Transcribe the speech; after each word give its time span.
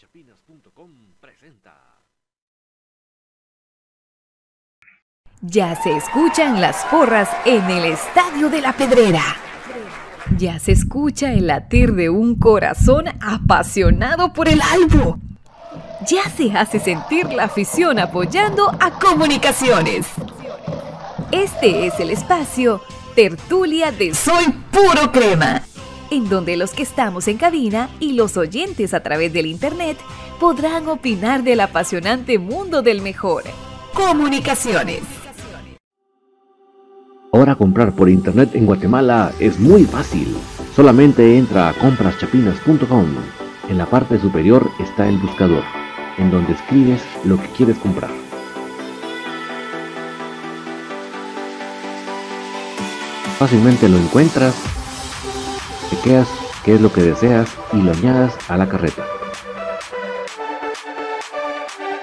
Compraschapinas.com 0.00 0.90
presenta. 1.20 1.74
Ya 5.42 5.74
se 5.82 5.96
escuchan 5.96 6.60
las 6.60 6.84
porras 6.86 7.28
en 7.44 7.64
el 7.70 7.84
Estadio 7.84 8.48
de 8.48 8.62
la 8.62 8.72
Pedrera. 8.72 9.22
Ya 10.38 10.58
se 10.58 10.72
escucha 10.72 11.32
el 11.32 11.48
latir 11.48 11.92
de 11.92 12.08
un 12.08 12.36
corazón 12.36 13.08
apasionado 13.20 14.32
por 14.32 14.48
el 14.48 14.62
albo. 14.62 15.18
Ya 16.06 16.30
se 16.30 16.52
hace 16.52 16.78
sentir 16.78 17.26
la 17.26 17.44
afición 17.44 17.98
apoyando 17.98 18.70
a 18.80 18.98
comunicaciones. 18.98 20.06
Este 21.30 21.86
es 21.86 22.00
el 22.00 22.10
espacio 22.10 22.80
Tertulia 23.14 23.92
de 23.92 24.14
Soy 24.14 24.46
Puro 24.70 25.12
Crema, 25.12 25.62
en 26.10 26.28
donde 26.28 26.56
los 26.56 26.72
que 26.72 26.82
estamos 26.82 27.28
en 27.28 27.38
cabina 27.38 27.88
y 28.00 28.12
los 28.12 28.36
oyentes 28.36 28.94
a 28.94 29.00
través 29.00 29.32
del 29.32 29.46
Internet 29.46 29.98
podrán 30.38 30.88
opinar 30.88 31.42
del 31.42 31.60
apasionante 31.60 32.38
mundo 32.38 32.82
del 32.82 33.02
mejor. 33.02 33.44
Comunicaciones. 33.94 35.02
Ahora 37.32 37.54
comprar 37.54 37.94
por 37.94 38.08
internet 38.08 38.50
en 38.54 38.66
Guatemala 38.66 39.32
es 39.38 39.60
muy 39.60 39.84
fácil. 39.84 40.36
Solamente 40.74 41.38
entra 41.38 41.68
a 41.68 41.74
compraschapinas.com. 41.74 43.06
En 43.68 43.78
la 43.78 43.86
parte 43.86 44.18
superior 44.18 44.68
está 44.80 45.08
el 45.08 45.16
buscador, 45.18 45.62
en 46.18 46.30
donde 46.30 46.54
escribes 46.54 47.02
lo 47.24 47.40
que 47.40 47.46
quieres 47.56 47.78
comprar. 47.78 48.10
Fácilmente 53.38 53.88
lo 53.88 53.96
encuentras, 53.96 54.54
chequeas 56.00 56.28
qué 56.64 56.74
es 56.74 56.80
lo 56.80 56.92
que 56.92 57.02
deseas 57.02 57.48
y 57.72 57.76
lo 57.76 57.92
añadas 57.92 58.34
a 58.48 58.56
la 58.56 58.68
carreta. 58.68 59.04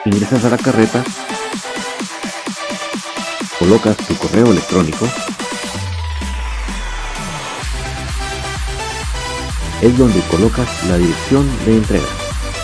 Ingresas 0.06 0.46
a 0.46 0.50
la 0.50 0.58
carreta 0.58 1.04
colocas 3.60 3.98
tu 3.98 4.16
correo 4.16 4.52
electrónico, 4.52 5.08
es 9.82 9.98
donde 9.98 10.22
colocas 10.32 10.68
la 10.88 10.98
dirección 10.98 11.50
de 11.66 11.78
entrega. 11.78 12.06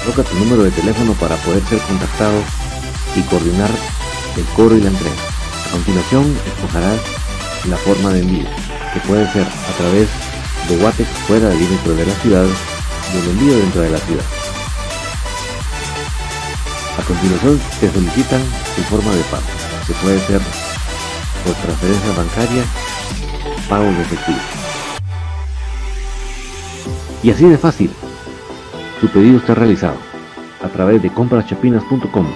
Coloca 0.04 0.24
tu 0.24 0.38
número 0.38 0.64
de 0.64 0.72
teléfono 0.72 1.14
para 1.14 1.36
poder 1.38 1.64
ser 1.66 1.80
contactado 1.80 2.42
y 3.16 3.22
coordinar 3.22 3.72
el 4.38 4.46
cobro 4.56 4.78
y 4.78 4.82
la 4.82 4.90
entrega. 4.90 5.16
A 5.68 5.72
continuación, 5.72 6.38
escogerás 6.46 7.00
la 7.68 7.78
forma 7.78 8.12
de 8.12 8.20
envío, 8.20 8.50
que 8.94 9.00
puede 9.08 9.32
ser 9.32 9.48
a 9.48 9.78
través 9.78 10.10
de 10.70 10.78
Guatex 10.78 11.10
fuera 11.28 11.50
del 11.50 11.60
límite 11.60 11.90
de 11.90 12.06
la 12.06 12.14
ciudad 12.16 12.46
y 13.14 13.18
el 13.18 13.30
envío 13.30 13.58
dentro 13.58 13.82
de 13.82 13.90
la 13.90 13.98
ciudad. 13.98 14.24
A 16.98 17.04
continuación, 17.04 17.60
te 17.80 17.92
solicitan 17.92 18.42
tu 18.76 18.82
forma 18.84 19.12
de 19.12 19.24
pago, 19.24 19.44
que 19.88 19.94
puede 19.94 20.20
ser 20.20 20.42
por 21.46 21.54
transferencia 21.56 22.12
bancaria, 22.16 22.64
pago 23.68 23.84
en 23.84 24.02
efectivo. 24.02 24.40
Y 27.24 27.32
así 27.32 27.46
de 27.46 27.58
fácil, 27.58 27.92
tu 29.02 29.08
pedido 29.08 29.38
está 29.38 29.56
realizado 29.56 29.98
a 30.64 30.70
través 30.70 31.02
de 31.02 31.10
compraschapinas.com, 31.10 32.28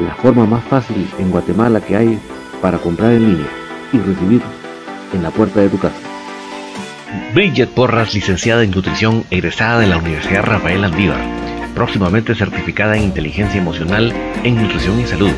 la 0.00 0.14
forma 0.16 0.46
más 0.46 0.64
fácil 0.64 1.08
en 1.18 1.30
Guatemala 1.30 1.80
que 1.80 1.96
hay 1.96 2.20
para 2.60 2.78
comprar 2.78 3.12
en 3.12 3.30
línea 3.30 3.48
y 3.92 3.98
recibir 3.98 4.42
en 5.14 5.22
la 5.22 5.30
puerta 5.30 5.60
de 5.60 5.68
tu 5.68 5.78
casa. 5.78 6.09
Bridget 7.34 7.70
Porras, 7.70 8.14
licenciada 8.14 8.62
en 8.62 8.70
nutrición, 8.70 9.24
egresada 9.30 9.78
de 9.78 9.86
la 9.86 9.98
Universidad 9.98 10.42
Rafael 10.42 10.84
Andívar, 10.84 11.20
próximamente 11.74 12.34
certificada 12.34 12.96
en 12.96 13.04
inteligencia 13.04 13.60
emocional 13.60 14.12
en 14.44 14.62
nutrición 14.62 15.00
y 15.00 15.06
salud 15.06 15.32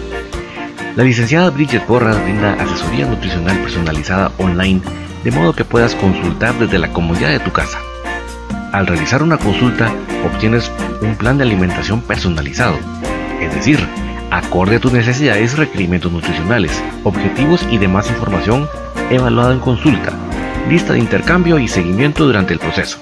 la 0.96 1.04
licenciada 1.04 1.48
Bridget 1.48 1.86
Porras 1.86 2.22
brinda 2.22 2.52
asesoría 2.52 3.06
nutricional 3.06 3.56
personalizada 3.60 4.30
online 4.36 4.82
de 5.24 5.30
modo 5.30 5.54
que 5.54 5.64
puedas 5.64 5.94
consultar 5.94 6.54
desde 6.58 6.78
la 6.78 6.92
comodidad 6.92 7.30
de 7.30 7.40
tu 7.40 7.50
casa. 7.50 7.78
Al 8.72 8.86
realizar 8.86 9.22
una 9.22 9.38
consulta 9.38 9.90
obtienes 10.26 10.70
un 11.00 11.16
plan 11.16 11.38
de 11.38 11.44
alimentación 11.44 12.02
personalizado, 12.02 12.76
es 13.40 13.54
decir, 13.54 13.78
acorde 14.30 14.76
a 14.76 14.80
tus 14.80 14.92
necesidades 14.92 15.54
y 15.54 15.56
requerimientos 15.56 16.12
nutricionales, 16.12 16.82
objetivos 17.04 17.66
y 17.70 17.78
demás 17.78 18.10
información 18.10 18.68
evaluada 19.08 19.54
en 19.54 19.60
consulta, 19.60 20.12
lista 20.68 20.92
de 20.92 20.98
intercambio 20.98 21.58
y 21.58 21.68
seguimiento 21.68 22.24
durante 22.24 22.52
el 22.54 22.58
proceso. 22.58 23.00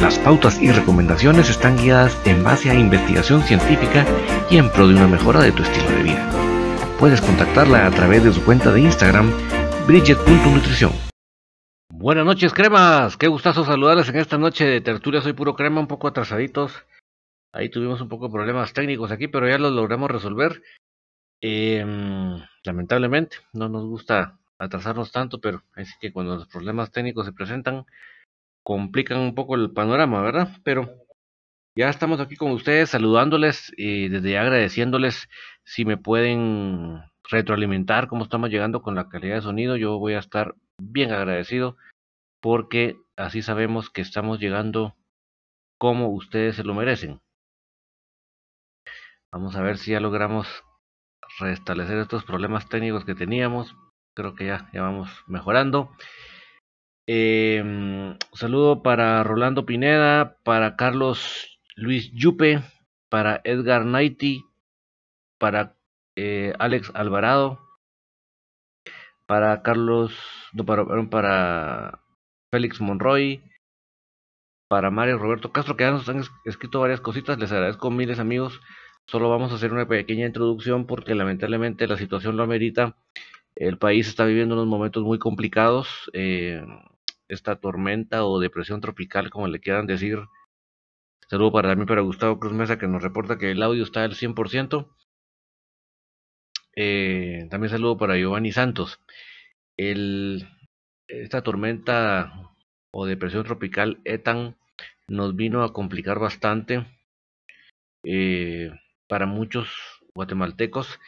Las 0.00 0.18
pautas 0.18 0.60
y 0.60 0.70
recomendaciones 0.70 1.48
están 1.48 1.76
guiadas 1.76 2.16
en 2.24 2.42
base 2.42 2.70
a 2.70 2.74
investigación 2.74 3.42
científica 3.42 4.04
y 4.50 4.58
en 4.58 4.70
pro 4.70 4.88
de 4.88 4.94
una 4.94 5.08
mejora 5.08 5.40
de 5.40 5.52
tu 5.52 5.62
estilo 5.62 5.90
de 5.90 6.02
vida 6.02 6.34
puedes 7.04 7.20
contactarla 7.20 7.86
a 7.86 7.90
través 7.90 8.24
de 8.24 8.32
su 8.32 8.42
cuenta 8.44 8.72
de 8.72 8.80
Instagram, 8.80 9.30
bridget.nutrición. 9.86 10.92
Buenas 11.90 12.24
noches, 12.24 12.54
cremas. 12.54 13.18
Qué 13.18 13.28
gustazo 13.28 13.62
saludarles 13.62 14.08
en 14.08 14.16
esta 14.16 14.38
noche 14.38 14.64
de 14.64 14.80
tertulia. 14.80 15.20
Soy 15.20 15.34
puro 15.34 15.54
crema, 15.54 15.80
un 15.80 15.86
poco 15.86 16.08
atrasaditos. 16.08 16.72
Ahí 17.52 17.68
tuvimos 17.68 18.00
un 18.00 18.08
poco 18.08 18.28
de 18.28 18.32
problemas 18.32 18.72
técnicos 18.72 19.10
aquí, 19.10 19.28
pero 19.28 19.46
ya 19.46 19.58
los 19.58 19.72
logramos 19.72 20.10
resolver. 20.10 20.62
Em, 21.42 22.40
lamentablemente, 22.64 23.36
no 23.52 23.68
nos 23.68 23.84
gusta 23.84 24.38
atrasarnos 24.58 25.12
tanto, 25.12 25.40
pero 25.40 25.62
así 25.74 25.92
que 26.00 26.12
cuando 26.12 26.36
los 26.36 26.48
problemas 26.48 26.90
técnicos 26.92 27.26
se 27.26 27.32
presentan, 27.32 27.86
complican 28.62 29.18
un 29.18 29.34
poco 29.34 29.54
el 29.56 29.72
panorama, 29.72 30.22
¿verdad? 30.22 30.48
Pero 30.64 31.04
ya 31.76 31.88
estamos 31.88 32.20
aquí 32.20 32.36
con 32.36 32.52
ustedes 32.52 32.90
saludándoles 32.90 33.72
y 33.76 34.08
desde 34.08 34.38
agradeciéndoles 34.38 35.28
si 35.64 35.84
me 35.84 35.96
pueden 35.96 37.02
retroalimentar 37.30 38.08
cómo 38.08 38.24
estamos 38.24 38.50
llegando 38.50 38.82
con 38.82 38.94
la 38.94 39.08
calidad 39.08 39.36
de 39.36 39.42
sonido. 39.42 39.76
Yo 39.76 39.98
voy 39.98 40.14
a 40.14 40.20
estar 40.20 40.54
bien 40.78 41.12
agradecido 41.12 41.76
porque 42.40 42.96
así 43.16 43.42
sabemos 43.42 43.90
que 43.90 44.02
estamos 44.02 44.38
llegando 44.38 44.94
como 45.78 46.08
ustedes 46.10 46.56
se 46.56 46.64
lo 46.64 46.74
merecen. 46.74 47.20
Vamos 49.32 49.56
a 49.56 49.62
ver 49.62 49.78
si 49.78 49.90
ya 49.90 50.00
logramos 50.00 50.46
restablecer 51.40 51.98
estos 51.98 52.24
problemas 52.24 52.68
técnicos 52.68 53.04
que 53.04 53.16
teníamos. 53.16 53.74
Creo 54.14 54.34
que 54.34 54.46
ya, 54.46 54.68
ya 54.72 54.82
vamos 54.82 55.10
mejorando. 55.26 55.90
Eh, 57.06 58.16
saludo 58.32 58.82
para 58.82 59.22
Rolando 59.24 59.66
Pineda, 59.66 60.38
para 60.42 60.76
Carlos 60.76 61.60
Luis 61.76 62.10
Yupe, 62.12 62.62
para 63.10 63.40
Edgar 63.44 63.84
Naiti, 63.84 64.44
para 65.38 65.76
eh, 66.16 66.54
Alex 66.58 66.90
Alvarado, 66.94 67.60
para 69.26 69.62
Carlos, 69.62 70.16
no, 70.52 70.64
para, 70.64 70.84
para 71.10 72.00
Félix 72.50 72.80
Monroy, 72.80 73.42
para 74.68 74.90
Mario 74.90 75.18
Roberto 75.18 75.52
Castro, 75.52 75.76
que 75.76 75.84
ya 75.84 75.90
nos 75.90 76.08
han 76.08 76.22
escrito 76.44 76.80
varias 76.80 77.00
cositas, 77.00 77.38
les 77.38 77.52
agradezco 77.52 77.90
miles 77.90 78.18
amigos. 78.18 78.60
Solo 79.06 79.28
vamos 79.28 79.52
a 79.52 79.56
hacer 79.56 79.72
una 79.72 79.86
pequeña 79.86 80.26
introducción 80.26 80.86
porque 80.86 81.14
lamentablemente 81.14 81.86
la 81.86 81.98
situación 81.98 82.36
lo 82.36 82.42
amerita. 82.42 82.96
El 83.56 83.78
país 83.78 84.08
está 84.08 84.24
viviendo 84.24 84.54
unos 84.54 84.66
momentos 84.66 85.02
muy 85.04 85.18
complicados. 85.18 86.10
Eh, 86.12 86.62
esta 87.28 87.56
tormenta 87.56 88.24
o 88.24 88.40
depresión 88.40 88.80
tropical, 88.80 89.30
como 89.30 89.48
le 89.48 89.60
quieran 89.60 89.86
decir, 89.86 90.18
Saludo 91.28 91.52
para 91.52 91.70
también 91.70 91.86
para 91.86 92.02
Gustavo 92.02 92.38
Cruz 92.38 92.52
Mesa 92.52 92.78
que 92.78 92.86
nos 92.86 93.02
reporta 93.02 93.38
que 93.38 93.50
el 93.50 93.62
audio 93.62 93.82
está 93.82 94.04
al 94.04 94.14
100%. 94.14 94.88
Eh, 96.76 97.46
también 97.50 97.70
saludo 97.70 97.96
para 97.96 98.16
Giovanni 98.16 98.52
Santos. 98.52 99.00
El, 99.76 100.46
esta 101.08 101.42
tormenta 101.42 102.52
o 102.92 103.06
depresión 103.06 103.44
tropical 103.44 104.00
Etan 104.04 104.56
nos 105.08 105.34
vino 105.34 105.62
a 105.62 105.72
complicar 105.72 106.18
bastante 106.18 106.86
eh, 108.04 108.70
para 109.08 109.26
muchos 109.26 109.68
guatemaltecos. 110.14 111.00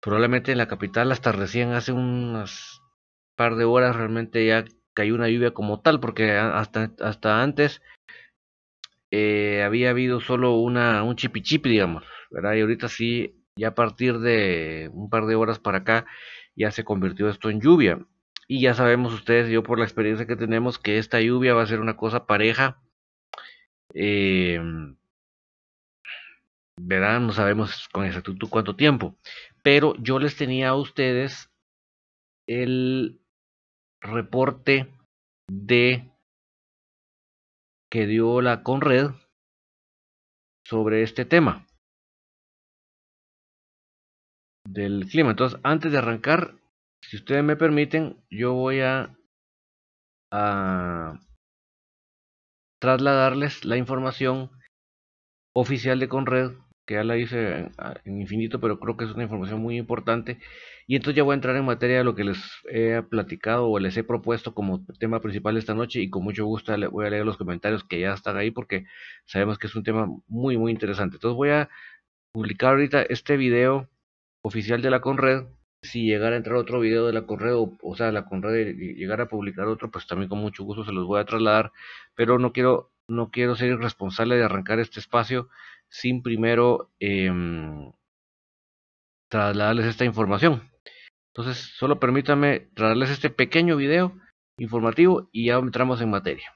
Probablemente 0.00 0.52
en 0.52 0.58
la 0.58 0.68
capital 0.68 1.10
hasta 1.12 1.32
recién 1.32 1.72
hace 1.72 1.92
unas 1.92 2.82
par 3.36 3.56
de 3.56 3.64
horas 3.64 3.96
realmente 3.96 4.46
ya 4.46 4.64
cayó 4.94 5.14
una 5.14 5.28
lluvia 5.28 5.52
como 5.52 5.80
tal 5.80 6.00
porque 6.00 6.32
hasta, 6.32 6.92
hasta 7.00 7.42
antes 7.42 7.82
eh, 9.10 9.62
había 9.64 9.90
habido 9.90 10.20
solo 10.20 10.56
una, 10.56 11.02
un 11.02 11.16
chipi 11.16 11.42
digamos, 11.64 12.04
¿verdad? 12.30 12.54
Y 12.54 12.60
ahorita 12.60 12.88
sí, 12.88 13.44
ya 13.56 13.68
a 13.68 13.74
partir 13.74 14.18
de 14.18 14.90
un 14.92 15.08
par 15.08 15.26
de 15.26 15.34
horas 15.34 15.58
para 15.58 15.78
acá, 15.78 16.06
ya 16.54 16.70
se 16.70 16.84
convirtió 16.84 17.28
esto 17.28 17.50
en 17.50 17.60
lluvia. 17.60 18.00
Y 18.46 18.60
ya 18.62 18.74
sabemos 18.74 19.12
ustedes, 19.14 19.50
yo 19.50 19.62
por 19.62 19.78
la 19.78 19.84
experiencia 19.84 20.26
que 20.26 20.36
tenemos, 20.36 20.78
que 20.78 20.98
esta 20.98 21.20
lluvia 21.20 21.54
va 21.54 21.62
a 21.62 21.66
ser 21.66 21.80
una 21.80 21.96
cosa 21.96 22.26
pareja. 22.26 22.80
Eh, 23.94 24.60
verán, 26.80 27.26
no 27.26 27.32
sabemos 27.32 27.88
con 27.92 28.04
exactitud 28.04 28.48
cuánto 28.48 28.76
tiempo. 28.76 29.16
Pero 29.62 29.94
yo 29.96 30.18
les 30.18 30.36
tenía 30.36 30.70
a 30.70 30.76
ustedes 30.76 31.50
el 32.46 33.20
reporte 34.00 34.92
de 35.50 36.10
que 37.90 38.06
dio 38.06 38.40
la 38.40 38.62
Conred 38.62 39.10
sobre 40.66 41.02
este 41.02 41.24
tema 41.24 41.66
del 44.66 45.06
clima. 45.06 45.30
Entonces, 45.30 45.58
antes 45.62 45.92
de 45.92 45.98
arrancar, 45.98 46.54
si 47.02 47.16
ustedes 47.16 47.42
me 47.42 47.56
permiten, 47.56 48.22
yo 48.30 48.52
voy 48.52 48.80
a, 48.80 49.16
a 50.30 51.18
trasladarles 52.80 53.64
la 53.64 53.76
información 53.76 54.50
oficial 55.54 55.98
de 55.98 56.08
Conred, 56.08 56.52
que 56.88 56.94
ya 56.94 57.04
la 57.04 57.18
hice 57.18 57.70
en, 58.04 58.20
infinito, 58.20 58.60
pero 58.60 58.80
creo 58.80 58.96
que 58.96 59.04
es 59.04 59.12
una 59.12 59.24
información 59.24 59.60
muy 59.60 59.76
importante. 59.76 60.38
Y 60.86 60.96
entonces 60.96 61.16
ya 61.16 61.22
voy 61.22 61.34
a 61.34 61.36
entrar 61.36 61.54
en 61.56 61.66
materia 61.66 61.98
de 61.98 62.04
lo 62.04 62.14
que 62.14 62.24
les 62.24 62.38
he 62.64 63.02
platicado 63.02 63.68
o 63.68 63.78
les 63.78 63.94
he 63.98 64.04
propuesto 64.04 64.54
como 64.54 64.84
tema 64.98 65.20
principal 65.20 65.58
esta 65.58 65.74
noche 65.74 66.00
y 66.00 66.08
con 66.08 66.24
mucho 66.24 66.46
gusto 66.46 66.72
voy 66.90 67.06
a 67.06 67.10
leer 67.10 67.26
los 67.26 67.36
comentarios 67.36 67.84
que 67.84 68.00
ya 68.00 68.14
están 68.14 68.38
ahí 68.38 68.50
porque 68.50 68.86
sabemos 69.26 69.58
que 69.58 69.66
es 69.66 69.76
un 69.76 69.84
tema 69.84 70.08
muy 70.28 70.56
muy 70.56 70.72
interesante. 70.72 71.16
Entonces 71.16 71.36
voy 71.36 71.50
a 71.50 71.68
publicar 72.32 72.70
ahorita 72.70 73.02
este 73.02 73.36
video 73.36 73.88
oficial 74.42 74.80
de 74.82 74.90
la 74.90 75.00
Conred. 75.02 75.44
Si 75.82 76.06
llegara 76.06 76.34
a 76.36 76.38
entrar 76.38 76.56
otro 76.56 76.80
video 76.80 77.06
de 77.06 77.12
la 77.12 77.26
Conred, 77.26 77.54
o, 77.54 77.96
sea, 77.96 78.12
la 78.12 78.24
Conred 78.24 78.76
llegara 78.76 79.24
a 79.24 79.28
publicar 79.28 79.66
otro, 79.68 79.90
pues 79.90 80.06
también 80.06 80.28
con 80.30 80.38
mucho 80.40 80.64
gusto 80.64 80.84
se 80.84 80.92
los 80.92 81.06
voy 81.06 81.20
a 81.20 81.24
trasladar. 81.26 81.72
Pero 82.14 82.38
no 82.38 82.52
quiero, 82.52 82.90
no 83.08 83.30
quiero 83.30 83.56
ser 83.56 83.68
irresponsable 83.72 84.36
de 84.36 84.44
arrancar 84.44 84.78
este 84.80 85.00
espacio 85.00 85.48
sin 85.88 86.22
primero 86.22 86.90
em, 87.00 87.92
trasladarles 89.28 89.86
esta 89.86 90.04
información. 90.04 90.70
Entonces, 91.34 91.72
solo 91.76 92.00
permítanme 92.00 92.68
trasladarles 92.74 93.10
este 93.10 93.30
pequeño 93.30 93.76
video 93.76 94.12
informativo 94.58 95.28
y 95.32 95.46
ya 95.46 95.54
entramos 95.54 96.00
en 96.00 96.10
materia. 96.10 96.52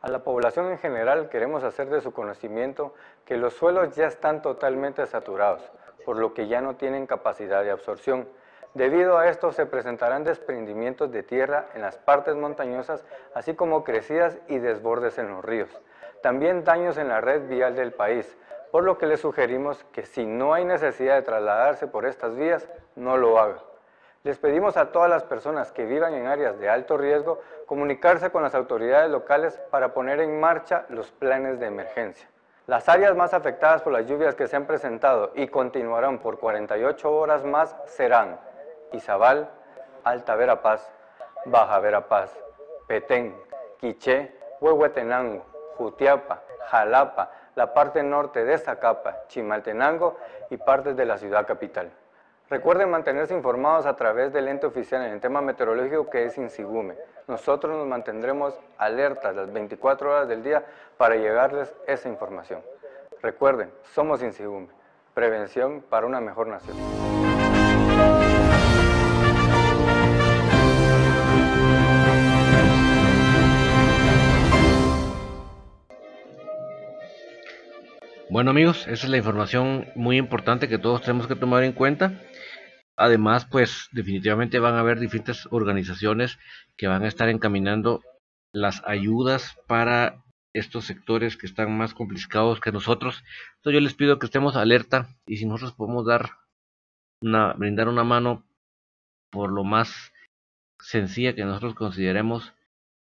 A 0.00 0.08
la 0.08 0.24
población 0.24 0.70
en 0.70 0.78
general 0.78 1.28
queremos 1.28 1.62
hacer 1.62 1.88
de 1.88 2.00
su 2.00 2.12
conocimiento 2.12 2.94
que 3.24 3.36
los 3.36 3.54
suelos 3.54 3.94
ya 3.94 4.06
están 4.06 4.42
totalmente 4.42 5.06
saturados, 5.06 5.62
por 6.04 6.18
lo 6.18 6.34
que 6.34 6.48
ya 6.48 6.60
no 6.60 6.74
tienen 6.74 7.06
capacidad 7.06 7.62
de 7.62 7.70
absorción. 7.70 8.28
Debido 8.74 9.18
a 9.18 9.28
esto 9.28 9.52
se 9.52 9.66
presentarán 9.66 10.24
desprendimientos 10.24 11.12
de 11.12 11.22
tierra 11.22 11.68
en 11.74 11.82
las 11.82 11.98
partes 11.98 12.34
montañosas, 12.34 13.04
así 13.34 13.54
como 13.54 13.84
crecidas 13.84 14.38
y 14.48 14.58
desbordes 14.58 15.18
en 15.18 15.28
los 15.28 15.44
ríos. 15.44 15.70
También 16.22 16.64
daños 16.64 16.96
en 16.98 17.08
la 17.08 17.20
red 17.20 17.48
vial 17.48 17.74
del 17.74 17.92
país, 17.92 18.38
por 18.70 18.84
lo 18.84 18.96
que 18.96 19.06
le 19.06 19.16
sugerimos 19.16 19.84
que 19.92 20.06
si 20.06 20.24
no 20.24 20.54
hay 20.54 20.64
necesidad 20.64 21.16
de 21.16 21.22
trasladarse 21.22 21.88
por 21.88 22.06
estas 22.06 22.36
vías, 22.36 22.68
no 22.94 23.16
lo 23.16 23.38
haga. 23.38 23.58
Les 24.22 24.38
pedimos 24.38 24.76
a 24.76 24.92
todas 24.92 25.10
las 25.10 25.24
personas 25.24 25.72
que 25.72 25.84
vivan 25.84 26.14
en 26.14 26.28
áreas 26.28 26.58
de 26.60 26.70
alto 26.70 26.96
riesgo 26.96 27.40
comunicarse 27.66 28.30
con 28.30 28.44
las 28.44 28.54
autoridades 28.54 29.10
locales 29.10 29.60
para 29.70 29.92
poner 29.92 30.20
en 30.20 30.38
marcha 30.38 30.86
los 30.90 31.10
planes 31.10 31.58
de 31.58 31.66
emergencia. 31.66 32.28
Las 32.68 32.88
áreas 32.88 33.16
más 33.16 33.34
afectadas 33.34 33.82
por 33.82 33.92
las 33.92 34.06
lluvias 34.06 34.36
que 34.36 34.46
se 34.46 34.54
han 34.54 34.66
presentado 34.66 35.32
y 35.34 35.48
continuarán 35.48 36.20
por 36.20 36.38
48 36.38 37.12
horas 37.12 37.44
más 37.44 37.74
serán 37.86 38.38
Izabal, 38.92 39.50
Alta 40.04 40.36
Verapaz, 40.36 40.88
Baja 41.46 41.80
Verapaz, 41.80 42.30
Petén, 42.86 43.36
Quiché, 43.80 44.32
Huehuetenango, 44.60 45.44
Jutiapa, 45.76 46.42
Jalapa, 46.68 47.30
la 47.54 47.74
parte 47.74 48.02
norte 48.02 48.44
de 48.44 48.58
Zacapa, 48.58 49.26
Chimaltenango 49.28 50.16
y 50.50 50.56
partes 50.56 50.96
de 50.96 51.04
la 51.04 51.18
ciudad 51.18 51.46
capital. 51.46 51.90
Recuerden 52.48 52.90
mantenerse 52.90 53.34
informados 53.34 53.86
a 53.86 53.96
través 53.96 54.32
del 54.32 54.48
ente 54.48 54.66
oficial 54.66 55.02
en 55.02 55.12
el 55.12 55.20
tema 55.20 55.40
meteorológico 55.40 56.10
que 56.10 56.26
es 56.26 56.36
INSIGUME. 56.36 56.96
Nosotros 57.26 57.74
nos 57.76 57.86
mantendremos 57.86 58.58
alertas 58.76 59.34
las 59.34 59.50
24 59.52 60.10
horas 60.10 60.28
del 60.28 60.42
día 60.42 60.62
para 60.98 61.16
llegarles 61.16 61.72
esa 61.86 62.08
información. 62.08 62.62
Recuerden, 63.22 63.72
somos 63.94 64.22
INSIGUME, 64.22 64.68
prevención 65.14 65.82
para 65.88 66.06
una 66.06 66.20
mejor 66.20 66.48
nación. 66.48 66.76
Bueno 78.32 78.52
amigos, 78.52 78.88
esa 78.88 79.04
es 79.04 79.08
la 79.10 79.18
información 79.18 79.88
muy 79.94 80.16
importante 80.16 80.66
que 80.66 80.78
todos 80.78 81.02
tenemos 81.02 81.26
que 81.26 81.36
tomar 81.36 81.64
en 81.64 81.74
cuenta. 81.74 82.18
Además, 82.96 83.44
pues 83.44 83.90
definitivamente 83.92 84.58
van 84.58 84.72
a 84.74 84.80
haber 84.80 84.98
diferentes 84.98 85.46
organizaciones 85.50 86.38
que 86.78 86.86
van 86.86 87.02
a 87.02 87.08
estar 87.08 87.28
encaminando 87.28 88.00
las 88.54 88.82
ayudas 88.86 89.58
para 89.66 90.24
estos 90.54 90.86
sectores 90.86 91.36
que 91.36 91.44
están 91.44 91.76
más 91.76 91.92
complicados 91.92 92.58
que 92.58 92.72
nosotros. 92.72 93.22
Entonces 93.56 93.74
yo 93.74 93.80
les 93.80 93.92
pido 93.92 94.18
que 94.18 94.24
estemos 94.24 94.56
alerta 94.56 95.10
y 95.26 95.36
si 95.36 95.44
nosotros 95.44 95.74
podemos 95.74 96.06
dar 96.06 96.30
una, 97.20 97.52
brindar 97.52 97.88
una 97.88 98.02
mano 98.02 98.46
por 99.30 99.52
lo 99.52 99.62
más 99.62 100.10
sencilla 100.80 101.34
que 101.34 101.44
nosotros 101.44 101.74
consideremos, 101.74 102.54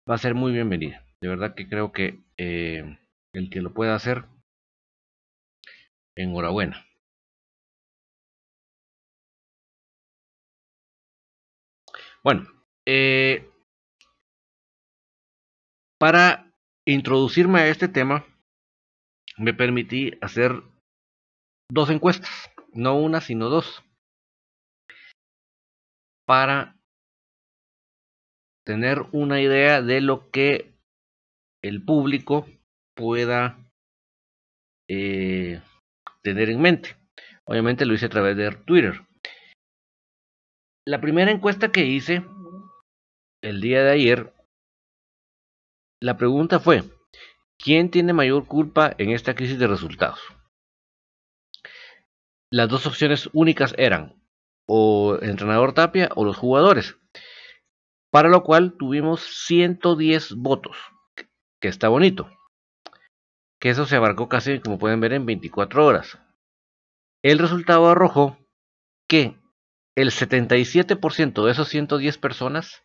va 0.09 0.15
a 0.15 0.19
ser 0.19 0.35
muy 0.35 0.53
bienvenida. 0.53 1.03
De 1.19 1.27
verdad 1.27 1.53
que 1.53 1.67
creo 1.67 1.91
que 1.91 2.21
eh, 2.37 2.97
el 3.33 3.49
que 3.49 3.61
lo 3.61 3.73
pueda 3.73 3.93
hacer, 3.93 4.23
enhorabuena. 6.17 6.85
Bueno, 12.23 12.45
eh, 12.85 13.49
para 15.97 16.51
introducirme 16.85 17.59
a 17.59 17.67
este 17.67 17.87
tema, 17.87 18.25
me 19.37 19.53
permití 19.53 20.11
hacer 20.21 20.63
dos 21.69 21.89
encuestas, 21.89 22.51
no 22.73 22.97
una, 22.97 23.21
sino 23.21 23.49
dos, 23.49 23.83
para 26.25 26.75
tener 28.65 29.05
una 29.13 29.39
idea 29.39 29.81
de 29.81 30.01
lo 30.01 30.29
que 30.29 30.73
el 31.63 31.83
público 31.85 32.45
pueda 32.95 33.57
eh, 34.89 35.61
tener 36.33 36.49
en 36.49 36.61
mente. 36.61 36.95
Obviamente 37.45 37.85
lo 37.85 37.93
hice 37.93 38.07
a 38.07 38.09
través 38.09 38.37
de 38.37 38.51
Twitter 38.51 39.07
la 40.87 41.01
primera 41.01 41.31
encuesta 41.31 41.69
que 41.69 41.85
hice 41.85 42.25
el 43.43 43.59
día 43.59 43.83
de 43.83 43.91
ayer, 43.91 44.33
la 46.01 46.15
pregunta 46.15 46.61
fue, 46.61 46.85
¿quién 47.57 47.91
tiene 47.91 48.13
mayor 48.13 48.47
culpa 48.47 48.95
en 48.97 49.09
esta 49.09 49.35
crisis 49.35 49.59
de 49.59 49.67
resultados? 49.67 50.21
Las 52.49 52.69
dos 52.69 52.87
opciones 52.87 53.29
únicas 53.33 53.75
eran 53.77 54.15
o 54.65 55.17
el 55.21 55.29
entrenador 55.29 55.73
Tapia 55.73 56.07
o 56.15 56.23
los 56.23 56.37
jugadores, 56.37 56.95
para 58.09 58.29
lo 58.29 58.43
cual 58.43 58.77
tuvimos 58.77 59.19
110 59.45 60.35
votos, 60.35 60.77
que 61.59 61.67
está 61.67 61.89
bonito, 61.89 62.31
que 63.59 63.69
eso 63.69 63.85
se 63.85 63.95
abarcó 63.95 64.29
casi, 64.29 64.59
como 64.59 64.77
pueden 64.77 64.99
ver, 64.99 65.13
en 65.13 65.25
24 65.25 65.85
horas. 65.85 66.19
El 67.23 67.39
resultado 67.39 67.89
arrojó 67.89 68.37
que 69.07 69.37
el 69.95 70.11
77% 70.11 71.45
de 71.45 71.51
esos 71.51 71.67
110 71.69 72.17
personas 72.17 72.83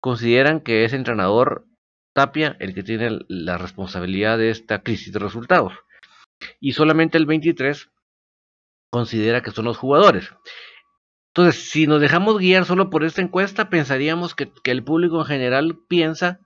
consideran 0.00 0.60
que 0.60 0.84
es 0.84 0.92
entrenador 0.92 1.66
Tapia 2.14 2.56
el 2.58 2.74
que 2.74 2.82
tiene 2.82 3.18
la 3.28 3.58
responsabilidad 3.58 4.38
de 4.38 4.50
esta 4.50 4.82
crisis 4.82 5.12
de 5.12 5.18
resultados. 5.18 5.72
Y 6.60 6.72
solamente 6.72 7.18
el 7.18 7.26
23% 7.26 7.90
considera 8.90 9.42
que 9.42 9.50
son 9.50 9.66
los 9.66 9.76
jugadores. 9.76 10.32
Entonces, 11.28 11.70
si 11.70 11.86
nos 11.86 12.00
dejamos 12.00 12.38
guiar 12.38 12.64
solo 12.64 12.90
por 12.90 13.04
esta 13.04 13.22
encuesta, 13.22 13.68
pensaríamos 13.70 14.34
que, 14.34 14.50
el 14.64 14.82
público 14.82 15.20
en 15.20 15.26
general 15.26 15.78
piensa 15.88 16.40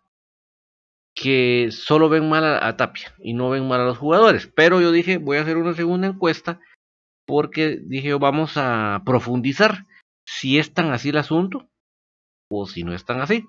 que 1.14 1.68
solo 1.70 2.08
ven 2.08 2.28
mal 2.28 2.44
a, 2.44 2.76
Tapia 2.76 3.14
y 3.18 3.34
no 3.34 3.50
ven 3.50 3.68
mal 3.68 3.80
a 3.80 3.84
los 3.84 3.98
jugadores. 3.98 4.46
Pero 4.54 4.80
yo 4.80 4.92
dije, 4.92 5.18
voy 5.18 5.36
a 5.36 5.42
hacer 5.42 5.56
una 5.56 5.74
segunda 5.74 6.08
encuesta 6.08 6.60
porque 7.26 7.78
dije 7.82 8.14
vamos 8.14 8.56
a 8.56 9.02
profundizar 9.04 9.86
si 10.26 10.58
es 10.58 10.74
tan 10.74 10.92
así 10.92 11.10
el 11.10 11.18
asunto 11.18 11.68
o 12.50 12.66
si 12.66 12.84
no 12.84 12.94
es 12.94 13.04
tan 13.04 13.20
así. 13.20 13.46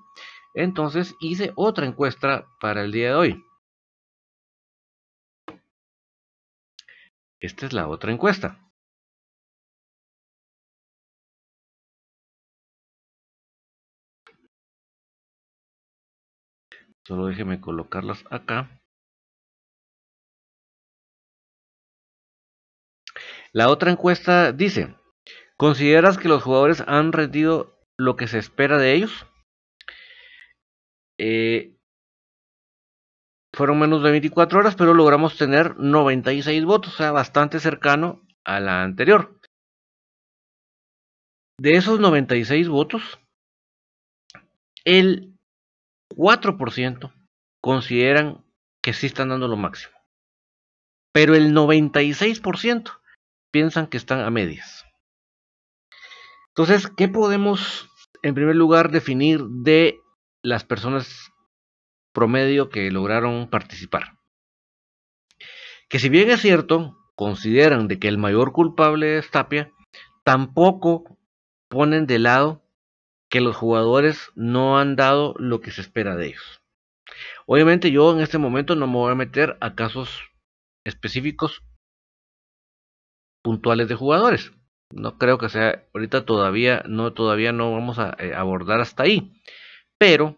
Entonces 0.55 1.15
hice 1.20 1.51
otra 1.55 1.86
encuesta 1.86 2.48
para 2.60 2.84
el 2.84 2.91
día 2.91 3.10
de 3.10 3.15
hoy. 3.15 3.43
Esta 7.39 7.65
es 7.65 7.74
la 7.74 7.88
otra 7.88 8.12
encuesta. 8.12 8.62
Solo 17.05 17.27
déjeme 17.27 17.60
colocarlas 17.60 18.24
acá. 18.29 18.81
La 23.51 23.69
otra 23.69 23.91
encuesta 23.91 24.51
dice, 24.51 24.95
¿consideras 25.57 26.17
que 26.17 26.27
los 26.27 26.41
jugadores 26.41 26.81
han 26.88 27.12
rendido 27.12 27.77
lo 27.98 28.15
que 28.15 28.27
se 28.27 28.39
espera 28.39 28.77
de 28.77 28.93
ellos? 28.93 29.27
Eh, 31.19 31.77
fueron 33.53 33.79
menos 33.79 34.01
de 34.01 34.12
24 34.12 34.60
horas, 34.60 34.75
pero 34.75 34.93
logramos 34.93 35.38
tener 35.38 35.77
96 35.77 36.65
votos, 36.65 36.95
o 36.95 36.98
sea, 36.98 37.12
bastante 37.12 37.60
cercano 37.60 38.25
a 38.43 38.60
la 38.60 38.81
anterior. 38.81 39.39
De 41.60 41.74
esos 41.74 42.00
96 42.00 42.67
votos, 42.67 43.19
el 44.86 45.33
4% 46.15 47.13
consideran 47.62 48.43
que 48.82 48.93
sí 48.93 49.08
están 49.08 49.29
dando 49.29 49.48
lo 49.48 49.58
máximo. 49.58 49.96
Pero 51.13 51.36
el 51.36 51.53
96% 51.53 52.91
piensan 53.51 53.88
que 53.88 53.98
están 53.98 54.20
a 54.20 54.29
medias. 54.29 54.86
Entonces, 56.50 56.88
¿qué 56.98 57.08
podemos, 57.08 57.89
en 58.22 58.36
primer 58.36 58.55
lugar, 58.55 58.91
definir 58.91 59.43
de 59.43 60.00
las 60.41 60.63
personas 60.63 61.32
promedio 62.13 62.70
que 62.70 62.91
lograron 62.91 63.50
participar? 63.50 64.20
Que 65.89 66.00
si 66.00 66.10
bien 66.10 66.29
es 66.29 66.41
cierto, 66.41 66.98
consideran 67.15 67.88
de 67.88 68.00
que 68.00 68.08
el 68.08 68.17
mayor 68.17 68.51
culpable 68.51 69.17
es 69.17 69.29
Tapia, 69.32 69.72
tampoco 70.24 71.17
ponen 71.70 72.05
de 72.05 72.20
lado 72.20 72.62
que 73.34 73.42
los 73.42 73.56
jugadores 73.56 74.32
no 74.36 74.78
han 74.78 74.96
dado 74.96 75.34
lo 75.40 75.60
que 75.60 75.72
se 75.72 75.82
espera 75.82 76.16
de 76.16 76.28
ellos. 76.28 76.62
Obviamente 77.48 77.90
yo 77.90 78.12
en 78.12 78.22
este 78.22 78.38
momento 78.38 78.75
no 78.75 78.86
me 78.86 78.94
voy 78.94 79.12
a 79.12 79.16
meter 79.16 79.58
a 79.60 79.74
casos 79.74 80.30
específicos 80.84 81.63
puntuales 83.42 83.88
de 83.88 83.96
jugadores. 83.96 84.52
No 84.92 85.18
creo 85.18 85.40
que 85.40 85.50
sea 85.50 85.84
ahorita 85.96 86.25
todavía 86.25 86.84
no 86.88 87.13
todavía 87.13 87.52
no 87.52 87.72
vamos 87.72 87.98
a 87.98 88.16
eh, 88.20 88.36
abordar 88.36 88.82
hasta 88.82 89.02
ahí. 89.02 89.34
Pero 89.98 90.38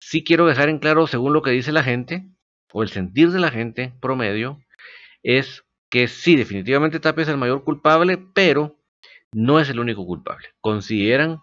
sí 0.00 0.24
quiero 0.24 0.46
dejar 0.46 0.68
en 0.70 0.80
claro 0.80 1.06
según 1.06 1.34
lo 1.34 1.42
que 1.42 1.52
dice 1.52 1.70
la 1.70 1.84
gente 1.84 2.26
o 2.72 2.82
el 2.82 2.88
sentir 2.88 3.30
de 3.30 3.38
la 3.38 3.52
gente 3.52 3.92
promedio 4.00 4.60
es 5.22 5.62
que 5.88 6.08
sí 6.08 6.34
definitivamente 6.34 6.98
Tapia 6.98 7.22
es 7.22 7.28
el 7.28 7.36
mayor 7.36 7.62
culpable, 7.62 8.18
pero 8.34 8.76
no 9.32 9.60
es 9.60 9.68
el 9.68 9.78
único 9.78 10.04
culpable. 10.04 10.48
Consideran 10.60 11.40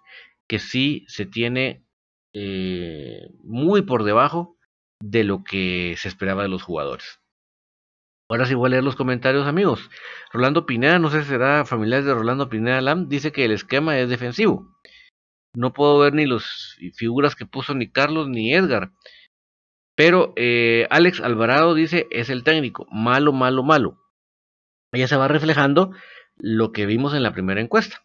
que 0.52 0.60
sí 0.60 1.06
se 1.08 1.26
tiene 1.26 1.86
eh, 2.34 3.30
muy 3.42 3.84
por 3.84 4.04
debajo 4.04 4.58
de 5.02 5.24
lo 5.24 5.46
que 5.46 5.96
se 5.96 6.10
esperaba 6.10 6.44
de 6.44 6.50
los 6.50 6.62
jugadores. 6.62 7.22
Ahora 8.30 8.46
sí 8.46 8.54
voy 8.54 8.68
a 8.68 8.72
leer 8.72 8.84
los 8.84 8.98
comentarios, 8.98 9.48
amigos. 9.48 9.90
Rolando 10.34 10.66
Pineda, 10.66 11.00
no 11.00 11.10
sé 11.10 11.22
si 11.22 11.30
será 11.30 11.64
familiar 11.64 12.04
de 12.04 12.14
Rolando 12.14 12.50
Pineda 12.50 12.82
Lam, 12.82 13.08
dice 13.08 13.32
que 13.32 13.46
el 13.46 13.54
esquema 13.54 13.98
es 13.98 14.10
defensivo. 14.10 14.78
No 15.56 15.72
puedo 15.72 16.00
ver 16.00 16.14
ni 16.14 16.26
las 16.26 16.76
figuras 16.96 17.38
que 17.38 17.46
puso 17.46 17.74
ni 17.74 17.90
Carlos 17.90 18.28
ni 18.28 18.54
Edgar. 18.54 18.92
Pero 19.96 20.34
eh, 20.36 20.86
Alex 20.90 21.22
Alvarado 21.22 21.76
dice 21.76 22.08
es 22.12 22.30
el 22.30 22.44
técnico. 22.44 22.88
Malo, 22.92 23.32
malo, 23.32 23.64
malo. 23.64 24.02
Ya 24.94 25.08
se 25.08 25.16
va 25.16 25.30
reflejando 25.30 25.92
lo 26.36 26.74
que 26.74 26.86
vimos 26.86 27.14
en 27.14 27.24
la 27.24 27.32
primera 27.32 27.62
encuesta. 27.62 28.04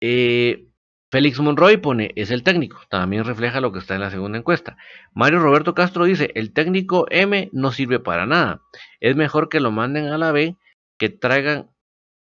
Eh, 0.00 0.69
Félix 1.10 1.40
Monroy 1.40 1.76
pone, 1.78 2.12
es 2.14 2.30
el 2.30 2.44
técnico, 2.44 2.80
también 2.88 3.24
refleja 3.24 3.60
lo 3.60 3.72
que 3.72 3.80
está 3.80 3.94
en 3.94 4.00
la 4.00 4.10
segunda 4.10 4.38
encuesta. 4.38 4.76
Mario 5.12 5.40
Roberto 5.40 5.74
Castro 5.74 6.04
dice, 6.04 6.30
el 6.36 6.52
técnico 6.52 7.06
M 7.10 7.50
no 7.52 7.72
sirve 7.72 7.98
para 7.98 8.26
nada. 8.26 8.62
Es 9.00 9.16
mejor 9.16 9.48
que 9.48 9.58
lo 9.58 9.72
manden 9.72 10.06
a 10.06 10.18
la 10.18 10.30
B, 10.30 10.56
que 10.98 11.08
traigan 11.08 11.68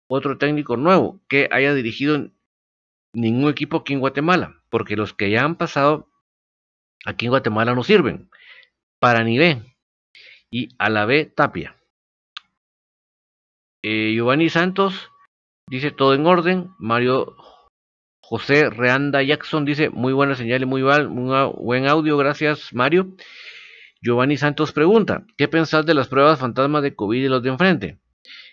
otro 0.07 0.37
técnico 0.37 0.77
nuevo, 0.77 1.19
que 1.27 1.49
haya 1.51 1.73
dirigido 1.73 2.29
ningún 3.13 3.49
equipo 3.49 3.77
aquí 3.77 3.93
en 3.93 4.01
Guatemala, 4.01 4.61
porque 4.69 4.95
los 4.95 5.13
que 5.13 5.31
ya 5.31 5.43
han 5.43 5.55
pasado 5.55 6.07
aquí 7.05 7.25
en 7.25 7.31
Guatemala 7.31 7.73
no 7.73 7.83
sirven. 7.83 8.29
Para 8.99 9.23
ni 9.23 9.39
B. 9.39 9.63
Y 10.51 10.69
a 10.77 10.89
la 10.89 11.05
B, 11.05 11.25
Tapia. 11.25 11.75
Eh, 13.83 14.13
Giovanni 14.13 14.49
Santos 14.49 15.11
dice 15.67 15.91
todo 15.91 16.13
en 16.13 16.25
orden. 16.27 16.69
Mario 16.77 17.35
José 18.27 18.72
Reanda 18.72 19.22
Jackson 19.22 19.65
dice, 19.65 19.91
muy 19.91 20.12
buena 20.12 20.34
señal 20.34 20.63
y 20.63 20.65
muy, 20.65 20.82
buen 20.82 21.88
audio, 21.88 22.17
gracias 22.17 22.74
Mario. 22.74 23.15
Giovanni 24.01 24.36
Santos 24.36 24.72
pregunta, 24.72 25.27
¿qué 25.38 25.48
pensás 25.48 25.86
de 25.86 25.94
las 25.94 26.08
pruebas 26.08 26.39
fantasmas 26.39 26.82
de 26.82 26.96
COVID 26.96 27.24
y 27.24 27.27
los 27.27 27.44
de 27.44 27.50
enfrente? 27.50 28.00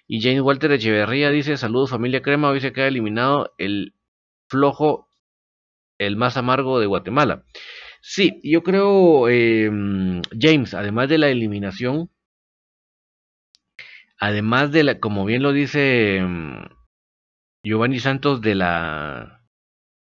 Y 0.07 0.21
James 0.21 0.43
Walter 0.43 0.73
Echeverría 0.73 1.31
dice, 1.31 1.57
saludos 1.57 1.88
familia 1.88 2.21
Crema, 2.21 2.50
hoy 2.50 2.61
se 2.61 2.75
queda 2.75 2.87
eliminado 2.87 3.55
el 3.57 3.95
flojo, 4.47 5.09
el 5.97 6.17
más 6.17 6.37
amargo 6.37 6.79
de 6.79 6.85
Guatemala. 6.87 7.47
Sí, 8.02 8.43
yo 8.45 8.62
creo, 8.62 9.26
em, 9.31 10.21
James, 10.38 10.75
además 10.75 11.09
de 11.09 11.17
la 11.17 11.31
eliminación, 11.31 12.11
además 14.19 14.71
de 14.71 14.85
la, 14.85 15.00
como 15.00 15.25
bien 15.25 15.43
lo 15.43 15.55
dice 15.55 16.19
em, 16.19 16.62
Giovanni 17.64 18.00
Santos, 18.00 18.43
de 18.43 18.55
la 18.55 19.41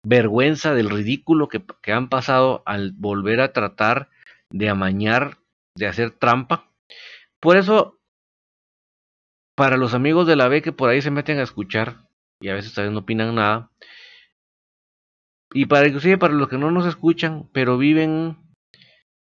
vergüenza 0.04 0.74
del 0.74 0.90
ridículo 0.90 1.48
que, 1.48 1.62
han 1.92 2.08
pasado 2.08 2.62
al 2.66 2.92
volver 2.92 3.40
a 3.40 3.52
tratar 3.52 4.08
de 4.50 4.68
amañar, 4.68 5.38
de 5.76 5.86
hacer 5.86 6.10
trampa. 6.10 6.70
Por 7.40 7.56
eso, 7.56 7.98
para 9.56 9.76
los 9.76 9.94
amigos 9.94 10.26
de 10.26 10.36
la 10.36 10.48
B 10.48 10.62
que 10.62 10.72
por 10.72 10.90
ahí 10.90 11.02
se 11.02 11.10
meten 11.10 11.38
a 11.38 11.42
escuchar 11.42 12.08
y 12.40 12.48
a 12.48 12.54
veces 12.54 12.74
también 12.74 12.94
no 12.94 13.00
opinan 13.00 13.34
nada, 13.36 13.70
y 15.54 15.66
para 15.66 15.86
inclusive 15.86 16.18
para 16.18 16.34
los 16.34 16.48
que 16.48 16.58
no 16.58 16.70
nos 16.70 16.86
escuchan, 16.86 17.48
pero 17.52 17.78
viven 17.78 18.36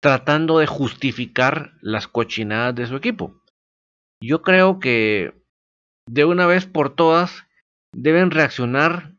tratando 0.01 0.59
de 0.59 0.67
justificar 0.67 1.73
las 1.81 2.07
cochinadas 2.07 2.75
de 2.75 2.87
su 2.87 2.95
equipo. 2.95 3.41
Yo 4.23 4.41
creo 4.41 4.79
que 4.79 5.33
de 6.09 6.25
una 6.25 6.45
vez 6.45 6.65
por 6.65 6.95
todas 6.95 7.47
deben 7.93 8.31
reaccionar 8.31 9.14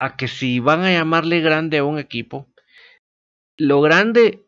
a 0.00 0.16
que 0.16 0.26
si 0.28 0.58
van 0.58 0.82
a 0.82 0.90
llamarle 0.90 1.40
grande 1.40 1.78
a 1.78 1.84
un 1.84 1.98
equipo, 1.98 2.48
lo 3.58 3.82
grande 3.82 4.46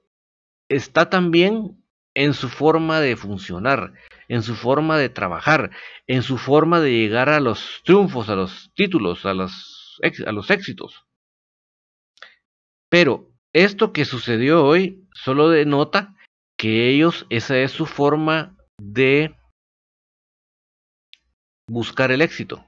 está 0.68 1.10
también 1.10 1.84
en 2.14 2.32
su 2.34 2.48
forma 2.48 3.00
de 3.00 3.16
funcionar, 3.16 3.92
en 4.28 4.42
su 4.42 4.54
forma 4.56 4.98
de 4.98 5.10
trabajar, 5.10 5.70
en 6.06 6.22
su 6.22 6.38
forma 6.38 6.80
de 6.80 6.92
llegar 6.92 7.28
a 7.28 7.40
los 7.40 7.82
triunfos, 7.84 8.30
a 8.30 8.34
los 8.34 8.72
títulos, 8.74 9.26
a 9.26 9.34
los, 9.34 10.00
a 10.26 10.32
los 10.32 10.50
éxitos. 10.50 11.06
Pero 12.90 13.30
esto 13.52 13.92
que 13.92 14.06
sucedió 14.06 14.64
hoy 14.64 15.06
solo 15.14 15.50
denota 15.50 16.16
que 16.58 16.88
ellos, 16.88 17.26
esa 17.28 17.58
es 17.58 17.72
su 17.72 17.84
forma 17.84 18.56
de 18.78 19.36
buscar 21.68 22.10
el 22.10 22.22
éxito. 22.22 22.64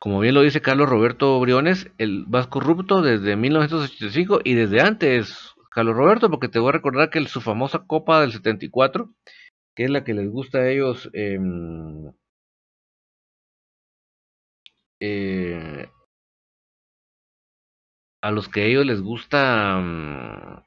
Como 0.00 0.20
bien 0.20 0.34
lo 0.34 0.42
dice 0.42 0.62
Carlos 0.62 0.88
Roberto 0.88 1.40
Briones, 1.40 1.90
el 1.98 2.26
más 2.28 2.46
corrupto 2.46 3.02
desde 3.02 3.34
1985 3.36 4.40
y 4.44 4.54
desde 4.54 4.80
antes, 4.80 5.54
Carlos 5.70 5.96
Roberto, 5.96 6.30
porque 6.30 6.48
te 6.48 6.60
voy 6.60 6.68
a 6.68 6.72
recordar 6.72 7.10
que 7.10 7.24
su 7.26 7.40
famosa 7.40 7.84
Copa 7.86 8.20
del 8.20 8.32
74, 8.32 9.12
que 9.74 9.84
es 9.84 9.90
la 9.90 10.04
que 10.04 10.14
les 10.14 10.30
gusta 10.30 10.58
a 10.58 10.68
ellos, 10.68 11.10
em, 11.14 12.12
eh, 15.00 15.88
a 18.22 18.30
los 18.30 18.48
que 18.48 18.62
a 18.62 18.64
ellos 18.66 18.86
les 18.86 19.00
gusta 19.00 19.78
mm, 19.80 20.62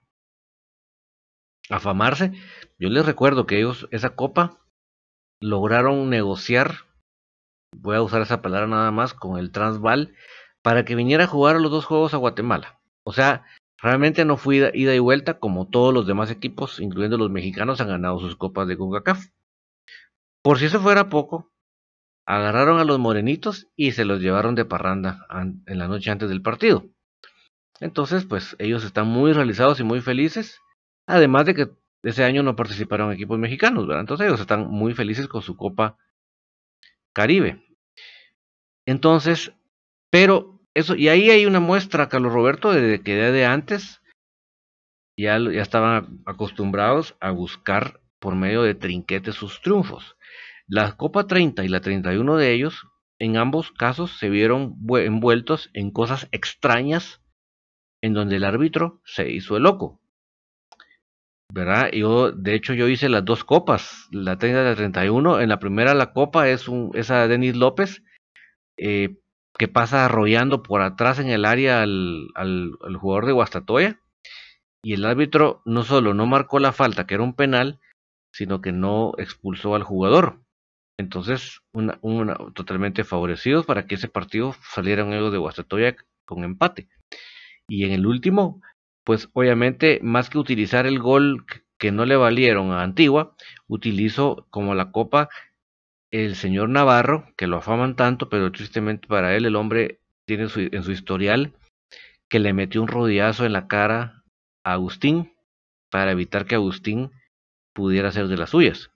afamarse, 1.70 2.34
yo 2.80 2.89
les 2.89 3.06
recuerdo 3.06 3.46
que 3.46 3.58
ellos 3.60 3.88
esa 3.91 4.15
copa 4.15 4.60
lograron 5.41 6.10
negociar 6.10 6.91
voy 7.76 7.96
a 7.96 8.02
usar 8.02 8.22
esa 8.22 8.42
palabra 8.42 8.68
nada 8.68 8.92
más, 8.92 9.14
con 9.14 9.40
el 9.40 9.52
Transval, 9.52 10.14
para 10.62 10.86
que 10.86 10.96
viniera 10.96 11.26
a 11.26 11.28
jugar 11.28 11.60
los 11.60 11.72
dos 11.72 11.86
juegos 11.86 12.14
a 12.14 12.18
Guatemala. 12.18 12.80
O 13.04 13.14
sea, 13.14 13.46
realmente 13.82 14.26
no 14.26 14.38
fue 14.38 14.72
ida, 14.74 14.96
y 14.96 15.00
vuelta 15.00 15.40
como 15.40 15.68
todos 15.68 15.94
los 15.94 16.06
demás 16.06 16.30
equipos, 16.30 16.80
incluyendo 16.80 17.18
los 17.18 17.32
mexicanos, 17.32 17.82
han 17.82 17.88
ganado 17.88 18.20
sus 18.20 18.36
copas 18.36 18.68
de 18.68 18.78
CONCACAF. 18.78 19.28
Por 20.44 20.60
si 20.60 20.66
eso 20.66 20.80
fuera 20.82 21.10
poco, 21.10 21.52
agarraron 22.26 22.80
a 22.80 22.86
los 22.86 23.00
morenitos 23.00 23.68
y 23.76 23.92
se 23.92 24.06
los 24.06 24.22
llevaron 24.22 24.56
de 24.56 24.66
parranda 24.66 25.26
en 25.66 25.78
la 25.78 25.88
noche 25.88 26.12
antes 26.12 26.30
del 26.30 26.42
partido. 26.42 26.86
Entonces, 27.80 28.26
pues 28.26 28.56
ellos 28.60 28.84
están 28.84 29.08
muy 29.08 29.34
realizados 29.34 29.80
y 29.80 29.84
muy 29.84 30.02
felices, 30.02 30.60
además 31.08 31.46
de 31.46 31.56
que 31.56 31.72
ese 32.04 32.24
año 32.24 32.44
no 32.44 32.56
participaron 32.56 33.12
equipos 33.12 33.40
mexicanos, 33.40 33.88
¿verdad? 33.88 34.02
Entonces 34.02 34.28
ellos 34.28 34.40
están 34.40 34.68
muy 34.68 34.94
felices 34.94 35.28
con 35.28 35.42
su 35.42 35.56
copa 35.56 35.98
Caribe. 37.13 37.63
Entonces, 38.86 39.54
pero 40.10 40.62
eso, 40.74 40.95
y 40.95 41.10
ahí 41.10 41.30
hay 41.30 41.45
una 41.45 41.60
muestra, 41.60 42.10
Carlos 42.10 42.34
Roberto, 42.34 42.71
de 42.71 43.02
que 43.02 43.15
de 43.15 43.45
antes 43.45 44.02
ya, 45.17 45.38
ya 45.39 45.62
estaban 45.62 46.21
acostumbrados 46.26 47.15
a 47.19 47.32
buscar 47.32 48.02
por 48.19 48.36
medio 48.36 48.63
de 48.63 48.76
trinquetes 48.76 49.36
sus 49.36 49.62
triunfos. 49.62 50.17
La 50.67 50.95
Copa 50.95 51.28
30 51.28 51.63
y 51.65 51.67
la 51.67 51.82
31 51.82 52.38
de 52.38 52.54
ellos, 52.54 52.88
en 53.19 53.38
ambos 53.38 53.71
casos, 53.71 54.17
se 54.17 54.30
vieron 54.30 54.78
envueltos 54.89 55.69
en 55.74 55.91
cosas 55.91 56.28
extrañas 56.32 57.21
en 58.02 58.13
donde 58.13 58.38
el 58.38 58.43
árbitro 58.43 59.02
se 59.06 59.32
hizo 59.32 59.58
el 59.58 59.63
loco. 59.63 60.01
¿Verdad? 61.52 61.92
Yo, 61.92 62.32
de 62.32 62.56
hecho, 62.56 62.74
yo 62.74 62.88
hice 62.88 63.10
las 63.10 63.26
dos 63.26 63.44
copas, 63.44 64.08
la 64.12 64.38
30 64.38 64.62
y 64.62 64.64
la 64.64 64.76
31. 64.76 65.42
En 65.42 65.50
la 65.50 65.60
primera, 65.60 65.94
la 65.94 66.14
copa 66.14 66.50
es 66.50 66.68
un, 66.68 66.92
esa 66.94 67.28
Denis 67.28 67.56
López, 67.56 68.04
eh, 68.78 69.18
que 69.58 69.68
pasa 69.68 70.06
arrollando 70.06 70.64
por 70.64 70.82
atrás 70.82 71.20
en 71.20 71.30
el 71.30 71.46
área 71.46 71.82
al, 71.82 72.30
al, 72.36 72.96
jugador 72.98 73.26
de 73.26 73.34
Guastatoya. 73.34 74.00
Y 74.84 74.94
el 74.94 75.06
árbitro 75.06 75.62
no 75.66 75.84
solo 75.84 76.14
no 76.14 76.26
marcó 76.26 76.60
la 76.60 76.72
falta, 76.72 77.06
que 77.06 77.14
era 77.14 77.24
un 77.24 77.36
penal, 77.36 77.80
sino 78.34 78.62
que 78.62 78.72
no 78.72 79.14
expulsó 79.18 79.76
al 79.76 79.84
jugador. 79.84 80.42
Entonces, 80.98 81.60
una, 81.74 82.00
totalmente 82.54 83.04
favorecidos 83.04 83.66
para 83.66 83.86
que 83.86 83.96
ese 83.96 84.08
partido 84.08 84.56
saliera 84.74 85.04
un 85.04 85.12
de 85.12 85.38
Guastatoya 85.38 85.96
con 86.26 86.44
empate. 86.44 86.88
Y 87.68 87.86
en 87.86 87.92
el 87.92 88.06
último, 88.06 88.62
pues 89.04 89.30
obviamente, 89.34 90.00
más 90.04 90.30
que 90.30 90.38
utilizar 90.38 90.86
el 90.86 91.00
gol 91.00 91.46
que 91.78 91.92
no 91.92 92.06
le 92.06 92.16
valieron 92.16 92.72
a 92.72 92.84
Antigua, 92.84 93.36
utilizó 93.68 94.46
como 94.50 94.76
la 94.76 94.92
copa 94.92 95.30
el 96.12 96.36
señor 96.36 96.70
Navarro, 96.70 97.26
que 97.38 97.48
lo 97.48 97.58
afaman 97.58 97.96
tanto, 97.96 98.30
pero 98.30 98.52
tristemente 98.52 99.08
para 99.08 99.36
él 99.36 99.46
el 99.46 99.56
hombre 99.56 100.00
tiene 100.26 100.44
en 100.54 100.84
su 100.84 100.92
historial 100.92 101.54
que 102.30 102.40
le 102.40 102.54
metió 102.54 102.82
un 102.82 102.88
rodillazo 102.88 103.46
en 103.46 103.54
la 103.54 103.68
cara 103.68 104.24
a 104.64 104.74
Agustín 104.74 105.34
para 105.90 106.12
evitar 106.12 106.46
que 106.46 106.56
Agustín 106.56 107.12
pudiera 107.74 108.12
ser 108.12 108.28
de 108.28 108.38
las 108.38 108.52
suyas. 108.52 108.92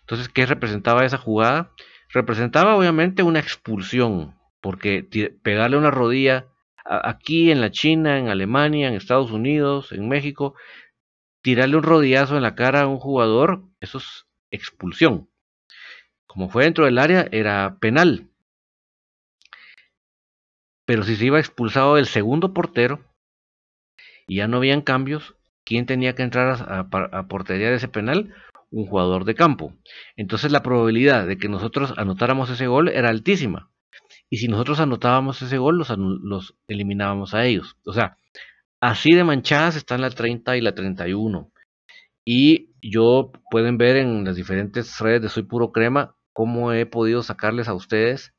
Entonces, 0.00 0.28
¿qué 0.28 0.46
representaba 0.46 1.04
esa 1.04 1.18
jugada? 1.18 1.72
Representaba 2.10 2.76
obviamente 2.76 3.22
una 3.22 3.40
expulsión, 3.40 4.36
porque 4.60 5.02
pegarle 5.42 5.76
una 5.76 5.90
rodilla 5.90 6.46
aquí 6.90 7.52
en 7.52 7.60
la 7.60 7.70
China, 7.70 8.18
en 8.18 8.28
Alemania, 8.28 8.88
en 8.88 8.94
Estados 8.94 9.30
Unidos, 9.30 9.92
en 9.92 10.08
México, 10.08 10.54
tirarle 11.42 11.76
un 11.76 11.84
rodillazo 11.84 12.36
en 12.36 12.42
la 12.42 12.56
cara 12.56 12.82
a 12.82 12.86
un 12.88 12.98
jugador, 12.98 13.62
eso 13.80 13.98
es 13.98 14.26
expulsión. 14.50 15.28
Como 16.26 16.48
fue 16.50 16.64
dentro 16.64 16.84
del 16.84 16.98
área, 16.98 17.28
era 17.30 17.78
penal. 17.80 18.28
Pero 20.84 21.04
si 21.04 21.14
se 21.14 21.26
iba 21.26 21.38
expulsado 21.38 21.96
el 21.96 22.06
segundo 22.06 22.52
portero 22.52 23.04
y 24.26 24.36
ya 24.36 24.48
no 24.48 24.56
habían 24.56 24.82
cambios, 24.82 25.36
¿quién 25.64 25.86
tenía 25.86 26.14
que 26.16 26.22
entrar 26.22 26.48
a, 26.68 26.80
a 26.80 27.28
portería 27.28 27.70
de 27.70 27.76
ese 27.76 27.88
penal? 27.88 28.34
Un 28.70 28.86
jugador 28.86 29.24
de 29.24 29.36
campo. 29.36 29.72
Entonces 30.16 30.50
la 30.50 30.62
probabilidad 30.62 31.26
de 31.26 31.38
que 31.38 31.48
nosotros 31.48 31.94
anotáramos 31.96 32.50
ese 32.50 32.66
gol 32.66 32.88
era 32.88 33.08
altísima. 33.08 33.70
Y 34.30 34.38
si 34.38 34.48
nosotros 34.48 34.78
anotábamos 34.78 35.42
ese 35.42 35.58
gol, 35.58 35.78
los, 35.78 36.54
eliminábamos 36.68 37.34
a 37.34 37.44
ellos. 37.44 37.76
O 37.84 37.92
sea, 37.92 38.16
así 38.80 39.12
de 39.12 39.24
manchadas 39.24 39.76
están 39.76 40.00
la 40.00 40.10
30 40.10 40.56
y 40.56 40.60
la 40.60 40.74
31. 40.74 41.50
Y 42.24 42.70
yo 42.80 43.32
pueden 43.50 43.76
ver 43.76 43.96
en 43.96 44.24
las 44.24 44.36
diferentes 44.36 44.98
redes 45.00 45.22
de 45.22 45.28
Soy 45.28 45.42
Puro 45.42 45.72
Crema 45.72 46.16
cómo 46.32 46.72
he 46.72 46.86
podido 46.86 47.24
sacarles 47.24 47.66
a 47.68 47.74
ustedes 47.74 48.32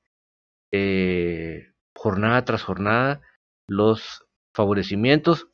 eh, 0.72 1.74
jornada 1.94 2.46
tras 2.46 2.64
jornada 2.64 3.22
los 3.68 4.26
favorecimientos 4.54 5.48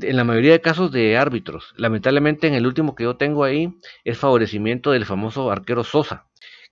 en 0.00 0.16
la 0.16 0.24
mayoría 0.24 0.52
de 0.52 0.60
casos 0.60 0.90
de 0.90 1.16
árbitros. 1.16 1.72
Lamentablemente 1.76 2.48
en 2.48 2.54
el 2.54 2.66
último 2.66 2.96
que 2.96 3.04
yo 3.04 3.16
tengo 3.16 3.44
ahí 3.44 3.78
es 4.02 4.18
favorecimiento 4.18 4.90
del 4.90 5.06
famoso 5.06 5.50
arquero 5.52 5.84
Sosa, 5.84 6.26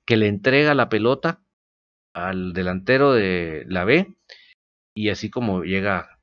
que 0.05 0.17
le 0.17 0.27
entrega 0.27 0.75
la 0.75 0.89
pelota 0.89 1.41
al 2.15 2.53
delantero 2.53 3.13
de 3.13 3.65
la 3.69 3.85
B 3.85 4.15
y 4.95 5.11
así 5.11 5.31
como 5.31 5.63
llega, 5.63 6.19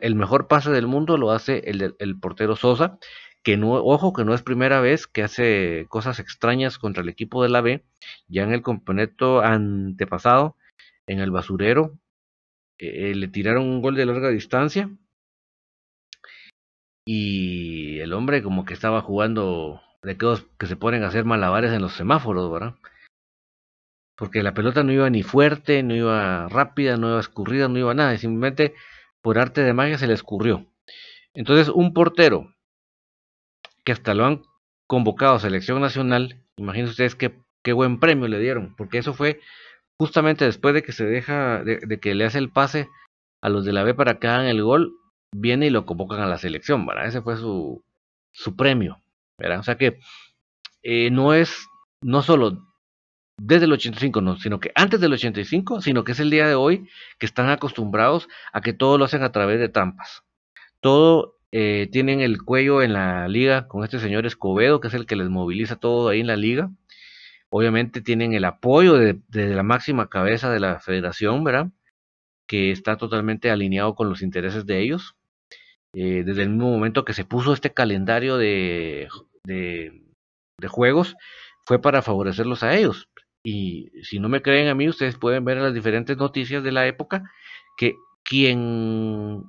el 0.00 0.14
mejor 0.14 0.48
pase 0.48 0.70
del 0.70 0.86
mundo 0.86 1.16
lo 1.16 1.32
hace 1.32 1.62
el, 1.66 2.20
portero 2.20 2.56
Sosa, 2.56 2.98
que 3.42 3.56
no, 3.56 3.72
ojo 3.74 4.12
que 4.12 4.24
no 4.24 4.34
es 4.34 4.42
primera 4.42 4.80
vez 4.80 5.06
que 5.06 5.22
hace 5.22 5.86
cosas 5.88 6.18
extrañas 6.20 6.78
contra 6.78 7.02
el 7.02 7.08
equipo 7.08 7.42
de 7.42 7.48
la 7.48 7.60
B, 7.60 7.84
ya 8.28 8.44
en 8.44 8.52
el 8.52 8.62
campeonato 8.62 9.40
antepasado, 9.40 10.56
en 11.06 11.20
el 11.20 11.30
basurero, 11.30 11.98
eh, 12.78 13.14
le 13.14 13.28
tiraron 13.28 13.64
un 13.68 13.82
gol 13.82 13.96
de 13.96 14.06
larga 14.06 14.30
distancia 14.30 14.90
y 17.04 17.98
el 17.98 18.12
hombre 18.12 18.42
como 18.42 18.64
que 18.64 18.74
estaba 18.74 19.02
jugando 19.02 19.80
de 20.02 20.12
aquellos 20.12 20.46
que 20.58 20.66
se 20.66 20.76
ponen 20.76 21.02
a 21.02 21.08
hacer 21.08 21.24
malabares 21.24 21.72
en 21.72 21.82
los 21.82 21.94
semáforos, 21.94 22.50
¿verdad? 22.50 22.74
Porque 24.16 24.42
la 24.42 24.54
pelota 24.54 24.82
no 24.82 24.92
iba 24.92 25.08
ni 25.10 25.22
fuerte, 25.22 25.82
no 25.82 25.94
iba 25.94 26.48
rápida, 26.48 26.96
no 26.96 27.10
iba 27.10 27.20
escurrida, 27.20 27.68
no 27.68 27.78
iba 27.78 27.94
nada, 27.94 28.16
simplemente 28.18 28.74
por 29.20 29.38
arte 29.38 29.62
de 29.62 29.72
magia 29.72 29.98
se 29.98 30.06
le 30.06 30.14
escurrió. 30.14 30.66
Entonces, 31.34 31.68
un 31.68 31.94
portero 31.94 32.54
que 33.84 33.92
hasta 33.92 34.14
lo 34.14 34.26
han 34.26 34.42
convocado 34.86 35.34
a 35.34 35.40
selección 35.40 35.80
nacional, 35.80 36.42
imagínense 36.56 36.90
ustedes 36.90 37.14
qué, 37.14 37.38
qué 37.62 37.72
buen 37.72 37.98
premio 37.98 38.28
le 38.28 38.38
dieron, 38.38 38.74
porque 38.76 38.98
eso 38.98 39.14
fue 39.14 39.40
justamente 39.98 40.44
después 40.44 40.74
de 40.74 40.82
que 40.82 40.92
se 40.92 41.04
deja, 41.04 41.62
de, 41.64 42.00
que 42.00 42.14
le 42.14 42.24
hace 42.24 42.38
el 42.38 42.50
pase 42.50 42.88
a 43.40 43.48
los 43.48 43.64
de 43.64 43.72
la 43.72 43.82
B 43.82 43.94
para 43.94 44.18
que 44.18 44.28
hagan 44.28 44.46
el 44.46 44.62
gol, 44.62 44.92
viene 45.34 45.66
y 45.66 45.70
lo 45.70 45.86
convocan 45.86 46.20
a 46.20 46.26
la 46.26 46.38
selección, 46.38 46.84
¿verdad? 46.86 47.06
Ese 47.06 47.22
fue 47.22 47.36
su, 47.36 47.82
su 48.32 48.56
premio, 48.56 49.00
¿verdad? 49.38 49.60
O 49.60 49.62
sea 49.62 49.76
que 49.76 49.98
eh, 50.82 51.10
no 51.10 51.34
es, 51.34 51.66
no 52.02 52.22
solo 52.22 52.58
desde 53.38 53.64
el 53.64 53.72
85, 53.72 54.20
no, 54.20 54.36
sino 54.36 54.60
que 54.60 54.72
antes 54.74 55.00
del 55.00 55.12
85, 55.12 55.80
sino 55.80 56.04
que 56.04 56.12
es 56.12 56.20
el 56.20 56.30
día 56.30 56.46
de 56.46 56.54
hoy 56.54 56.88
que 57.18 57.26
están 57.26 57.48
acostumbrados 57.48 58.28
a 58.52 58.60
que 58.60 58.72
todo 58.72 58.98
lo 58.98 59.04
hacen 59.04 59.22
a 59.22 59.32
través 59.32 59.58
de 59.58 59.68
trampas. 59.68 60.22
Todo 60.80 61.36
eh, 61.52 61.88
tienen 61.92 62.20
el 62.20 62.42
cuello 62.42 62.82
en 62.82 62.92
la 62.92 63.28
liga 63.28 63.68
con 63.68 63.84
este 63.84 63.98
señor 63.98 64.26
Escobedo, 64.26 64.80
que 64.80 64.88
es 64.88 64.94
el 64.94 65.06
que 65.06 65.16
les 65.16 65.28
moviliza 65.28 65.76
todo 65.76 66.08
ahí 66.08 66.20
en 66.20 66.26
la 66.26 66.36
liga. 66.36 66.70
Obviamente 67.50 68.00
tienen 68.00 68.32
el 68.34 68.44
apoyo 68.44 68.94
de, 68.94 69.20
la 69.32 69.62
máxima 69.62 70.08
cabeza 70.08 70.50
de 70.50 70.60
la 70.60 70.80
federación, 70.80 71.44
¿verdad? 71.44 71.68
Que 72.46 72.70
está 72.70 72.96
totalmente 72.96 73.50
alineado 73.50 73.94
con 73.94 74.08
los 74.08 74.22
intereses 74.22 74.66
de 74.66 74.80
ellos. 74.80 75.16
Eh, 75.94 76.22
desde 76.24 76.42
el 76.42 76.50
mismo 76.50 76.70
momento 76.70 77.04
que 77.04 77.12
se 77.12 77.24
puso 77.26 77.52
este 77.52 77.72
calendario 77.74 78.38
de, 78.38 79.08
de 79.44 80.68
juegos, 80.68 81.16
fue 81.64 81.80
para 81.80 82.02
favorecerlos 82.02 82.62
a 82.62 82.74
ellos. 82.76 83.08
Y 83.44 83.90
si 84.02 84.18
no 84.20 84.28
me 84.28 84.42
creen 84.42 84.68
a 84.68 84.74
mí, 84.74 84.88
ustedes 84.88 85.16
pueden 85.16 85.44
ver 85.44 85.58
las 85.58 85.74
diferentes 85.74 86.16
noticias 86.16 86.62
de 86.62 86.72
la 86.72 86.86
época 86.86 87.30
que 87.76 87.96
quien 88.22 89.44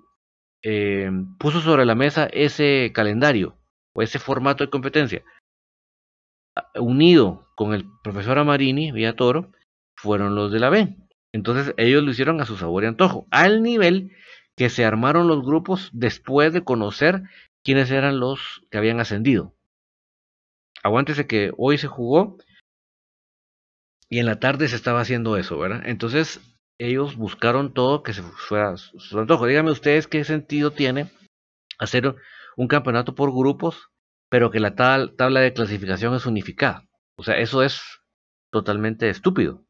eh, 0.64 1.12
puso 1.38 1.62
sobre 1.62 1.86
la 1.86 1.96
mesa 1.96 2.26
ese 2.32 2.92
calendario 2.94 3.58
o 3.94 4.02
ese 4.02 4.18
formato 4.18 4.64
de 4.64 4.72
competencia, 4.72 5.24
unido 6.76 7.48
con 7.56 7.74
el 7.74 7.86
profesor 8.04 8.40
Amarini, 8.40 8.92
vía 8.92 9.16
Toro, 9.16 9.52
fueron 9.96 10.36
los 10.36 10.52
de 10.52 10.60
la 10.60 10.70
B. 10.70 10.96
Entonces 11.32 11.74
ellos 11.78 12.04
lo 12.04 12.12
hicieron 12.12 12.42
a 12.42 12.46
su 12.46 12.58
sabor 12.58 12.84
y 12.84 12.88
antojo, 12.88 13.28
al 13.32 13.64
nivel 13.64 14.12
que 14.56 14.70
se 14.70 14.86
armaron 14.86 15.28
los 15.28 15.44
grupos 15.44 15.90
después 15.94 16.54
de 16.54 16.64
conocer 16.64 17.24
quiénes 17.64 17.92
eran 17.92 18.20
los 18.20 18.64
que 18.70 18.78
habían 18.78 19.00
ascendido. 19.00 19.54
Aguántese 20.84 21.28
que 21.28 21.52
hoy 21.58 21.78
se 21.78 21.88
jugó 21.88 22.38
y 24.14 24.20
en 24.20 24.28
la 24.28 24.40
tarde 24.40 24.68
se 24.68 24.76
estaba 24.76 25.02
haciendo 25.02 25.38
eso, 25.38 25.58
¿verdad? 25.58 25.82
Entonces 25.88 26.40
ellos 26.80 27.16
buscaron 27.16 27.74
todo 27.74 28.04
que 28.04 28.14
se 28.14 28.22
fuera 28.22 28.78
su 28.78 29.18
antojo. 29.18 29.48
Díganme 29.48 29.72
ustedes 29.72 30.06
qué 30.06 30.24
sentido 30.24 30.70
tiene 30.70 31.10
hacer 31.80 32.14
un 32.56 32.68
campeonato 32.68 33.16
por 33.16 33.32
grupos, 33.32 33.90
pero 34.30 34.52
que 34.52 34.60
la 34.60 34.76
tabla 34.76 35.40
de 35.40 35.54
clasificación 35.54 36.14
es 36.14 36.28
unificada. 36.28 36.88
O 37.18 37.24
sea, 37.24 37.40
eso 37.40 37.64
es 37.64 37.82
totalmente 38.52 39.10
estúpido, 39.10 39.66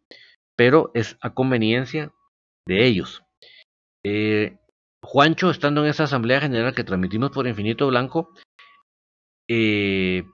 pero 0.58 0.92
es 0.94 1.18
a 1.22 1.34
conveniencia 1.34 2.12
de 2.68 2.86
ellos. 2.86 3.24
Eh, 4.06 4.58
Juancho, 5.02 5.52
estando 5.52 5.86
en 5.86 5.90
esa 5.90 6.04
asamblea 6.04 6.42
general 6.42 6.76
que 6.76 6.84
transmitimos 6.84 7.32
por 7.32 7.48
Infinito 7.48 7.88
Blanco, 7.88 8.34
eh, 9.50 10.26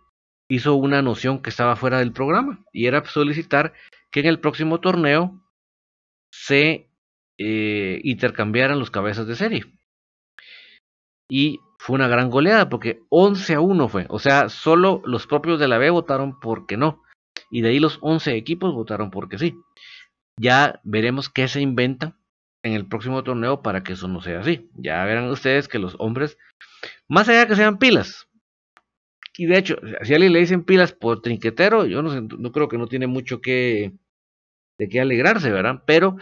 hizo 0.50 0.74
una 0.74 1.04
noción 1.04 1.44
que 1.44 1.52
estaba 1.52 1.76
fuera 1.76 2.00
del 2.00 2.12
programa 2.12 2.66
y 2.74 2.88
era 2.88 3.06
solicitar 3.06 3.74
que 4.12 4.22
en 4.22 4.26
el 4.28 4.40
próximo 4.40 4.80
torneo 4.80 5.42
se 6.32 6.90
eh, 7.38 8.02
intercambiaran 8.04 8.80
los 8.80 8.92
cabezas 8.92 9.28
de 9.28 9.36
serie. 9.36 9.66
Y 11.30 11.60
fue 11.78 11.96
una 11.96 12.08
gran 12.08 12.30
goleada 12.30 12.70
porque 12.70 13.02
11 13.10 13.56
a 13.56 13.62
1 13.62 13.88
fue. 13.88 14.06
O 14.10 14.20
sea, 14.20 14.50
solo 14.50 15.02
los 15.06 15.28
propios 15.28 15.60
de 15.60 15.68
la 15.68 15.78
B 15.78 15.90
votaron 15.90 16.40
porque 16.40 16.76
no. 16.76 17.04
Y 17.52 17.62
de 17.62 17.70
ahí 17.70 17.80
los 17.80 18.00
11 18.02 18.36
equipos 18.36 18.74
votaron 18.74 19.12
porque 19.12 19.38
sí. 19.38 19.56
Ya 20.40 20.80
veremos 20.84 21.30
qué 21.30 21.48
se 21.48 21.62
inventa 21.62 22.18
en 22.64 22.74
el 22.74 22.88
próximo 22.88 23.24
torneo 23.24 23.62
para 23.62 23.84
que 23.84 23.94
eso 23.94 24.08
no 24.08 24.22
sea 24.22 24.40
así. 24.40 24.70
Ya 24.76 25.04
verán 25.06 25.30
ustedes 25.30 25.68
que 25.68 25.80
los 25.80 25.96
hombres, 26.00 26.38
más 27.08 27.30
allá 27.30 27.42
de 27.42 27.48
que 27.48 27.56
sean 27.56 27.78
pilas, 27.78 28.29
y 29.40 29.46
de 29.46 29.58
hecho, 29.58 29.78
si 30.04 30.12
a 30.12 30.18
alguien 30.18 30.34
le 30.34 30.40
dicen 30.40 30.66
pilas 30.66 30.92
por 30.92 31.22
trinquetero, 31.22 31.86
yo 31.86 32.02
no, 32.02 32.20
no 32.20 32.52
creo 32.52 32.68
que 32.68 32.78
no 32.78 32.88
tiene 32.88 33.08
mucho 33.08 33.40
que 33.40 33.94
de 34.78 34.90
qué 34.90 35.00
alegrarse, 35.00 35.50
¿verdad? 35.50 35.82
Pero 35.86 36.18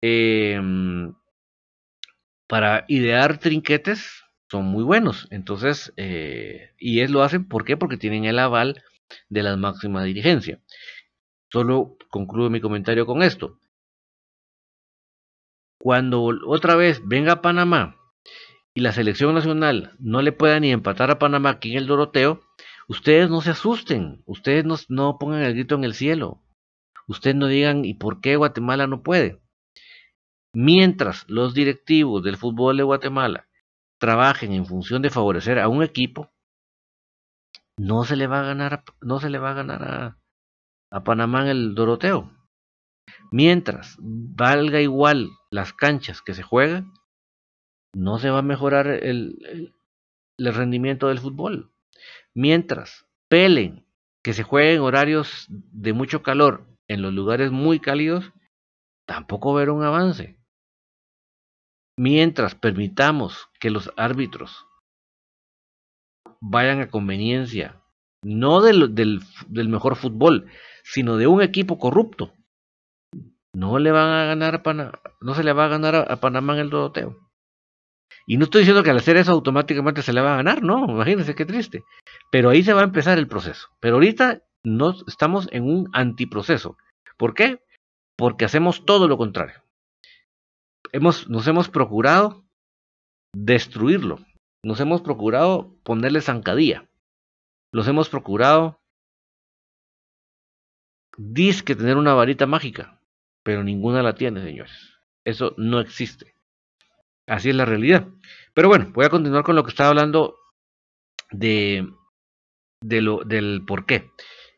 em, 0.00 1.12
para 2.46 2.86
idear 2.88 3.36
trinquetes 3.36 4.24
son 4.50 4.64
muy 4.64 4.82
buenos. 4.82 5.28
Entonces, 5.30 5.92
eh, 5.98 6.70
y 6.78 7.00
es 7.00 7.10
lo 7.10 7.22
hacen, 7.22 7.46
¿por 7.46 7.66
qué? 7.66 7.76
Porque 7.76 7.98
tienen 7.98 8.24
el 8.24 8.38
aval 8.38 8.82
de 9.28 9.42
la 9.42 9.58
máxima 9.58 10.02
dirigencia. 10.02 10.58
Solo 11.52 11.98
concluyo 12.08 12.48
mi 12.48 12.62
comentario 12.62 13.04
con 13.04 13.22
esto. 13.22 13.60
Cuando 15.78 16.22
otra 16.46 16.76
vez 16.76 17.02
venga 17.04 17.42
Panamá 17.42 18.03
y 18.74 18.80
la 18.80 18.92
selección 18.92 19.34
nacional 19.34 19.94
no 20.00 20.20
le 20.20 20.32
pueda 20.32 20.58
ni 20.58 20.72
empatar 20.72 21.10
a 21.10 21.18
Panamá 21.18 21.50
aquí 21.50 21.72
en 21.72 21.78
el 21.78 21.86
Doroteo, 21.86 22.40
ustedes 22.88 23.30
no 23.30 23.40
se 23.40 23.50
asusten, 23.50 24.22
ustedes 24.26 24.64
no, 24.64 24.76
no 24.88 25.16
pongan 25.18 25.42
el 25.42 25.54
grito 25.54 25.76
en 25.76 25.84
el 25.84 25.94
cielo, 25.94 26.42
ustedes 27.06 27.36
no 27.36 27.46
digan 27.46 27.84
¿y 27.84 27.94
por 27.94 28.20
qué 28.20 28.34
Guatemala 28.36 28.88
no 28.88 29.02
puede? 29.02 29.40
Mientras 30.52 31.24
los 31.28 31.54
directivos 31.54 32.22
del 32.24 32.36
fútbol 32.36 32.76
de 32.76 32.82
Guatemala 32.82 33.46
trabajen 33.98 34.52
en 34.52 34.66
función 34.66 35.02
de 35.02 35.10
favorecer 35.10 35.58
a 35.60 35.68
un 35.68 35.82
equipo, 35.82 36.30
no 37.76 38.04
se 38.04 38.16
le 38.16 38.26
va 38.26 38.40
a 38.40 38.44
ganar, 38.44 38.84
no 39.00 39.20
se 39.20 39.30
le 39.30 39.38
va 39.38 39.50
a 39.50 39.54
ganar 39.54 39.82
a, 39.82 40.18
a 40.90 41.04
Panamá 41.04 41.42
en 41.42 41.48
el 41.48 41.74
Doroteo. 41.74 42.30
Mientras 43.30 43.96
valga 44.00 44.80
igual 44.80 45.30
las 45.50 45.72
canchas 45.72 46.22
que 46.22 46.34
se 46.34 46.42
juegan, 46.42 46.92
no 47.94 48.18
se 48.18 48.30
va 48.30 48.40
a 48.40 48.42
mejorar 48.42 48.86
el, 48.86 49.72
el, 50.38 50.54
rendimiento 50.54 51.08
del 51.08 51.18
fútbol. 51.18 51.72
Mientras 52.34 53.06
pelen 53.28 53.86
que 54.22 54.32
se 54.32 54.42
jueguen 54.42 54.80
horarios 54.80 55.46
de 55.48 55.92
mucho 55.92 56.22
calor 56.22 56.66
en 56.88 57.02
los 57.02 57.12
lugares 57.12 57.50
muy 57.50 57.80
cálidos, 57.80 58.32
tampoco 59.06 59.54
verá 59.54 59.72
un 59.72 59.84
avance. 59.84 60.38
Mientras 61.96 62.54
permitamos 62.54 63.48
que 63.60 63.70
los 63.70 63.92
árbitros 63.96 64.66
vayan 66.40 66.80
a 66.80 66.90
conveniencia, 66.90 67.80
no 68.22 68.60
del, 68.60 68.94
del, 68.94 69.68
mejor 69.68 69.96
fútbol, 69.96 70.50
sino 70.82 71.16
de 71.16 71.26
un 71.26 71.40
equipo 71.40 71.78
corrupto, 71.78 72.32
no 73.54 73.78
le 73.78 73.92
van 73.92 74.10
a 74.10 74.24
ganar 74.24 74.56
a 74.56 74.62
Panamá, 74.62 75.00
no 75.20 75.34
se 75.34 75.44
le 75.44 75.52
va 75.52 75.66
a 75.66 75.68
ganar 75.68 75.94
a, 75.94 76.16
Panamá 76.16 76.54
en 76.54 76.60
el 76.60 76.70
Doroteo. 76.70 77.23
Y 78.26 78.36
no 78.36 78.44
estoy 78.44 78.60
diciendo 78.60 78.82
que 78.82 78.90
al 78.90 78.96
hacer 78.96 79.16
eso 79.16 79.32
automáticamente 79.32 80.02
se 80.02 80.12
le 80.12 80.20
va 80.20 80.34
a 80.34 80.36
ganar, 80.36 80.62
no, 80.62 80.86
imagínense 80.88 81.34
qué 81.34 81.44
triste. 81.44 81.84
Pero 82.30 82.50
ahí 82.50 82.62
se 82.62 82.72
va 82.72 82.80
a 82.80 82.84
empezar 82.84 83.18
el 83.18 83.28
proceso. 83.28 83.68
Pero 83.80 83.96
ahorita 83.96 84.42
no 84.64 84.94
estamos 85.06 85.48
en 85.52 85.64
un 85.64 85.88
antiproceso. 85.92 86.76
¿Por 87.16 87.34
qué? 87.34 87.62
Porque 88.16 88.44
hacemos 88.44 88.84
todo 88.86 89.08
lo 89.08 89.18
contrario. 89.18 89.62
Hemos, 90.92 91.28
nos 91.28 91.46
hemos 91.46 91.68
procurado 91.68 92.44
destruirlo. 93.34 94.20
Nos 94.62 94.80
hemos 94.80 95.02
procurado 95.02 95.76
ponerle 95.82 96.20
zancadilla. 96.20 96.88
Los 97.72 97.88
hemos 97.88 98.08
procurado 98.08 98.80
disque 101.18 101.76
tener 101.76 101.96
una 101.96 102.14
varita 102.14 102.46
mágica 102.46 103.00
pero 103.44 103.62
ninguna 103.62 104.02
la 104.02 104.16
tiene, 104.16 104.42
señores. 104.42 104.98
Eso 105.24 105.54
no 105.58 105.78
existe. 105.78 106.33
Así 107.26 107.50
es 107.50 107.56
la 107.56 107.64
realidad. 107.64 108.08
Pero 108.54 108.68
bueno, 108.68 108.90
voy 108.92 109.04
a 109.04 109.10
continuar 109.10 109.44
con 109.44 109.56
lo 109.56 109.64
que 109.64 109.70
estaba 109.70 109.90
hablando 109.90 110.36
de, 111.30 111.88
lo, 112.82 113.24
del 113.24 113.64
por 113.66 113.86
qué. 113.86 114.10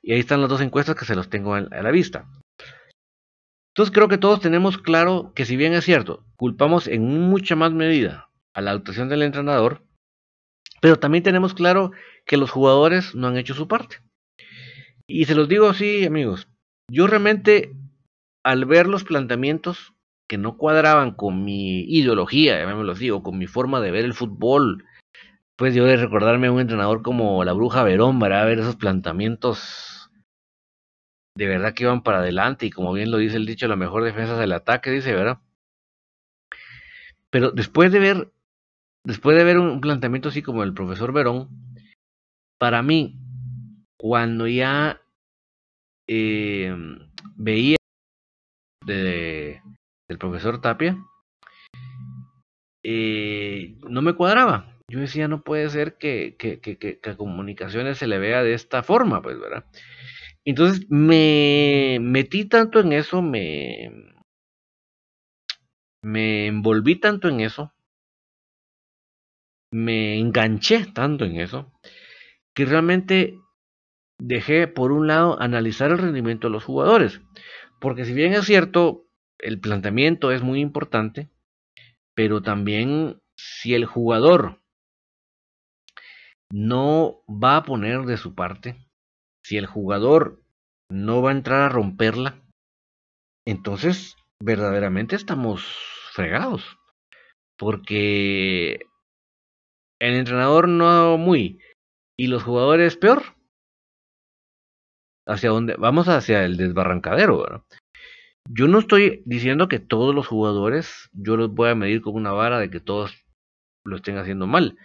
Y 0.02 0.12
ahí 0.12 0.20
están 0.20 0.40
las 0.40 0.50
dos 0.50 0.60
encuestas 0.60 0.96
que 0.96 1.04
se 1.04 1.16
los 1.16 1.28
tengo 1.28 1.54
a 1.54 1.60
la 1.60 1.90
vista. 1.90 2.28
Entonces 3.76 3.92
creo 3.92 4.08
que 4.08 4.18
todos 4.18 4.40
tenemos 4.40 4.78
claro 4.78 5.32
que 5.34 5.44
si 5.44 5.56
bien 5.56 5.74
es 5.74 5.84
cierto, 5.84 6.24
culpamos 6.36 6.88
en 6.88 7.02
mucha 7.02 7.56
más 7.56 7.72
medida 7.72 8.30
a 8.54 8.62
la 8.62 8.70
actuación 8.70 9.10
del 9.10 9.22
entrenador, 9.22 9.82
pero 10.80 10.98
también 10.98 11.22
tenemos 11.22 11.52
claro 11.52 11.90
que 12.24 12.38
los 12.38 12.50
jugadores 12.50 13.14
no 13.14 13.28
han 13.28 13.36
hecho 13.36 13.52
su 13.52 13.68
parte. 13.68 13.98
Y 15.06 15.26
se 15.26 15.34
los 15.34 15.48
digo 15.48 15.68
así, 15.68 16.06
amigos, 16.06 16.48
yo 16.90 17.06
realmente 17.06 17.76
al 18.44 18.64
ver 18.64 18.86
los 18.86 19.04
planteamientos 19.04 19.92
que 20.28 20.38
no 20.38 20.56
cuadraban 20.56 21.12
con 21.12 21.44
mi 21.44 21.80
ideología, 21.82 22.58
ya 22.58 22.66
me 22.66 22.84
lo 22.84 22.94
digo, 22.94 23.22
con 23.22 23.38
mi 23.38 23.46
forma 23.46 23.80
de 23.80 23.90
ver 23.90 24.04
el 24.04 24.14
fútbol, 24.14 24.84
pues 25.56 25.74
yo 25.74 25.84
de 25.84 25.96
recordarme 25.96 26.48
a 26.48 26.52
un 26.52 26.60
entrenador 26.60 27.02
como 27.02 27.44
la 27.44 27.52
Bruja 27.52 27.82
Verón, 27.84 28.18
para 28.18 28.44
ver 28.44 28.58
esos 28.58 28.76
planteamientos 28.76 29.96
de 31.36 31.46
verdad 31.46 31.74
que 31.74 31.84
iban 31.84 32.02
para 32.02 32.18
adelante 32.18 32.66
y 32.66 32.70
como 32.70 32.92
bien 32.92 33.10
lo 33.10 33.18
dice 33.18 33.36
el 33.36 33.46
dicho, 33.46 33.68
la 33.68 33.76
mejor 33.76 34.02
defensa 34.04 34.36
es 34.36 34.40
el 34.40 34.52
ataque, 34.52 34.90
dice, 34.90 35.12
¿verdad? 35.12 35.38
Pero 37.30 37.50
después 37.50 37.92
de 37.92 37.98
ver, 37.98 38.32
después 39.04 39.36
de 39.36 39.44
ver 39.44 39.58
un 39.58 39.80
planteamiento 39.80 40.30
así 40.30 40.42
como 40.42 40.62
el 40.62 40.72
profesor 40.72 41.12
Verón, 41.12 41.50
para 42.58 42.82
mí, 42.82 43.18
cuando 43.98 44.48
ya 44.48 45.02
eh, 46.08 46.74
veía 47.36 47.76
de, 48.86 49.60
del 50.08 50.18
profesor 50.18 50.60
Tapia, 50.60 50.96
eh, 52.82 53.76
no 53.88 54.02
me 54.02 54.14
cuadraba. 54.14 54.76
Yo 54.88 55.00
decía, 55.00 55.26
no 55.26 55.42
puede 55.42 55.68
ser 55.70 55.98
que, 55.98 56.36
que, 56.38 56.60
que, 56.60 56.78
que, 56.78 57.00
a 57.10 57.16
comunicaciones 57.16 57.98
se 57.98 58.06
le 58.06 58.18
vea 58.18 58.42
de 58.44 58.54
esta 58.54 58.82
forma, 58.84 59.20
pues, 59.20 59.38
¿verdad? 59.40 59.64
Entonces 60.44 60.86
me 60.88 61.98
metí 62.00 62.44
tanto 62.44 62.78
en 62.78 62.92
eso, 62.92 63.20
me, 63.20 63.90
me 66.02 66.46
envolví 66.46 67.00
tanto 67.00 67.28
en 67.28 67.40
eso, 67.40 67.72
me 69.72 70.18
enganché 70.18 70.86
tanto 70.86 71.24
en 71.24 71.40
eso, 71.40 71.72
que 72.54 72.64
realmente 72.64 73.40
dejé, 74.18 74.68
por 74.68 74.92
un 74.92 75.08
lado, 75.08 75.40
analizar 75.42 75.90
el 75.90 75.98
rendimiento 75.98 76.46
de 76.46 76.52
los 76.52 76.64
jugadores. 76.64 77.20
Porque 77.80 78.04
si 78.04 78.14
bien 78.14 78.32
es 78.32 78.44
cierto, 78.46 79.05
el 79.38 79.60
planteamiento 79.60 80.32
es 80.32 80.42
muy 80.42 80.60
importante, 80.60 81.28
pero 82.14 82.42
también 82.42 83.20
si 83.36 83.74
el 83.74 83.84
jugador 83.84 84.60
no 86.50 87.22
va 87.28 87.56
a 87.56 87.62
poner 87.64 88.02
de 88.02 88.16
su 88.16 88.34
parte, 88.34 88.76
si 89.44 89.56
el 89.56 89.66
jugador 89.66 90.42
no 90.90 91.22
va 91.22 91.30
a 91.30 91.34
entrar 91.34 91.62
a 91.62 91.68
romperla, 91.68 92.42
entonces 93.46 94.16
verdaderamente 94.42 95.16
estamos 95.16 95.64
fregados. 96.12 96.78
Porque 97.58 98.86
el 100.00 100.14
entrenador 100.14 100.68
no 100.68 101.16
muy 101.16 101.60
y 102.18 102.28
los 102.28 102.42
jugadores 102.42 102.96
peor, 102.96 103.36
hacia 105.26 105.50
dónde 105.50 105.74
vamos 105.78 106.08
hacia 106.08 106.44
el 106.44 106.56
desbarrancadero. 106.56 107.64
Yo 108.48 108.68
no 108.68 108.78
estoy 108.78 109.22
diciendo 109.24 109.68
que 109.68 109.80
todos 109.80 110.14
los 110.14 110.26
jugadores 110.26 111.10
yo 111.12 111.36
los 111.36 111.52
voy 111.52 111.70
a 111.70 111.74
medir 111.74 112.00
con 112.00 112.14
una 112.14 112.32
vara 112.32 112.58
de 112.58 112.70
que 112.70 112.80
todos 112.80 113.26
lo 113.84 113.96
estén 113.96 114.18
haciendo 114.18 114.46
mal. 114.46 114.78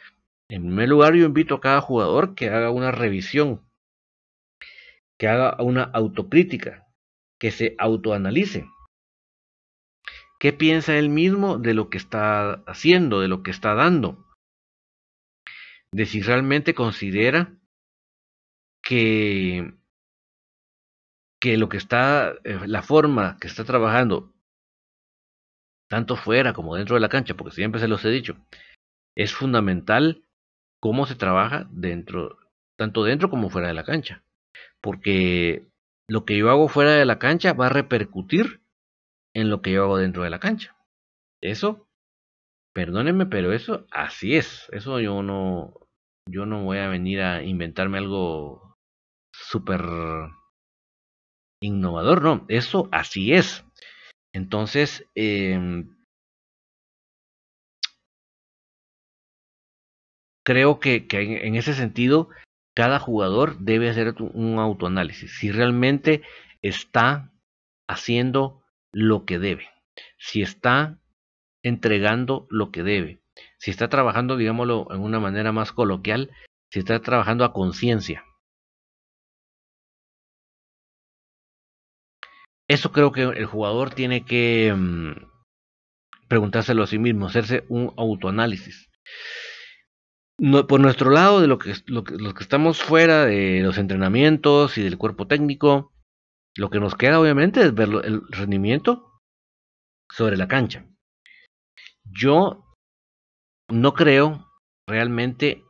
En 0.49 0.63
primer 0.63 0.89
lugar, 0.89 1.15
yo 1.15 1.25
invito 1.25 1.55
a 1.55 1.61
cada 1.61 1.81
jugador 1.81 2.35
que 2.35 2.49
haga 2.49 2.71
una 2.71 2.91
revisión, 2.91 3.61
que 5.17 5.27
haga 5.27 5.61
una 5.61 5.83
autocrítica, 5.83 6.87
que 7.39 7.51
se 7.51 7.75
autoanalice. 7.77 8.67
¿Qué 10.39 10.53
piensa 10.53 10.97
él 10.97 11.09
mismo 11.09 11.59
de 11.59 11.73
lo 11.73 11.89
que 11.89 11.97
está 11.97 12.63
haciendo, 12.65 13.19
de 13.19 13.27
lo 13.27 13.43
que 13.43 13.51
está 13.51 13.75
dando? 13.75 14.25
De 15.93 16.05
si 16.05 16.21
realmente 16.21 16.73
considera 16.73 17.55
que 18.81 19.73
que 21.41 21.57
lo 21.57 21.67
que 21.67 21.77
está, 21.77 22.35
eh, 22.43 22.59
la 22.67 22.83
forma 22.83 23.37
que 23.41 23.47
está 23.47 23.65
trabajando, 23.65 24.31
tanto 25.89 26.15
fuera 26.15 26.53
como 26.53 26.75
dentro 26.75 26.95
de 26.95 27.01
la 27.01 27.09
cancha, 27.09 27.33
porque 27.33 27.55
siempre 27.55 27.81
se 27.81 27.87
los 27.87 28.05
he 28.05 28.09
dicho, 28.09 28.37
es 29.17 29.33
fundamental 29.33 30.23
cómo 30.79 31.05
se 31.05 31.15
trabaja 31.15 31.67
dentro, 31.71 32.37
tanto 32.77 33.03
dentro 33.03 33.29
como 33.29 33.49
fuera 33.49 33.67
de 33.67 33.73
la 33.73 33.83
cancha. 33.83 34.23
Porque 34.81 35.67
lo 36.07 36.25
que 36.25 36.37
yo 36.37 36.49
hago 36.49 36.69
fuera 36.69 36.91
de 36.91 37.05
la 37.05 37.19
cancha 37.19 37.53
va 37.53 37.65
a 37.65 37.69
repercutir 37.69 38.61
en 39.35 39.49
lo 39.49 39.61
que 39.61 39.71
yo 39.71 39.83
hago 39.83 39.97
dentro 39.97 40.23
de 40.23 40.29
la 40.29 40.39
cancha. 40.39 40.77
Eso, 41.41 41.87
perdónenme, 42.73 43.25
pero 43.25 43.51
eso 43.51 43.87
así 43.91 44.35
es. 44.35 44.69
Eso 44.71 44.99
yo 44.99 45.23
no, 45.23 45.73
yo 46.29 46.45
no 46.45 46.63
voy 46.63 46.77
a 46.77 46.87
venir 46.87 47.21
a 47.21 47.43
inventarme 47.43 47.97
algo 47.97 48.75
súper 49.33 49.81
innovador, 51.61 52.21
no, 52.21 52.45
eso 52.49 52.89
así 52.91 53.33
es. 53.33 53.63
Entonces, 54.33 55.05
eh, 55.15 55.85
creo 60.43 60.79
que, 60.79 61.07
que, 61.07 61.45
en 61.45 61.55
ese 61.55 61.73
sentido, 61.73 62.29
cada 62.75 62.99
jugador 62.99 63.57
debe 63.59 63.89
hacer 63.89 64.15
un 64.19 64.59
autoanálisis. 64.59 65.37
Si 65.37 65.51
realmente 65.51 66.23
está 66.61 67.31
haciendo 67.87 68.63
lo 68.91 69.25
que 69.25 69.39
debe, 69.39 69.69
si 70.17 70.41
está 70.41 70.99
entregando 71.63 72.47
lo 72.49 72.71
que 72.71 72.83
debe, 72.83 73.21
si 73.57 73.71
está 73.71 73.89
trabajando, 73.89 74.37
digámoslo 74.37 74.87
en 74.91 75.01
una 75.01 75.19
manera 75.19 75.51
más 75.51 75.71
coloquial, 75.71 76.31
si 76.71 76.79
está 76.79 76.99
trabajando 77.01 77.45
a 77.45 77.53
conciencia. 77.53 78.25
Eso 82.71 82.93
creo 82.93 83.11
que 83.11 83.23
el 83.23 83.45
jugador 83.45 83.93
tiene 83.93 84.23
que 84.23 84.73
mm, 84.73 85.11
preguntárselo 86.29 86.83
a 86.83 86.87
sí 86.87 86.99
mismo, 86.99 87.27
hacerse 87.27 87.65
un 87.67 87.93
autoanálisis. 87.97 88.89
por 90.37 90.79
nuestro 90.79 91.11
lado, 91.11 91.41
de 91.41 91.47
lo 91.47 91.59
que, 91.59 91.73
lo 91.87 92.01
los 92.07 92.33
que 92.33 92.43
estamos 92.43 92.81
fuera 92.81 93.25
de 93.25 93.59
los 93.59 93.77
entrenamientos 93.77 94.77
y 94.77 94.83
del 94.83 94.97
cuerpo 94.97 95.27
técnico, 95.27 95.91
lo 96.55 96.69
que 96.69 96.79
nos 96.79 96.95
queda 96.95 97.19
obviamente 97.19 97.59
es 97.59 97.73
ver 97.73 97.89
el 98.05 98.21
rendimiento 98.29 99.19
sobre 100.09 100.37
la 100.37 100.47
cancha. 100.47 100.85
Yo 102.05 102.63
no 103.67 103.93
creo 103.93 104.47
realmente 104.87 105.61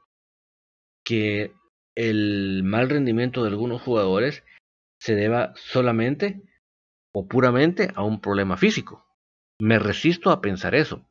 que 1.03 1.51
el 1.95 2.61
mal 2.63 2.91
rendimiento 2.91 3.41
de 3.41 3.49
algunos 3.49 3.81
jugadores 3.81 4.43
se 4.99 5.15
deba 5.15 5.53
solamente 5.55 6.43
o 7.13 7.27
puramente 7.27 7.91
a 7.95 8.03
un 8.03 8.21
problema 8.21 8.57
físico. 8.57 9.05
Me 9.59 9.79
resisto 9.79 10.31
a 10.31 10.41
pensar 10.41 10.75
eso. 10.75 11.05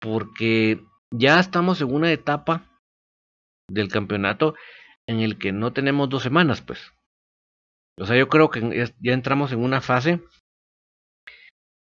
Porque 0.00 0.84
ya 1.10 1.38
estamos 1.38 1.80
en 1.80 1.92
una 1.92 2.10
etapa 2.10 2.80
del 3.68 3.88
campeonato 3.88 4.54
en 5.06 5.20
el 5.20 5.38
que 5.38 5.52
no 5.52 5.72
tenemos 5.72 6.08
dos 6.08 6.22
semanas, 6.22 6.62
pues. 6.62 6.92
O 7.98 8.06
sea, 8.06 8.16
yo 8.16 8.28
creo 8.28 8.50
que 8.50 8.92
ya 9.00 9.12
entramos 9.12 9.52
en 9.52 9.60
una 9.60 9.80
fase 9.80 10.20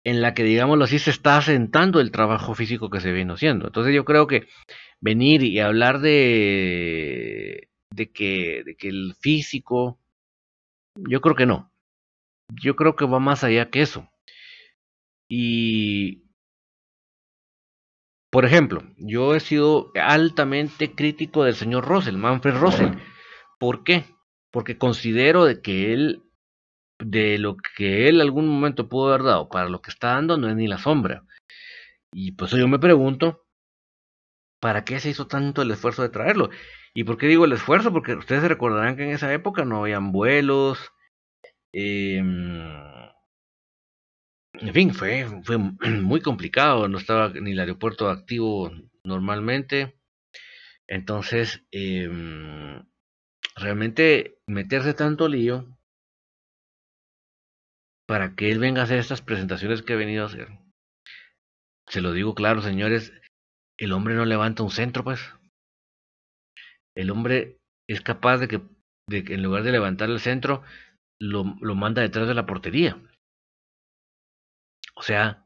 en 0.04 0.20
la 0.20 0.34
que, 0.34 0.44
digámoslo 0.44 0.84
así, 0.84 0.98
se 0.98 1.10
está 1.10 1.38
asentando 1.38 1.98
el 1.98 2.10
trabajo 2.10 2.54
físico 2.54 2.90
que 2.90 3.00
se 3.00 3.12
viene 3.12 3.32
haciendo. 3.32 3.66
Entonces 3.66 3.94
yo 3.94 4.04
creo 4.04 4.26
que 4.26 4.46
venir 5.00 5.42
y 5.42 5.60
hablar 5.60 6.00
de, 6.00 7.68
de, 7.90 8.12
que, 8.12 8.62
de 8.64 8.76
que 8.76 8.88
el 8.88 9.14
físico, 9.18 9.98
yo 10.96 11.20
creo 11.22 11.34
que 11.34 11.46
no. 11.46 11.72
Yo 12.48 12.76
creo 12.76 12.96
que 12.96 13.06
va 13.06 13.18
más 13.18 13.44
allá 13.44 13.70
que 13.70 13.82
eso. 13.82 14.08
Y, 15.28 16.24
por 18.30 18.44
ejemplo, 18.44 18.82
yo 18.98 19.34
he 19.34 19.40
sido 19.40 19.92
altamente 19.94 20.94
crítico 20.94 21.44
del 21.44 21.54
señor 21.54 21.86
Russell, 21.86 22.16
Manfred 22.16 22.56
Russell. 22.56 22.98
¿Por 23.58 23.84
qué? 23.84 24.04
Porque 24.50 24.78
considero 24.78 25.44
de 25.44 25.62
que 25.62 25.92
él, 25.92 26.22
de 26.98 27.38
lo 27.38 27.56
que 27.76 28.08
él 28.08 28.20
algún 28.20 28.48
momento 28.48 28.88
pudo 28.88 29.08
haber 29.08 29.22
dado 29.22 29.48
para 29.48 29.68
lo 29.68 29.80
que 29.80 29.90
está 29.90 30.08
dando, 30.14 30.36
no 30.36 30.48
es 30.48 30.56
ni 30.56 30.66
la 30.68 30.78
sombra. 30.78 31.24
Y 32.12 32.32
pues 32.32 32.50
yo 32.52 32.68
me 32.68 32.78
pregunto, 32.78 33.44
¿para 34.60 34.84
qué 34.84 35.00
se 35.00 35.10
hizo 35.10 35.26
tanto 35.26 35.62
el 35.62 35.70
esfuerzo 35.70 36.02
de 36.02 36.08
traerlo? 36.10 36.50
¿Y 36.94 37.04
por 37.04 37.18
qué 37.18 37.26
digo 37.26 37.44
el 37.44 37.52
esfuerzo? 37.52 37.92
Porque 37.92 38.14
ustedes 38.14 38.42
se 38.42 38.48
recordarán 38.48 38.96
que 38.96 39.04
en 39.04 39.10
esa 39.10 39.32
época 39.32 39.64
no 39.64 39.80
habían 39.80 40.12
vuelos, 40.12 40.92
eh, 41.74 42.22
en 44.60 44.72
fin, 44.72 44.94
fue, 44.94 45.26
muy 46.02 46.20
complicado, 46.20 46.88
no 46.88 46.98
estaba 46.98 47.28
ni 47.30 47.52
el 47.52 47.60
aeropuerto 47.60 48.08
activo 48.08 48.70
normalmente. 49.04 49.98
Entonces, 50.86 51.64
eh, 51.72 52.08
realmente 53.56 54.38
meterse 54.46 54.94
tanto 54.94 55.28
lío 55.28 55.76
para 58.06 58.34
que 58.36 58.50
él 58.50 58.58
venga 58.58 58.82
a 58.82 58.84
hacer 58.84 58.98
estas 58.98 59.22
presentaciones 59.22 59.82
que 59.82 59.94
ha 59.94 59.96
venido 59.96 60.24
a 60.24 60.26
hacer. 60.26 60.48
Se 61.88 62.00
lo 62.00 62.12
digo 62.12 62.34
claro, 62.34 62.62
señores, 62.62 63.12
el 63.78 63.92
hombre 63.92 64.14
no 64.14 64.24
levanta 64.24 64.62
un 64.62 64.70
centro, 64.70 65.04
pues. 65.04 65.20
El 66.94 67.10
hombre 67.10 67.58
es 67.88 68.00
capaz 68.02 68.38
de 68.38 68.48
que 68.48 68.62
en 69.10 69.42
lugar 69.42 69.64
de 69.64 69.72
levantar 69.72 70.10
el 70.10 70.20
centro, 70.20 70.62
lo, 71.20 71.56
lo 71.60 71.74
manda 71.74 72.02
detrás 72.02 72.28
de 72.28 72.34
la 72.34 72.46
portería. 72.46 73.00
O 74.96 75.02
sea, 75.02 75.44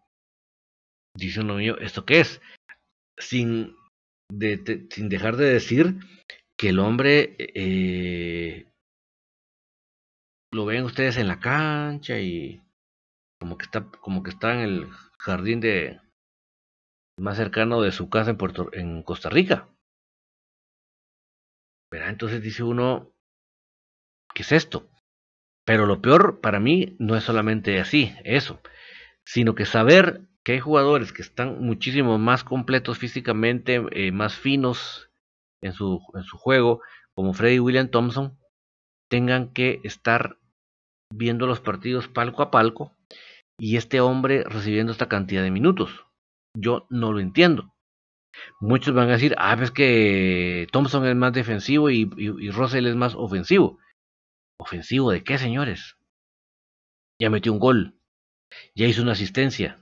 dice 1.16 1.40
uno 1.40 1.56
mío, 1.56 1.78
¿esto 1.78 2.04
qué 2.04 2.20
es? 2.20 2.40
Sin, 3.18 3.74
de, 4.30 4.86
sin 4.90 5.08
dejar 5.08 5.36
de 5.36 5.46
decir 5.46 5.96
que 6.56 6.70
el 6.70 6.78
hombre 6.78 7.36
eh, 7.38 8.70
lo 10.52 10.64
ven 10.66 10.84
ustedes 10.84 11.16
en 11.16 11.28
la 11.28 11.40
cancha 11.40 12.18
y 12.18 12.62
como 13.40 13.56
que 13.56 13.64
está 13.64 13.90
como 13.90 14.22
que 14.22 14.30
está 14.30 14.54
en 14.54 14.60
el 14.60 14.88
jardín 15.18 15.60
de 15.60 16.00
más 17.18 17.36
cercano 17.36 17.80
de 17.82 17.92
su 17.92 18.08
casa 18.08 18.30
en 18.30 18.38
Puerto 18.38 18.70
en 18.72 19.02
Costa 19.02 19.28
Rica. 19.28 19.68
¿Verdad? 21.90 22.10
Entonces 22.10 22.42
dice 22.42 22.62
uno, 22.62 23.12
¿qué 24.34 24.42
es 24.42 24.52
esto? 24.52 24.90
Pero 25.68 25.84
lo 25.84 26.00
peor 26.00 26.40
para 26.40 26.60
mí 26.60 26.96
no 26.98 27.14
es 27.14 27.24
solamente 27.24 27.78
así, 27.78 28.14
eso, 28.24 28.58
sino 29.26 29.54
que 29.54 29.66
saber 29.66 30.22
que 30.42 30.52
hay 30.52 30.60
jugadores 30.60 31.12
que 31.12 31.20
están 31.20 31.60
muchísimo 31.60 32.16
más 32.16 32.42
completos 32.42 32.96
físicamente, 32.96 33.84
eh, 33.90 34.10
más 34.10 34.34
finos 34.34 35.10
en 35.60 35.74
su, 35.74 36.00
juego, 36.38 36.80
como 37.14 37.34
Freddy 37.34 37.58
William 37.58 37.90
Thompson, 37.90 38.38
tengan 39.10 39.52
que 39.52 39.82
estar 39.84 40.38
viendo 41.14 41.46
los 41.46 41.60
partidos 41.60 42.08
palco 42.08 42.40
a 42.40 42.50
palco 42.50 42.96
y 43.60 43.76
este 43.76 44.00
hombre 44.00 44.44
recibiendo 44.44 44.90
esta 44.90 45.10
cantidad 45.10 45.42
de 45.42 45.50
minutos. 45.50 46.06
Yo 46.56 46.86
no 46.88 47.12
lo 47.12 47.20
entiendo. 47.20 47.74
Muchos 48.58 48.94
van 48.94 49.10
a 49.10 49.12
decir, 49.12 49.34
ah, 49.36 49.54
ves 49.54 49.70
que 49.70 50.66
Thompson 50.72 51.04
es 51.04 51.14
más 51.14 51.34
defensivo 51.34 51.90
y, 51.90 52.10
y 52.16 52.50
Russell 52.52 52.86
es 52.86 52.96
más 52.96 53.14
ofensivo. 53.14 53.78
¿Ofensivo 54.58 55.12
de 55.12 55.22
qué, 55.22 55.38
señores? 55.38 55.96
Ya 57.20 57.30
metió 57.30 57.52
un 57.52 57.60
gol. 57.60 58.00
Ya 58.74 58.86
hizo 58.86 59.02
una 59.02 59.12
asistencia. 59.12 59.78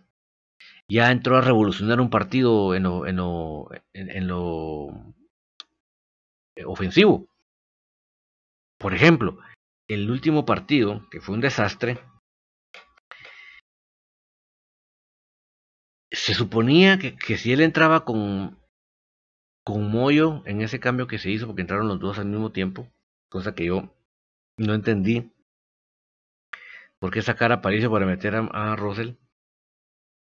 Ya 0.89 1.11
entró 1.11 1.37
a 1.37 1.41
revolucionar 1.41 2.01
un 2.01 2.11
partido 2.11 2.75
en 2.75 2.85
lo, 2.85 3.07
en 3.07 3.17
lo, 3.17 3.69
en, 3.95 4.29
lo 4.29 5.15
eh, 6.57 6.65
ofensivo. 6.65 7.27
Por 8.79 8.95
ejemplo, 8.95 9.39
el 9.89 10.11
último 10.11 10.45
partido, 10.45 11.09
que 11.11 11.21
fue 11.21 11.35
un 11.35 11.41
desastre, 11.41 11.99
se 16.13 16.35
suponía 16.35 16.99
que, 16.99 17.17
que, 17.17 17.37
si 17.37 17.53
él 17.53 17.63
entraba 17.63 18.05
con, 18.05 18.59
con 19.65 19.91
Moyo 19.91 20.43
en 20.47 20.61
ese 20.61 20.79
cambio 20.79 21.07
que 21.07 21.19
se 21.19 21.31
hizo, 21.31 21.47
porque 21.47 21.63
entraron 21.63 21.89
los 21.89 21.99
dos 21.99 22.19
al 22.19 22.27
mismo 22.27 22.53
tiempo, 22.53 22.89
cosa 23.29 23.55
que 23.55 23.65
yo 23.65 23.96
no 24.59 24.75
entendí 24.75 25.31
por 26.99 27.13
qué 27.13 27.23
sacar 27.23 27.53
a 27.53 27.61
París 27.61 27.87
para 27.89 28.07
meter 28.07 28.35
a, 28.35 28.47
a 28.53 28.77
Russell. 28.77 29.15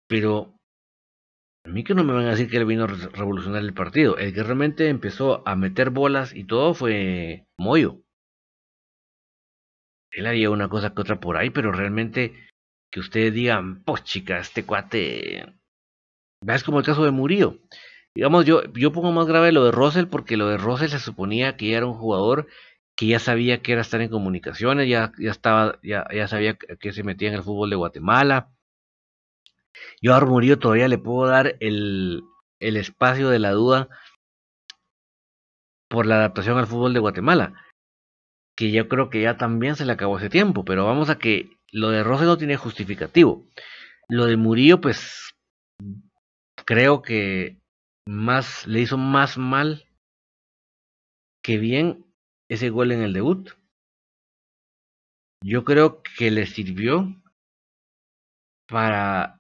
Pero 0.08 0.56
a 1.66 1.70
mí 1.70 1.84
que 1.84 1.94
no 1.94 2.04
me 2.04 2.14
van 2.14 2.26
a 2.26 2.32
decir 2.32 2.50
que 2.50 2.58
él 2.58 2.66
vino 2.66 2.86
a 2.86 2.88
revolucionar 2.88 3.62
el 3.62 3.74
partido. 3.74 4.18
El 4.18 4.34
que 4.34 4.44
realmente 4.44 4.90
empezó 4.90 5.48
a 5.48 5.56
meter 5.56 5.90
bolas 5.90 6.36
y 6.36 6.44
todo 6.44 6.74
fue 6.74 7.46
Moyo. 7.58 8.02
Él 10.12 10.26
haría 10.26 10.50
una 10.50 10.70
cosa 10.70 10.94
que 10.94 11.02
otra 11.02 11.20
por 11.20 11.38
ahí, 11.38 11.50
pero 11.50 11.72
realmente 11.72 12.34
que 12.92 13.00
ustedes 13.00 13.34
digan, 13.34 13.84
pues 13.84 14.04
chica, 14.04 14.40
este 14.40 14.66
cuate. 14.66 15.56
Es 16.46 16.64
como 16.64 16.80
el 16.80 16.86
caso 16.86 17.06
de 17.06 17.12
Murillo. 17.12 17.60
Digamos, 18.14 18.46
yo, 18.46 18.64
yo 18.74 18.92
pongo 18.92 19.12
más 19.14 19.28
grave 19.28 19.54
lo 19.54 19.64
de 19.64 19.72
Russell 19.72 20.08
porque 20.08 20.36
lo 20.36 20.50
de 20.50 20.58
Russell 20.58 20.90
se 20.90 21.00
suponía 21.00 21.56
que 21.56 21.74
era 21.74 21.86
un 21.86 21.94
jugador 21.94 22.48
que 22.96 23.08
ya 23.08 23.20
sabía 23.20 23.62
que 23.62 23.74
era 23.74 23.82
estar 23.82 24.02
en 24.02 24.10
comunicaciones, 24.10 24.88
ya, 24.88 25.12
ya 25.18 25.32
estaba, 25.32 25.80
ya, 25.84 26.06
ya 26.14 26.28
sabía 26.28 26.56
que 26.56 26.94
se 26.94 27.04
metía 27.04 27.30
en 27.30 27.36
el 27.36 27.44
fútbol 27.44 27.70
de 27.70 27.76
Guatemala. 27.76 28.52
Yo 30.02 30.14
a 30.14 30.20
Murillo 30.22 30.60
todavía 30.60 30.88
le 30.88 30.98
puedo 30.98 31.28
dar 31.28 31.56
el, 31.60 32.24
el 32.60 32.78
espacio 32.78 33.30
de 33.30 33.40
la 33.40 33.52
duda 33.52 33.90
por 35.90 36.06
la 36.06 36.16
adaptación 36.16 36.58
al 36.58 36.68
fútbol 36.68 36.94
de 36.94 37.00
Guatemala, 37.00 37.54
que 38.56 38.72
yo 38.72 38.88
creo 38.88 39.10
que 39.10 39.22
ya 39.22 39.38
también 39.38 39.76
se 39.76 39.86
le 39.86 39.92
acabó 39.92 40.18
ese 40.18 40.30
tiempo, 40.30 40.64
pero 40.64 40.86
vamos 40.86 41.10
a 41.10 41.18
que 41.18 41.50
lo 41.72 41.90
de 41.90 42.04
Rose 42.04 42.26
no 42.26 42.38
tiene 42.38 42.56
justificativo. 42.56 43.46
Lo 44.08 44.26
de 44.26 44.38
Murillo, 44.38 44.80
pues 44.82 45.34
creo 46.66 47.02
que 47.02 47.58
más 48.06 48.68
le 48.68 48.82
hizo 48.82 48.98
más 48.98 49.38
mal 49.38 49.86
que 51.44 51.58
bien 51.58 52.06
ese 52.52 52.70
gol 52.70 52.92
en 52.92 53.02
el 53.02 53.14
debut. 53.14 53.50
Yo 55.42 55.64
creo 55.64 56.04
que 56.18 56.30
le 56.30 56.46
sirvió 56.46 57.08
para 58.68 59.40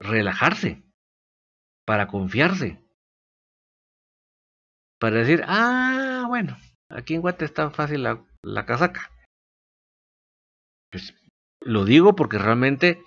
relajarse, 0.00 0.82
para 1.86 2.08
confiarse, 2.08 2.82
para 4.98 5.16
decir, 5.16 5.42
ah, 5.46 6.24
bueno, 6.28 6.56
aquí 6.88 7.14
en 7.14 7.20
Guate 7.20 7.44
está 7.44 7.70
fácil 7.70 8.04
la, 8.04 8.24
la 8.42 8.64
casaca. 8.64 9.10
Pues 10.90 11.14
lo 11.60 11.84
digo 11.84 12.16
porque 12.16 12.38
realmente 12.38 13.04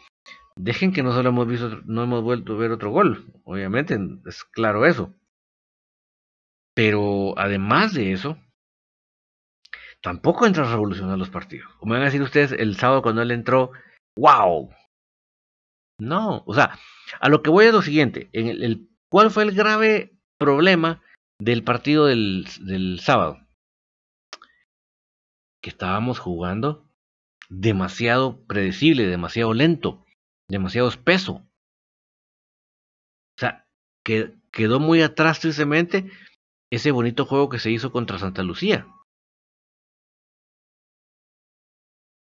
dejen 0.56 0.94
que 0.94 1.02
no 1.02 1.12
solo 1.12 1.30
hemos 1.30 1.48
visto, 1.48 1.82
no 1.86 2.04
hemos 2.04 2.22
vuelto 2.22 2.54
a 2.54 2.58
ver 2.58 2.72
otro 2.72 2.92
gol, 2.92 3.34
obviamente, 3.46 3.98
es 4.28 4.44
claro 4.44 4.86
eso. 4.86 5.12
Pero 6.76 7.38
además 7.38 7.96
de 7.96 8.14
eso, 8.14 8.38
tampoco 10.04 10.46
entra 10.46 10.68
a 10.68 10.72
revolucionar 10.72 11.18
los 11.18 11.30
partidos. 11.30 11.74
Como 11.76 11.94
van 11.94 12.04
a 12.04 12.06
decir 12.06 12.22
ustedes 12.22 12.52
el 12.52 12.76
sábado 12.76 13.02
cuando 13.02 13.22
él 13.22 13.32
entró, 13.32 13.72
wow. 14.18 14.70
No, 16.00 16.44
o 16.46 16.54
sea, 16.54 16.78
a 17.20 17.30
lo 17.30 17.42
que 17.42 17.50
voy 17.50 17.66
es 17.66 17.74
lo 17.74 17.82
siguiente, 17.82 18.30
en 18.34 18.48
el, 18.48 18.90
¿cuál 19.10 19.32
fue 19.32 19.44
el 19.44 19.54
grave 19.54 20.20
problema 20.38 21.02
del 21.40 21.64
partido 21.64 22.06
del, 22.06 22.46
del 22.60 23.00
sábado? 23.00 23.40
Que 25.62 25.70
estábamos 25.70 26.20
jugando 26.20 26.90
demasiado 27.50 28.46
predecible, 28.46 29.06
demasiado 29.06 29.54
lento, 29.54 30.06
demasiado 30.50 30.90
espeso. 30.90 31.48
O 33.38 33.40
sea, 33.40 33.66
que 34.04 34.36
quedó 34.52 34.80
muy 34.82 35.02
atrás 35.02 35.40
tristemente 35.40 36.12
ese 36.72 36.92
bonito 36.92 37.26
juego 37.26 37.48
que 37.48 37.60
se 37.60 37.72
hizo 37.72 37.92
contra 37.92 38.20
Santa 38.20 38.44
Lucía. 38.44 38.88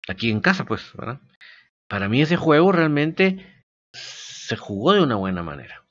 Aquí 0.08 0.30
en 0.30 0.40
casa, 0.40 0.64
pues, 0.64 0.92
¿verdad? 0.94 1.20
Para 1.88 2.08
mí 2.08 2.22
ese 2.22 2.36
juego 2.36 2.72
realmente 2.72 3.64
se 3.92 4.56
jugó 4.56 4.92
de 4.92 5.02
una 5.02 5.16
buena 5.16 5.42
manera. 5.42 5.84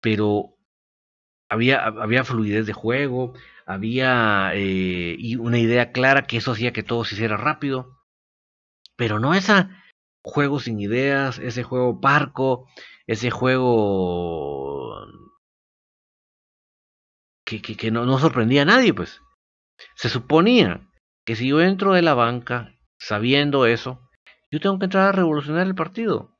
Pero 0.00 0.56
había, 1.48 1.84
había 1.84 2.24
fluidez 2.24 2.66
de 2.66 2.72
juego, 2.72 3.34
había 3.66 4.52
eh, 4.54 5.16
una 5.38 5.58
idea 5.58 5.92
clara 5.92 6.26
que 6.26 6.38
eso 6.38 6.52
hacía 6.52 6.72
que 6.72 6.82
todo 6.82 7.04
se 7.04 7.14
hiciera 7.14 7.36
rápido. 7.36 7.98
Pero 8.96 9.18
no 9.18 9.34
esa 9.34 9.84
juego 10.22 10.60
sin 10.60 10.80
ideas, 10.80 11.38
ese 11.38 11.62
juego 11.62 12.00
parco, 12.00 12.68
ese 13.06 13.30
juego 13.30 15.06
que, 17.44 17.62
que, 17.62 17.76
que 17.76 17.90
no, 17.90 18.04
no 18.04 18.18
sorprendía 18.18 18.62
a 18.62 18.66
nadie, 18.66 18.92
pues. 18.92 19.22
Se 19.94 20.10
suponía 20.10 20.89
que 21.30 21.36
si 21.36 21.46
yo 21.46 21.60
entro 21.60 21.92
de 21.92 22.02
la 22.02 22.14
banca 22.14 22.74
sabiendo 22.98 23.64
eso, 23.64 24.00
yo 24.50 24.58
tengo 24.58 24.80
que 24.80 24.86
entrar 24.86 25.06
a 25.10 25.12
revolucionar 25.12 25.64
el 25.64 25.76
partido. 25.76 26.36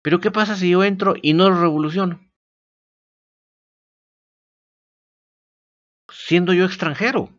Pero 0.00 0.20
¿qué 0.20 0.30
pasa 0.30 0.54
si 0.54 0.70
yo 0.70 0.84
entro 0.84 1.14
y 1.20 1.34
no 1.34 1.50
lo 1.50 1.60
revoluciono? 1.60 2.20
Siendo 6.08 6.52
yo 6.52 6.64
extranjero. 6.64 7.30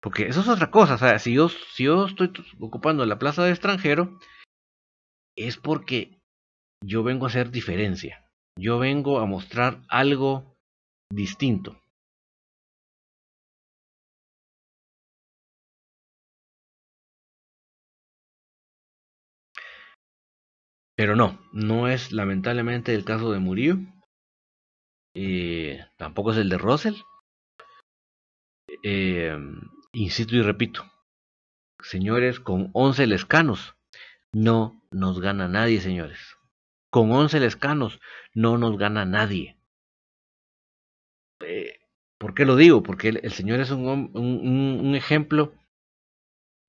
Porque 0.00 0.28
eso 0.28 0.40
es 0.40 0.48
otra 0.48 0.70
cosa. 0.70 0.94
O 0.94 0.98
sea, 0.98 1.18
si 1.18 1.34
yo, 1.34 1.50
si 1.50 1.84
yo 1.84 2.06
estoy 2.06 2.32
ocupando 2.58 3.04
la 3.04 3.18
plaza 3.18 3.44
de 3.44 3.50
extranjero, 3.50 4.18
es 5.36 5.58
porque 5.58 6.22
yo 6.82 7.02
vengo 7.02 7.26
a 7.26 7.28
hacer 7.28 7.50
diferencia. 7.50 8.24
Yo 8.58 8.78
vengo 8.78 9.18
a 9.18 9.26
mostrar 9.26 9.82
algo 9.90 10.56
distinto. 11.12 11.82
Pero 21.00 21.16
no, 21.16 21.38
no 21.50 21.88
es 21.88 22.12
lamentablemente 22.12 22.94
el 22.94 23.06
caso 23.06 23.32
de 23.32 23.38
Murillo. 23.38 23.78
Eh, 25.14 25.82
tampoco 25.96 26.32
es 26.32 26.36
el 26.36 26.50
de 26.50 26.58
Russell. 26.58 26.96
Eh, 28.82 29.34
insisto 29.94 30.36
y 30.36 30.42
repito, 30.42 30.84
señores, 31.82 32.38
con 32.38 32.68
11 32.74 33.06
lescanos 33.06 33.76
no 34.34 34.84
nos 34.90 35.22
gana 35.22 35.48
nadie, 35.48 35.80
señores. 35.80 36.36
Con 36.90 37.10
11 37.10 37.40
lescanos 37.40 37.98
no 38.34 38.58
nos 38.58 38.76
gana 38.76 39.06
nadie. 39.06 39.56
Eh, 41.40 41.80
¿Por 42.18 42.34
qué 42.34 42.44
lo 42.44 42.56
digo? 42.56 42.82
Porque 42.82 43.08
el, 43.08 43.32
señor 43.32 43.60
es 43.60 43.70
un, 43.70 44.10
un 44.12 44.94
ejemplo 44.94 45.54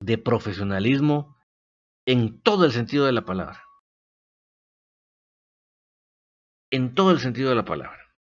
de 0.00 0.16
profesionalismo 0.16 1.36
en 2.06 2.40
todo 2.40 2.64
el 2.64 2.72
sentido 2.72 3.04
de 3.04 3.12
la 3.12 3.26
palabra 3.26 3.62
en 6.72 6.94
todo 6.94 7.12
el 7.12 7.20
sentido 7.20 7.50
de 7.50 7.56
la 7.56 7.64
palabra. 7.64 8.12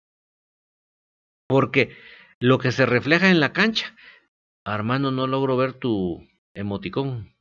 Porque 1.47 1.95
lo 2.39 2.59
que 2.59 2.71
se 2.71 2.85
refleja 2.85 3.29
en 3.29 3.39
la 3.39 3.53
cancha, 3.53 3.95
Armando, 4.63 5.11
no 5.11 5.25
logro 5.25 5.57
ver 5.57 5.73
tu 5.73 6.27
emoticón. 6.53 7.33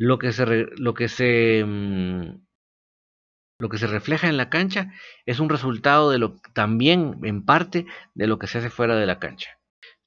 Lo 0.00 0.18
que 0.18 0.32
se, 0.32 0.46
lo 0.76 0.94
que 0.94 1.08
se, 1.08 1.64
mm, 1.64 2.46
lo 3.60 3.68
que 3.68 3.78
se 3.78 3.86
refleja 3.86 4.28
en 4.28 4.36
la 4.36 4.48
cancha 4.48 4.92
es 5.26 5.38
un 5.38 5.50
resultado 5.50 6.10
de 6.10 6.18
lo 6.18 6.40
también 6.54 7.20
en 7.22 7.44
parte 7.44 7.86
de 8.14 8.26
lo 8.26 8.38
que 8.38 8.46
se 8.46 8.58
hace 8.58 8.70
fuera 8.70 8.96
de 8.96 9.06
la 9.06 9.18
cancha. 9.18 9.50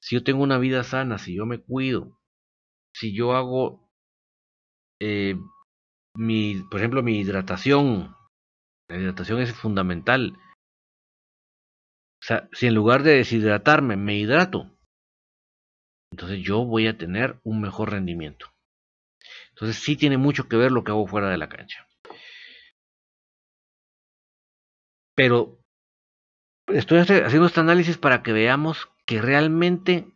Si 0.00 0.16
yo 0.16 0.24
tengo 0.24 0.42
una 0.42 0.58
vida 0.58 0.82
sana, 0.84 1.18
si 1.18 1.34
yo 1.34 1.46
me 1.46 1.58
cuido, 1.58 2.18
si 2.92 3.14
yo 3.14 3.34
hago 3.34 3.88
eh, 5.00 5.36
mi, 6.16 6.62
por 6.70 6.80
ejemplo, 6.80 7.02
mi 7.02 7.18
hidratación, 7.20 8.14
la 8.88 8.98
hidratación 8.98 9.40
es 9.40 9.52
fundamental. 9.52 10.36
O 12.22 12.26
sea, 12.26 12.48
si 12.52 12.66
en 12.66 12.74
lugar 12.74 13.02
de 13.02 13.16
deshidratarme 13.16 13.96
me 13.96 14.16
hidrato, 14.16 14.70
entonces 16.10 16.40
yo 16.42 16.64
voy 16.64 16.86
a 16.86 16.96
tener 16.96 17.40
un 17.42 17.60
mejor 17.60 17.90
rendimiento. 17.90 18.52
Entonces 19.50 19.76
sí 19.82 19.96
tiene 19.96 20.16
mucho 20.16 20.48
que 20.48 20.56
ver 20.56 20.72
lo 20.72 20.84
que 20.84 20.90
hago 20.90 21.06
fuera 21.06 21.28
de 21.28 21.38
la 21.38 21.48
cancha. 21.48 21.86
Pero 25.14 25.60
estoy 26.66 26.98
haciendo 26.98 27.46
este 27.46 27.60
análisis 27.60 27.98
para 27.98 28.22
que 28.22 28.32
veamos 28.32 28.88
que 29.06 29.20
realmente 29.20 30.06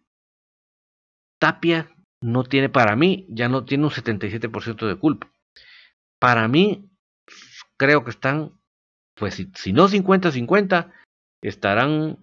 Tapia 1.39 1.95
no 2.21 2.43
tiene 2.43 2.69
para 2.69 2.97
mí, 2.97 3.27
ya 3.29 3.49
no 3.49 3.65
tiene 3.65 3.85
un 3.85 3.91
77% 3.91 4.87
de 4.87 4.97
culpa. 4.97 5.31
Para 6.19 6.49
mí, 6.49 6.91
creo 7.77 8.03
que 8.03 8.11
están 8.11 8.58
pues 9.19 9.35
si, 9.35 9.51
si 9.55 9.73
no 9.73 9.89
50-50, 9.89 10.93
estarán 11.43 12.19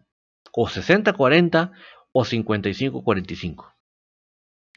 o 0.51 0.67
60-40 0.67 1.71
o 2.11 2.23
55-45. 2.23 3.73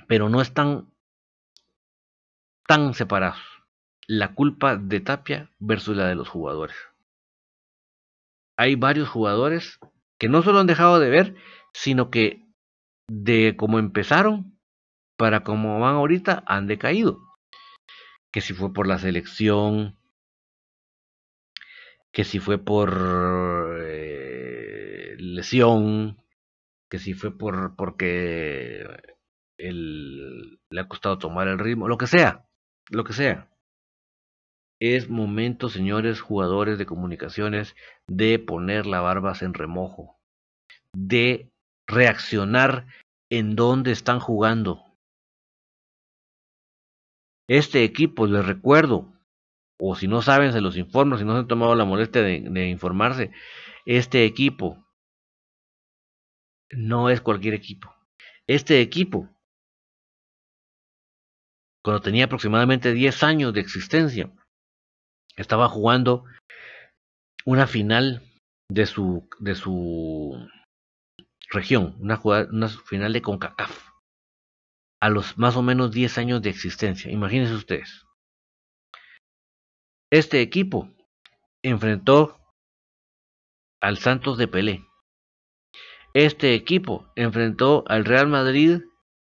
Pero 0.07 0.29
no 0.29 0.41
están 0.41 0.93
tan 2.67 2.95
separados. 2.95 3.41
La 4.07 4.35
culpa 4.35 4.77
de 4.77 5.01
Tapia 5.01 5.51
versus 5.59 5.97
la 5.97 6.07
de 6.07 6.15
los 6.15 6.29
jugadores. 6.29 6.77
Hay 8.57 8.75
varios 8.75 9.09
jugadores 9.09 9.79
que 10.19 10.29
no 10.29 10.43
solo 10.43 10.61
han 10.61 10.67
dejado 10.67 10.99
de 10.99 11.11
ver, 11.11 11.37
sino 11.73 12.11
que 12.11 12.45
de 13.09 13.55
cómo 13.57 13.79
empezaron 13.79 14.59
para 15.17 15.45
cómo 15.45 15.81
van 15.81 15.97
ahorita 15.97 16.43
han 16.47 16.67
decaído. 16.67 17.21
Que 18.33 18.41
si 18.41 18.55
fue 18.55 18.73
por 18.73 18.87
la 18.87 18.99
selección, 18.99 19.98
que 22.13 22.25
si 22.25 22.39
fue 22.39 22.59
por 22.59 23.79
eh, 23.83 25.17
lesión, 25.19 26.23
que 26.91 26.99
si 26.99 27.15
fue 27.15 27.37
por 27.37 27.77
porque 27.77 28.85
le 29.59 30.81
ha 30.81 30.89
costado 30.89 31.19
tomar 31.19 31.49
el 31.49 31.59
ritmo, 31.59 31.89
lo 31.89 31.99
que 31.99 32.07
sea, 32.07 32.49
lo 32.91 33.05
que 33.05 33.13
sea. 33.13 33.49
Es 34.81 35.09
momento, 35.09 35.69
señores 35.69 36.21
jugadores 36.21 36.79
de 36.79 36.87
comunicaciones, 36.87 37.75
de 38.09 38.39
poner 38.39 38.87
la 38.87 39.01
barbas 39.01 39.43
en 39.43 39.55
remojo, 39.55 40.17
de 40.95 41.51
reaccionar 41.89 42.87
en 43.31 43.57
dónde 43.57 43.91
están 43.91 44.21
jugando. 44.21 44.85
Este 47.49 47.83
equipo, 47.83 48.27
les 48.27 48.47
recuerdo, 48.47 49.13
o 49.79 49.95
si 49.95 50.09
no 50.09 50.23
saben, 50.23 50.53
se 50.53 50.61
los 50.61 50.77
informo, 50.77 51.19
si 51.19 51.25
no 51.25 51.33
se 51.33 51.39
han 51.41 51.49
tomado 51.49 51.75
la 51.75 51.85
molestia 51.85 52.23
de, 52.23 52.41
de 52.41 52.69
informarse, 52.69 53.31
este 53.87 54.25
equipo 54.25 54.85
no 56.71 57.11
es 57.11 57.21
cualquier 57.21 57.55
equipo. 57.55 57.95
Este 58.47 58.81
equipo, 58.81 59.29
cuando 61.85 62.03
tenía 62.03 62.25
aproximadamente 62.25 62.93
10 62.93 63.23
años 63.23 63.53
de 63.53 63.61
existencia, 63.61 64.33
estaba 65.37 65.69
jugando 65.69 66.25
una 67.45 67.67
final 67.67 68.23
de 68.71 68.87
su, 68.87 69.29
de 69.39 69.55
su 69.55 70.49
región, 71.51 71.97
una, 72.01 72.21
una 72.25 72.69
final 72.69 73.13
de 73.13 73.23
CONCACAF, 73.23 73.89
a 75.01 75.09
los 75.09 75.39
más 75.39 75.57
o 75.57 75.63
menos 75.63 75.93
10 75.93 76.19
años 76.19 76.43
de 76.43 76.51
existencia. 76.51 77.11
Imagínense 77.11 77.55
ustedes. 77.55 78.08
Este 80.11 80.41
equipo 80.41 80.89
enfrentó 81.63 82.41
al 83.83 83.99
Santos 83.99 84.39
de 84.39 84.49
Pelé. 84.49 84.87
Este 86.15 86.55
equipo 86.55 87.13
enfrentó 87.15 87.85
al 87.89 88.07
Real 88.07 88.29
Madrid 88.29 88.81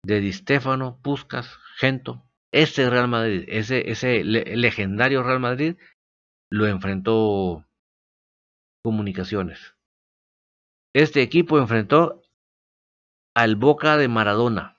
de 0.03 0.21
Di 0.21 0.31
Stefano, 0.31 0.99
Puskas, 1.03 1.59
Gento 1.77 2.23
Este 2.53 2.89
Real 2.89 3.09
Madrid, 3.09 3.43
ese, 3.47 3.91
ese 3.91 4.23
legendario 4.23 5.23
Real 5.23 5.41
Madrid, 5.41 5.75
lo 6.49 6.67
enfrentó 6.67 7.65
Comunicaciones. 8.83 9.75
Este 10.95 11.21
equipo 11.21 11.59
enfrentó 11.59 12.23
al 13.35 13.55
Boca 13.57 13.97
de 13.97 14.07
Maradona. 14.07 14.77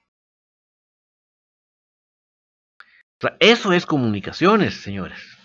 eso 3.39 3.73
es 3.73 3.87
comunicaciones, 3.87 4.83
señores. 4.83 5.42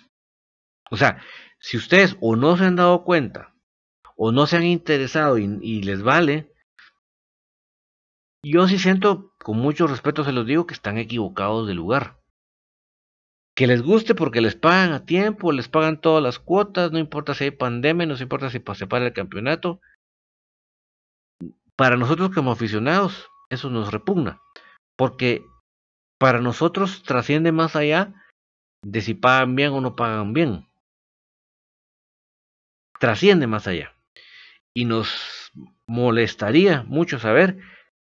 O 0.89 0.97
sea, 0.97 1.21
si 1.59 1.77
ustedes 1.77 2.17
o 2.21 2.35
no 2.35 2.57
se 2.57 2.65
han 2.65 2.75
dado 2.75 3.03
cuenta 3.03 3.53
o 4.15 4.31
no 4.31 4.47
se 4.47 4.57
han 4.57 4.63
interesado 4.63 5.37
y, 5.37 5.81
les 5.83 6.01
vale, 6.01 6.51
yo 8.43 8.67
sí 8.67 8.79
siento, 8.79 9.33
con 9.37 9.57
mucho 9.57 9.85
respeto 9.87 10.23
se 10.23 10.31
los 10.31 10.45
digo, 10.45 10.65
que 10.65 10.73
están 10.73 10.97
equivocados 10.97 11.67
de 11.67 11.75
lugar. 11.75 12.19
Que 13.55 13.67
les 13.67 13.81
guste 13.81 14.15
porque 14.15 14.41
les 14.41 14.55
pagan 14.55 14.93
a 14.93 15.05
tiempo, 15.05 15.51
les 15.51 15.67
pagan 15.67 16.01
todas 16.01 16.23
las 16.23 16.39
cuotas, 16.39 16.91
no 16.91 16.99
importa 16.99 17.33
si 17.33 17.45
hay 17.45 17.51
pandemia, 17.51 18.05
no 18.05 18.15
importa 18.19 18.49
si 18.49 18.61
se 18.75 18.87
para 18.87 19.05
el 19.05 19.13
campeonato. 19.13 19.81
Para 21.75 21.95
nosotros 21.95 22.31
como 22.33 22.51
aficionados, 22.51 23.27
eso 23.49 23.69
nos 23.69 23.91
repugna. 23.91 24.41
Porque 24.95 25.43
para 26.19 26.39
nosotros 26.41 27.03
trasciende 27.03 27.51
más 27.51 27.75
allá 27.75 28.13
de 28.83 29.01
si 29.01 29.13
pagan 29.13 29.55
bien 29.55 29.73
o 29.73 29.81
no 29.81 29.95
pagan 29.95 30.33
bien. 30.33 30.66
Trasciende 32.99 33.45
más 33.47 33.67
allá. 33.67 33.93
Y 34.73 34.85
nos 34.85 35.51
molestaría 35.87 36.83
mucho 36.83 37.19
saber 37.19 37.59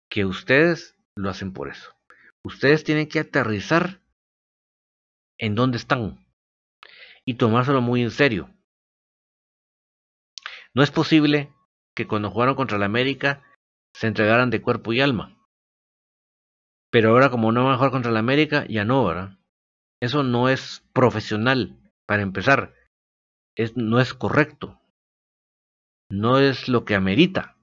que 0.09 0.25
ustedes 0.25 0.95
lo 1.15 1.29
hacen 1.29 1.53
por 1.53 1.69
eso. 1.69 1.95
Ustedes 2.43 2.83
tienen 2.83 3.07
que 3.07 3.19
aterrizar 3.19 4.01
en 5.39 5.55
dónde 5.55 5.77
están 5.77 6.25
y 7.25 7.35
tomárselo 7.35 7.81
muy 7.81 8.01
en 8.03 8.11
serio. 8.11 8.49
No 10.75 10.83
es 10.83 10.91
posible 10.91 11.53
que 11.95 12.07
cuando 12.07 12.29
jugaron 12.29 12.55
contra 12.55 12.77
la 12.77 12.85
América 12.85 13.43
se 13.95 14.07
entregaran 14.07 14.49
de 14.49 14.61
cuerpo 14.61 14.93
y 14.93 15.01
alma. 15.01 15.37
Pero 16.91 17.09
ahora 17.09 17.29
como 17.29 17.51
no 17.51 17.63
van 17.63 17.73
a 17.73 17.77
jugar 17.77 17.91
contra 17.91 18.11
la 18.11 18.19
América, 18.19 18.65
ya 18.67 18.85
no, 18.85 19.05
¿verdad? 19.05 19.39
Eso 20.01 20.23
no 20.23 20.49
es 20.49 20.83
profesional, 20.93 21.79
para 22.05 22.23
empezar. 22.23 22.73
Es, 23.55 23.77
no 23.77 23.99
es 23.99 24.13
correcto 24.13 24.82
no 26.09 26.39
es 26.39 26.67
lo 26.67 26.85
que 26.85 26.95
amerita. 26.95 27.57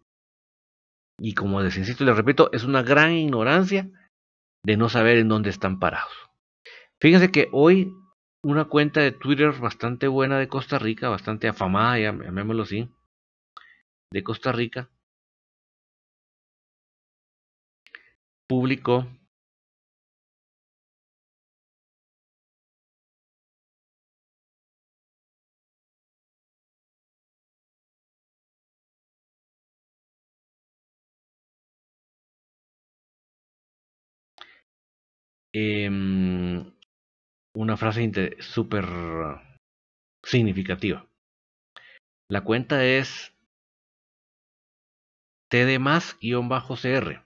Y 1.18 1.34
como 1.34 1.61
les 1.61 1.76
insisto 1.76 2.05
y 2.05 2.07
les 2.07 2.16
repito, 2.16 2.51
es 2.53 2.64
una 2.64 2.82
gran 2.82 3.12
ignorancia 3.12 3.91
de 4.64 4.76
no 4.76 4.88
saber 4.88 5.18
en 5.18 5.28
dónde 5.28 5.51
están 5.51 5.78
parados. 5.78 6.12
Fíjense 7.01 7.30
que 7.30 7.49
hoy 7.53 7.93
una 8.43 8.66
cuenta 8.66 9.01
de 9.01 9.12
Twitter 9.12 9.53
bastante 9.61 10.09
buena 10.09 10.38
de 10.38 10.49
Costa 10.49 10.78
Rica, 10.78 11.09
bastante 11.09 11.49
afamada, 11.49 11.99
llamémoslo 11.99 12.62
así, 12.62 12.88
de 14.12 14.22
Costa 14.22 14.53
Rica, 14.53 14.91
publicó 18.49 19.07
Em, 35.53 36.73
una 37.55 37.77
frase 37.77 38.37
súper 38.41 38.87
significativa. 40.23 41.07
La 42.29 42.43
cuenta 42.43 42.85
es 42.85 43.35
TD 45.51 45.79
más 45.81 46.17
guion 46.21 46.49
bajo 46.49 46.77
CR. 46.77 47.25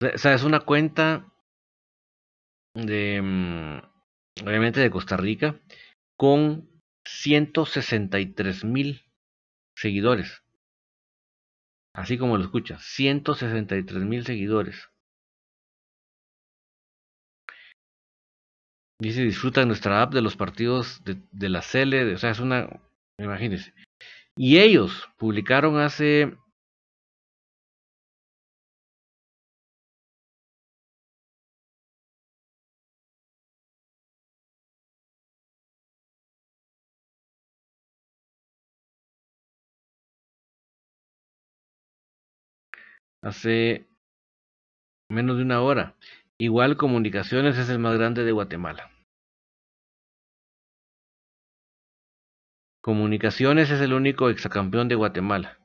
O 0.00 0.18
sea, 0.18 0.34
es 0.34 0.44
una 0.44 0.60
cuenta 0.60 1.32
de, 2.74 3.16
em, 3.16 3.78
obviamente 4.44 4.80
de 4.80 4.90
Costa 4.90 5.16
Rica, 5.16 5.58
con 6.16 6.70
163 7.04 8.64
mil 8.64 9.02
seguidores. 9.74 10.42
Así 11.96 12.18
como 12.18 12.36
lo 12.36 12.44
escucha, 12.44 12.78
163 12.78 14.04
mil 14.04 14.22
seguidores. 14.22 14.90
Dice, 19.00 19.22
disfruta 19.22 19.64
nuestra 19.64 20.02
app 20.02 20.12
de 20.12 20.20
los 20.20 20.36
partidos 20.36 21.02
de, 21.04 21.16
de 21.32 21.48
la 21.48 21.62
Cele, 21.62 22.14
o 22.14 22.18
sea, 22.18 22.30
es 22.30 22.40
una, 22.40 22.68
imagínense. 23.18 23.72
Y 24.36 24.58
ellos 24.58 25.08
publicaron 25.16 25.78
hace 25.78 26.36
hace 43.26 43.88
menos 45.10 45.36
de 45.36 45.42
una 45.42 45.60
hora. 45.62 45.96
Igual 46.38 46.76
Comunicaciones 46.76 47.58
es 47.58 47.68
el 47.68 47.78
más 47.78 47.98
grande 47.98 48.24
de 48.24 48.32
Guatemala. 48.32 48.90
Comunicaciones 52.82 53.70
es 53.70 53.80
el 53.80 53.92
único 53.92 54.30
exacampeón 54.30 54.86
de 54.88 54.94
Guatemala. 54.94 55.58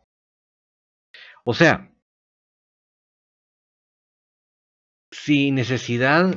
O 1.45 1.53
sea, 1.53 1.93
sin 5.13 5.55
necesidad 5.55 6.33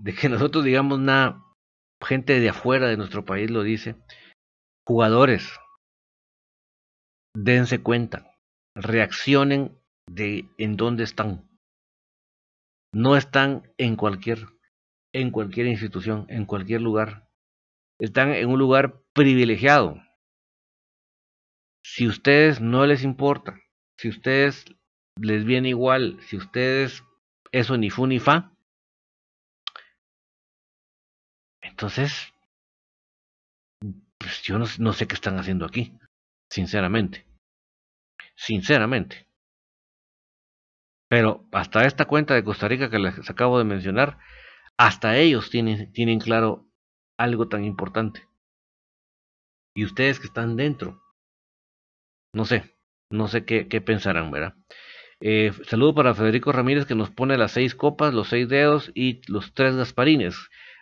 de 0.00 0.14
que 0.14 0.28
nosotros 0.30 0.64
digamos 0.64 1.00
nada, 1.00 1.44
gente 2.02 2.40
de 2.40 2.48
afuera 2.48 2.88
de 2.88 2.96
nuestro 2.96 3.26
país 3.26 3.50
lo 3.50 3.62
dice, 3.62 3.96
jugadores, 4.86 5.58
dense 7.36 7.82
cuenta, 7.82 8.38
reaccionen 8.74 9.81
de 10.08 10.48
en 10.58 10.76
dónde 10.76 11.04
están. 11.04 11.48
No 12.94 13.16
están 13.16 13.72
en 13.78 13.96
cualquier, 13.96 14.46
en 15.12 15.30
cualquier 15.30 15.66
institución, 15.66 16.26
en 16.28 16.44
cualquier 16.44 16.80
lugar. 16.80 17.28
Están 17.98 18.32
en 18.34 18.48
un 18.48 18.58
lugar 18.58 19.02
privilegiado. 19.14 19.96
Si 21.84 22.06
ustedes 22.06 22.60
no 22.60 22.86
les 22.86 23.02
importa, 23.02 23.58
si 23.98 24.08
ustedes 24.08 24.64
les 25.20 25.44
viene 25.44 25.70
igual, 25.70 26.20
si 26.22 26.36
ustedes 26.36 27.02
eso 27.50 27.76
ni 27.76 27.90
fu 27.90 28.06
ni 28.06 28.18
fa, 28.18 28.52
entonces, 31.60 32.32
pues 34.18 34.42
yo 34.42 34.58
no, 34.58 34.66
no 34.78 34.92
sé 34.92 35.06
qué 35.06 35.14
están 35.14 35.38
haciendo 35.38 35.64
aquí, 35.64 35.98
sinceramente. 36.50 37.26
Sinceramente. 38.36 39.26
Pero 41.12 41.46
hasta 41.52 41.84
esta 41.84 42.06
cuenta 42.06 42.32
de 42.32 42.42
Costa 42.42 42.68
Rica 42.68 42.88
que 42.88 42.98
les 42.98 43.28
acabo 43.28 43.58
de 43.58 43.64
mencionar, 43.64 44.16
hasta 44.78 45.18
ellos 45.18 45.50
tienen, 45.50 45.92
tienen 45.92 46.18
claro 46.18 46.66
algo 47.18 47.48
tan 47.48 47.64
importante. 47.64 48.26
Y 49.76 49.84
ustedes 49.84 50.18
que 50.18 50.26
están 50.26 50.56
dentro, 50.56 51.02
no 52.32 52.46
sé, 52.46 52.74
no 53.10 53.28
sé 53.28 53.44
qué, 53.44 53.68
qué 53.68 53.82
pensarán, 53.82 54.30
¿verdad? 54.30 54.54
Eh, 55.20 55.52
saludo 55.68 55.94
para 55.94 56.14
Federico 56.14 56.50
Ramírez 56.50 56.86
que 56.86 56.94
nos 56.94 57.10
pone 57.10 57.36
las 57.36 57.52
seis 57.52 57.74
copas, 57.74 58.14
los 58.14 58.28
seis 58.28 58.48
dedos 58.48 58.90
y 58.94 59.20
los 59.30 59.52
tres 59.52 59.76
gasparines. 59.76 60.34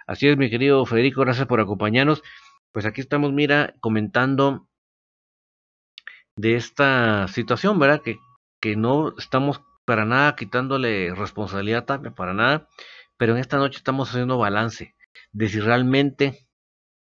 Así 0.06 0.28
es, 0.28 0.36
mi 0.36 0.48
querido 0.48 0.86
Federico, 0.86 1.22
gracias 1.22 1.48
por 1.48 1.58
acompañarnos. 1.58 2.22
Pues 2.70 2.86
aquí 2.86 3.00
estamos, 3.00 3.32
mira, 3.32 3.74
comentando 3.80 4.68
de 6.36 6.54
esta 6.54 7.26
situación, 7.26 7.80
¿verdad? 7.80 8.00
Que, 8.00 8.16
que 8.60 8.76
no 8.76 9.12
estamos 9.18 9.60
para 9.90 10.04
nada 10.04 10.36
quitándole 10.36 11.12
responsabilidad 11.16 11.80
a 11.80 11.86
Tapia, 11.86 12.12
para 12.12 12.32
nada, 12.32 12.68
pero 13.16 13.32
en 13.32 13.40
esta 13.40 13.56
noche 13.56 13.78
estamos 13.78 14.08
haciendo 14.08 14.38
balance 14.38 14.94
de 15.32 15.48
si 15.48 15.58
realmente 15.58 16.46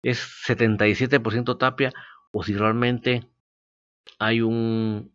es 0.02 0.20
77% 0.46 1.56
Tapia 1.56 1.94
o 2.32 2.44
si 2.44 2.54
realmente 2.54 3.26
hay 4.18 4.42
un, 4.42 5.10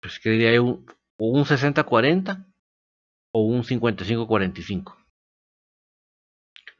pues 0.00 0.20
que 0.20 0.30
diría, 0.30 0.62
un, 0.62 0.86
o 1.16 1.26
un 1.26 1.44
60-40 1.44 2.46
o 3.32 3.40
un 3.42 3.64
55-45. 3.64 4.94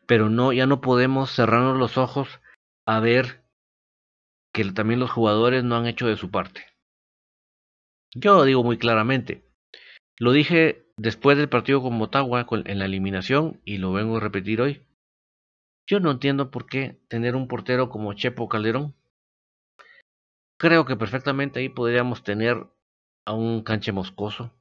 Pero 0.06 0.28
no, 0.28 0.52
ya 0.52 0.68
no 0.68 0.80
podemos 0.80 1.32
cerrarnos 1.32 1.76
los 1.76 1.98
ojos 1.98 2.28
a 2.86 3.00
ver 3.00 3.42
que 4.52 4.64
también 4.70 5.00
los 5.00 5.10
jugadores 5.10 5.64
no 5.64 5.74
han 5.74 5.86
hecho 5.86 6.06
de 6.06 6.16
su 6.16 6.30
parte 6.30 6.77
Yo 8.14 8.34
lo 8.34 8.44
digo 8.44 8.64
muy 8.64 8.78
claramente. 8.78 9.44
Lo 10.18 10.32
dije 10.32 10.86
después 10.96 11.36
del 11.36 11.48
partido 11.48 11.82
con 11.82 11.94
Motagua 11.94 12.46
en 12.50 12.78
la 12.78 12.86
eliminación 12.86 13.60
y 13.64 13.78
lo 13.78 13.92
vengo 13.92 14.16
a 14.16 14.20
repetir 14.20 14.60
hoy. 14.60 14.82
Yo 15.86 16.00
no 16.00 16.10
entiendo 16.10 16.50
por 16.50 16.66
qué 16.66 17.00
tener 17.08 17.36
un 17.36 17.48
portero 17.48 17.88
como 17.88 18.12
Chepo 18.14 18.48
Calderón. 18.48 18.94
Creo 20.58 20.84
que 20.84 20.96
perfectamente 20.96 21.60
ahí 21.60 21.68
podríamos 21.68 22.22
tener 22.24 22.66
a 23.24 23.32
un 23.32 23.62
Canche 23.62 23.92
Moscoso, 23.92 24.52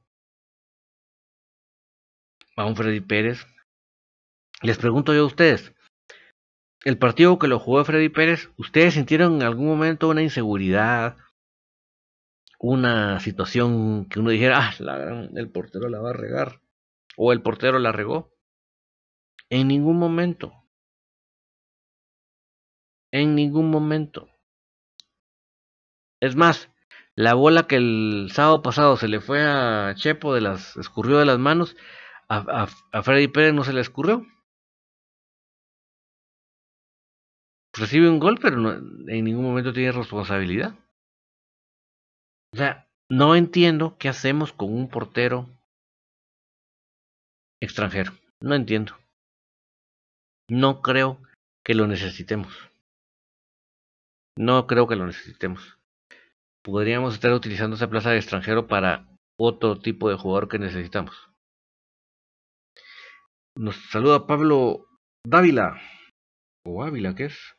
a 2.56 2.66
un 2.66 2.76
Freddy 2.76 3.00
Pérez. 3.00 3.46
Les 4.62 4.78
pregunto 4.78 5.12
yo 5.12 5.22
a 5.22 5.26
ustedes, 5.26 5.74
el 6.84 6.98
partido 6.98 7.38
que 7.38 7.48
lo 7.48 7.58
jugó 7.58 7.84
Freddy 7.84 8.08
Pérez, 8.08 8.50
¿ustedes 8.56 8.94
sintieron 8.94 9.36
en 9.36 9.42
algún 9.42 9.66
momento 9.66 10.08
una 10.08 10.22
inseguridad, 10.22 11.16
una 12.58 13.20
situación 13.20 14.06
que 14.08 14.20
uno 14.20 14.30
dijera, 14.30 14.58
ah, 14.68 14.74
la, 14.80 15.28
el 15.34 15.50
portero 15.50 15.88
la 15.88 16.00
va 16.00 16.10
a 16.10 16.14
regar, 16.14 16.60
o 17.16 17.32
el 17.32 17.42
portero 17.42 17.78
la 17.78 17.92
regó? 17.92 18.34
En 19.50 19.68
ningún 19.68 19.98
momento. 19.98 20.52
En 23.12 23.34
ningún 23.34 23.70
momento. 23.70 24.28
Es 26.20 26.36
más, 26.36 26.70
la 27.14 27.34
bola 27.34 27.66
que 27.66 27.76
el 27.76 28.28
sábado 28.32 28.62
pasado 28.62 28.96
se 28.96 29.08
le 29.08 29.20
fue 29.20 29.42
a 29.42 29.94
Chepo 29.96 30.34
de 30.34 30.40
las 30.40 30.76
escurrió 30.76 31.18
de 31.18 31.26
las 31.26 31.38
manos, 31.38 31.76
a, 32.28 32.68
a, 32.92 33.02
Freddy 33.02 33.28
Pérez 33.28 33.54
no 33.54 33.64
se 33.64 33.72
le 33.72 33.80
escurrió. 33.80 34.26
Recibe 37.72 38.08
un 38.10 38.18
gol, 38.18 38.38
pero 38.40 38.56
en 38.72 39.24
ningún 39.24 39.44
momento 39.44 39.72
tiene 39.72 39.92
responsabilidad. 39.92 40.74
O 42.52 42.56
sea, 42.56 42.88
no 43.10 43.34
entiendo 43.34 43.96
qué 43.98 44.08
hacemos 44.08 44.52
con 44.52 44.72
un 44.72 44.88
portero 44.88 45.48
extranjero. 47.60 48.12
No 48.40 48.54
entiendo. 48.54 48.96
No 50.50 50.80
creo 50.82 51.20
que 51.64 51.74
lo 51.74 51.86
necesitemos. 51.86 52.70
No 54.36 54.66
creo 54.66 54.86
que 54.86 54.96
lo 54.96 55.06
necesitemos. 55.06 55.78
Podríamos 56.62 57.14
estar 57.14 57.32
utilizando 57.32 57.76
esa 57.76 57.90
plaza 57.90 58.10
de 58.10 58.18
extranjero 58.18 58.66
para 58.66 59.06
otro 59.38 59.78
tipo 59.80 60.08
de 60.08 60.16
jugador 60.16 60.48
que 60.48 60.58
necesitamos. 60.58 61.30
Nos 63.56 63.76
saluda 63.90 64.26
Pablo 64.26 64.86
Dávila. 65.26 65.80
¿O 66.64 66.82
Ávila 66.84 67.14
qué 67.14 67.26
es? 67.26 67.56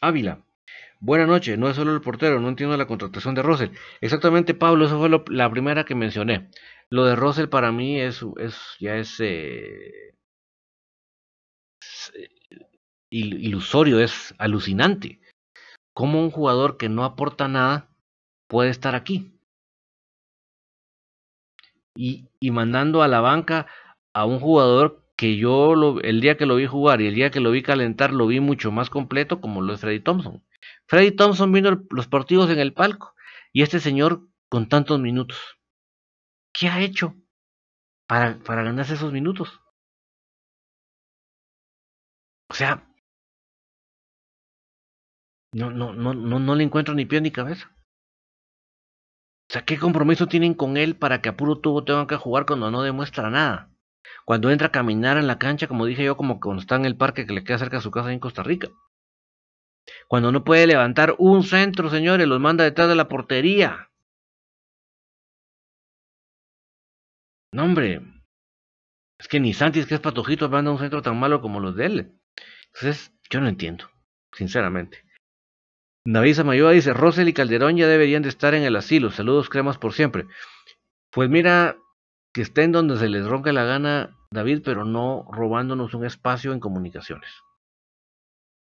Ávila. 0.00 0.42
Buenas 1.00 1.28
noches, 1.28 1.58
no 1.58 1.68
es 1.68 1.76
solo 1.76 1.94
el 1.94 2.00
portero, 2.02 2.40
no 2.40 2.48
entiendo 2.48 2.76
la 2.76 2.86
contratación 2.86 3.34
de 3.34 3.42
Russell. 3.42 3.70
Exactamente, 4.00 4.54
Pablo, 4.54 4.84
eso 4.84 4.98
fue 4.98 5.08
la 5.28 5.50
primera 5.50 5.84
que 5.84 5.94
mencioné. 5.94 6.50
Lo 6.90 7.04
de 7.04 7.16
Russell 7.16 7.48
para 7.48 7.72
mí 7.72 7.98
es, 8.00 8.24
es 8.38 8.56
ya 8.78 8.96
es, 8.96 9.18
eh, 9.20 10.14
eh, 12.14 12.28
ilusorio, 13.10 14.00
es 14.00 14.34
alucinante. 14.38 15.20
¿Cómo 15.94 16.20
un 16.22 16.30
jugador 16.30 16.76
que 16.76 16.88
no 16.88 17.04
aporta 17.04 17.48
nada 17.48 17.88
puede 18.48 18.70
estar 18.70 18.94
aquí? 18.94 19.32
Y, 21.96 22.26
y 22.40 22.50
mandando 22.50 23.02
a 23.02 23.08
la 23.08 23.20
banca 23.20 23.66
a 24.14 24.24
un 24.24 24.40
jugador 24.40 25.02
que 25.16 25.36
yo 25.36 25.74
lo, 25.74 26.00
el 26.00 26.20
día 26.20 26.36
que 26.36 26.46
lo 26.46 26.56
vi 26.56 26.66
jugar 26.66 27.00
y 27.00 27.06
el 27.06 27.14
día 27.14 27.30
que 27.30 27.40
lo 27.40 27.50
vi 27.50 27.62
calentar 27.62 28.12
lo 28.12 28.26
vi 28.26 28.40
mucho 28.40 28.72
más 28.72 28.90
completo 28.90 29.40
como 29.40 29.62
lo 29.62 29.74
es 29.74 29.80
Freddy 29.80 30.00
Thompson. 30.00 30.42
Freddy 30.86 31.12
Thompson 31.12 31.52
vino 31.52 31.86
los 31.90 32.08
partidos 32.08 32.50
en 32.50 32.58
el 32.58 32.72
palco 32.72 33.14
y 33.52 33.62
este 33.62 33.80
señor 33.80 34.28
con 34.48 34.68
tantos 34.68 34.98
minutos. 35.00 35.38
¿Qué 36.52 36.68
ha 36.68 36.80
hecho 36.80 37.14
para, 38.06 38.38
para 38.40 38.62
ganarse 38.62 38.94
esos 38.94 39.12
minutos? 39.12 39.60
O 42.48 42.54
sea, 42.54 42.84
no, 45.52 45.70
no, 45.70 45.92
no, 45.92 46.14
no, 46.14 46.38
no 46.38 46.54
le 46.54 46.64
encuentro 46.64 46.94
ni 46.94 47.06
pie 47.06 47.20
ni 47.20 47.30
cabeza. 47.30 47.70
O 49.48 49.52
sea, 49.52 49.64
¿qué 49.64 49.78
compromiso 49.78 50.28
tienen 50.28 50.54
con 50.54 50.76
él 50.76 50.96
para 50.96 51.20
que 51.20 51.28
a 51.28 51.36
puro 51.36 51.58
tubo 51.58 51.84
tengan 51.84 52.06
que 52.06 52.16
jugar 52.16 52.46
cuando 52.46 52.70
no 52.70 52.82
demuestra 52.82 53.30
nada? 53.30 53.70
Cuando 54.24 54.50
entra 54.50 54.68
a 54.68 54.72
caminar 54.72 55.16
en 55.16 55.26
la 55.26 55.38
cancha, 55.38 55.66
como 55.66 55.86
dije 55.86 56.04
yo, 56.04 56.16
como 56.16 56.40
cuando 56.40 56.62
está 56.62 56.76
en 56.76 56.84
el 56.84 56.96
parque 56.96 57.26
que 57.26 57.32
le 57.32 57.42
queda 57.42 57.58
cerca 57.58 57.76
de 57.76 57.82
su 57.82 57.90
casa 57.90 58.12
en 58.12 58.20
Costa 58.20 58.42
Rica. 58.44 58.68
Cuando 60.08 60.32
no 60.32 60.44
puede 60.44 60.66
levantar 60.66 61.14
un 61.18 61.42
centro, 61.42 61.90
señores, 61.90 62.26
los 62.26 62.40
manda 62.40 62.64
detrás 62.64 62.88
de 62.88 62.94
la 62.94 63.08
portería. 63.08 63.90
No, 67.52 67.64
hombre. 67.64 68.00
Es 69.18 69.28
que 69.28 69.40
ni 69.40 69.52
Santis, 69.52 69.86
que 69.86 69.94
es 69.94 70.00
patojito, 70.00 70.48
manda 70.48 70.70
un 70.70 70.78
centro 70.78 71.02
tan 71.02 71.18
malo 71.18 71.40
como 71.40 71.60
los 71.60 71.76
de 71.76 71.86
él. 71.86 72.20
Entonces, 72.74 73.12
yo 73.28 73.40
no 73.40 73.48
entiendo, 73.48 73.90
sinceramente. 74.32 75.04
David 76.06 76.34
Samayoa 76.34 76.72
dice, 76.72 76.94
Rosel 76.94 77.28
y 77.28 77.34
Calderón 77.34 77.76
ya 77.76 77.86
deberían 77.86 78.22
de 78.22 78.30
estar 78.30 78.54
en 78.54 78.62
el 78.62 78.76
asilo. 78.76 79.10
Saludos 79.10 79.50
cremas 79.50 79.78
por 79.78 79.92
siempre. 79.92 80.26
Pues 81.10 81.28
mira, 81.28 81.76
que 82.32 82.42
estén 82.42 82.72
donde 82.72 82.96
se 82.98 83.08
les 83.08 83.26
ronque 83.26 83.52
la 83.52 83.64
gana, 83.64 84.16
David, 84.30 84.62
pero 84.64 84.84
no 84.84 85.26
robándonos 85.30 85.92
un 85.94 86.06
espacio 86.06 86.52
en 86.52 86.60
comunicaciones. 86.60 87.30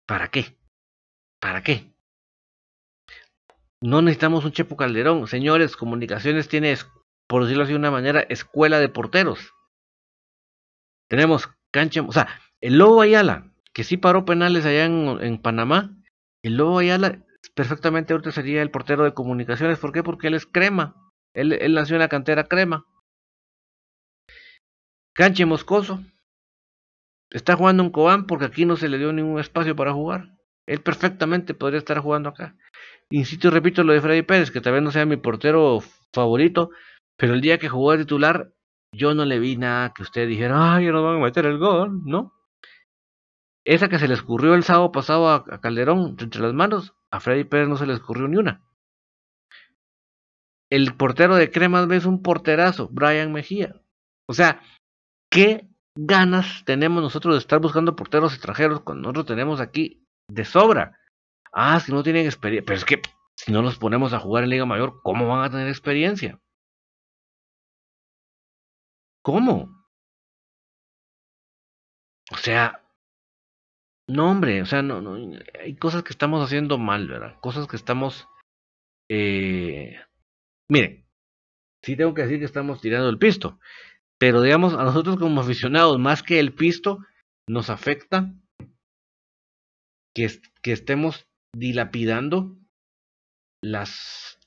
¿Para 0.07 0.29
qué? 0.29 0.57
¿Para 1.41 1.63
qué? 1.63 1.93
No 3.81 4.03
necesitamos 4.03 4.45
un 4.45 4.53
Chepo 4.53 4.77
Calderón. 4.77 5.27
Señores, 5.27 5.77
comunicaciones 5.77 6.49
tiene, 6.49 6.77
por 7.27 7.43
decirlo 7.43 7.65
así 7.65 7.73
de 7.73 7.79
una 7.79 7.91
manera, 7.91 8.21
escuela 8.21 8.79
de 8.79 8.89
porteros. 8.89 9.53
Tenemos 11.09 11.49
cancha, 11.71 12.03
o 12.03 12.13
sea, 12.13 12.29
el 12.61 12.79
Lobo 12.79 13.03
Ayala, 13.03 13.53
que 13.73 13.85
sí 13.85 13.97
paró 13.97 14.25
penales 14.25 14.65
allá 14.65 14.87
en, 14.87 15.39
Panamá, 15.41 15.97
el 16.43 16.57
Lobo 16.57 16.79
Ayala 16.79 17.23
perfectamente 17.55 18.13
ahorita 18.13 18.33
sería 18.33 18.63
el 18.63 18.71
portero 18.71 19.05
de 19.05 19.15
comunicaciones. 19.15 19.79
¿Por 19.79 19.93
qué? 19.93 20.03
Porque 20.03 20.29
él 20.29 20.35
es 20.35 20.47
crema. 20.47 21.13
Él, 21.33 21.53
él 21.53 21.75
nació 21.75 21.97
en 21.97 22.01
la 22.01 22.09
cantera 22.09 22.45
crema. 22.45 22.87
Canche 25.13 25.47
Moscoso. 25.47 26.03
Está 27.31 27.57
jugando 27.57 27.83
en 27.83 27.91
Cobán 27.91 28.27
porque 28.27 28.47
aquí 28.47 28.65
no 28.65 28.77
se 28.77 28.89
le 28.89 28.99
dio 28.99 29.13
ningún 29.13 29.41
espacio 29.41 29.77
para 29.77 29.93
jugar. 29.93 30.36
Él 30.67 30.83
perfectamente 30.83 31.55
podría 31.55 31.79
estar 31.79 31.99
jugando 31.99 32.31
acá. 32.31 32.57
Insisto 33.11 33.49
y 33.49 33.51
repito 33.51 33.85
lo 33.85 33.93
de 33.93 34.01
Freddy 34.01 34.23
Pérez, 34.23 34.51
que 34.51 34.61
tal 34.61 34.75
vez 34.75 34.83
no 34.83 34.91
sea 34.91 35.07
mi 35.07 35.17
portero 35.17 35.81
favorito, 36.13 36.71
pero 37.17 37.35
el 37.35 37.41
día 37.41 37.59
que 37.59 37.69
jugó 37.69 37.93
de 37.93 37.99
titular, 37.99 38.53
yo 38.93 39.15
no 39.15 39.25
le 39.25 39.39
vi 39.39 39.57
nada 39.57 39.93
que 39.95 40.03
usted 40.03 40.27
dijera, 40.27 40.75
ay, 40.75 40.87
no 40.87 41.03
van 41.03 41.17
a 41.17 41.25
meter 41.25 41.47
el 41.47 41.59
gol, 41.59 42.03
¿no? 42.05 42.33
Esa 43.65 43.89
que 43.89 43.99
se 43.99 44.09
le 44.09 44.15
escurrió 44.15 44.55
el 44.55 44.65
sábado 44.65 44.93
pasado 44.93 45.29
a, 45.29 45.45
Calderón 45.61 46.17
entre 46.19 46.41
las 46.41 46.55
manos, 46.55 46.95
a 47.11 47.21
Freddy 47.21 47.45
Pérez 47.45 47.69
no 47.69 47.77
se 47.77 47.87
le 47.87 47.95
escurrió 47.95 48.29
ni 48.29 48.37
una. 48.37 48.63
El 50.71 50.97
portero 50.97 51.37
de 51.37 51.51
Cremas 51.51 51.89
es 51.91 52.07
un 52.07 52.23
porterazo, 52.23 52.89
Brian 52.91 53.33
Mejía. 53.33 53.81
O 54.29 54.35
sea, 54.35 54.63
¿qué 55.31 55.69
ganas 55.97 56.65
tenemos 56.65 57.03
nosotros 57.03 57.35
de 57.35 57.39
estar 57.39 57.61
buscando 57.61 57.97
porteros 57.97 58.33
extranjeros 58.33 58.81
cuando 58.81 59.03
nosotros 59.03 59.27
tenemos 59.27 59.61
aquí 59.61 60.06
de 60.29 60.45
sobra? 60.45 60.99
Ah, 61.53 61.81
si 61.81 61.93
no 61.93 62.03
tienen 62.03 62.27
experiencia. 62.27 62.67
Pero 62.67 62.77
es 62.79 62.85
que 62.85 63.03
si 63.37 63.53
no 63.53 63.63
los 63.63 63.79
ponemos 63.79 64.13
a 64.13 64.21
jugar 64.21 64.45
en 64.45 64.51
Liga 64.51 64.67
Mayor, 64.67 65.01
¿cómo 65.03 65.29
van 65.29 65.45
a 65.45 65.51
tener 65.51 65.69
experiencia? 65.69 66.41
¿Cómo? 69.23 69.77
O 72.31 72.37
sea, 72.37 72.83
no, 74.09 74.31
hombre, 74.31 74.63
o 74.63 74.67
sea, 74.67 74.83
no, 74.83 75.01
no, 75.01 75.39
hay 75.61 75.77
cosas 75.77 76.03
que 76.03 76.11
estamos 76.11 76.45
haciendo 76.45 76.79
mal, 76.79 77.09
¿verdad? 77.09 77.39
Cosas 77.41 77.67
que 77.67 77.77
estamos... 77.77 78.29
Eh... 79.09 79.99
Miren, 80.69 81.07
sí 81.83 81.97
tengo 81.97 82.15
que 82.15 82.23
decir 82.23 82.39
que 82.39 82.45
estamos 82.45 82.81
tirando 82.81 83.09
el 83.09 83.19
pisto, 83.19 83.59
pero 84.19 84.43
digamos, 84.43 84.75
a 84.75 84.85
nosotros 84.85 85.17
como 85.17 85.41
aficionados, 85.41 85.99
más 85.99 86.23
que 86.23 86.41
el 86.41 86.55
pisto, 86.55 86.99
nos 87.49 87.71
afecta 87.71 88.33
que, 90.17 90.73
estemos 90.73 91.29
dilapidando 91.53 92.57
las 93.63 94.39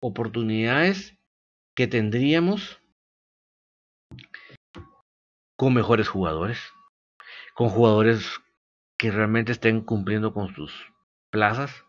oportunidades 0.00 1.16
que 1.74 1.86
tendríamos 1.86 2.80
con 5.56 5.72
mejores 5.72 6.08
jugadores 6.08 6.58
con 7.54 7.68
jugadores 7.68 8.40
que 8.98 9.10
realmente 9.10 9.52
estén 9.52 9.82
cumpliendo 9.82 10.32
con 10.32 10.54
sus 10.54 10.72
plazas. 11.30 11.84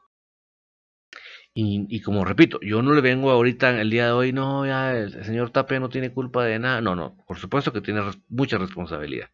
Y, 1.53 1.85
y, 1.87 2.01
como 2.01 2.25
repito, 2.25 2.59
yo 2.61 2.81
no 2.81 2.93
le 2.93 3.01
vengo 3.01 3.29
ahorita 3.29 3.79
el 3.79 3.89
día 3.89 4.07
de 4.07 4.11
hoy, 4.11 4.33
no, 4.33 4.65
ya 4.65 4.97
el, 4.97 5.23
señor 5.23 5.51
Tapia 5.51 5.79
no 5.79 5.87
tiene 5.89 6.11
culpa 6.11 6.43
de 6.43 6.59
nada. 6.59 6.81
No, 6.81 6.95
no, 6.95 7.15
por 7.27 7.37
supuesto 7.37 7.71
que 7.71 7.81
tiene 7.81 8.01
mucha 8.27 8.57
responsabilidad. 8.57 9.29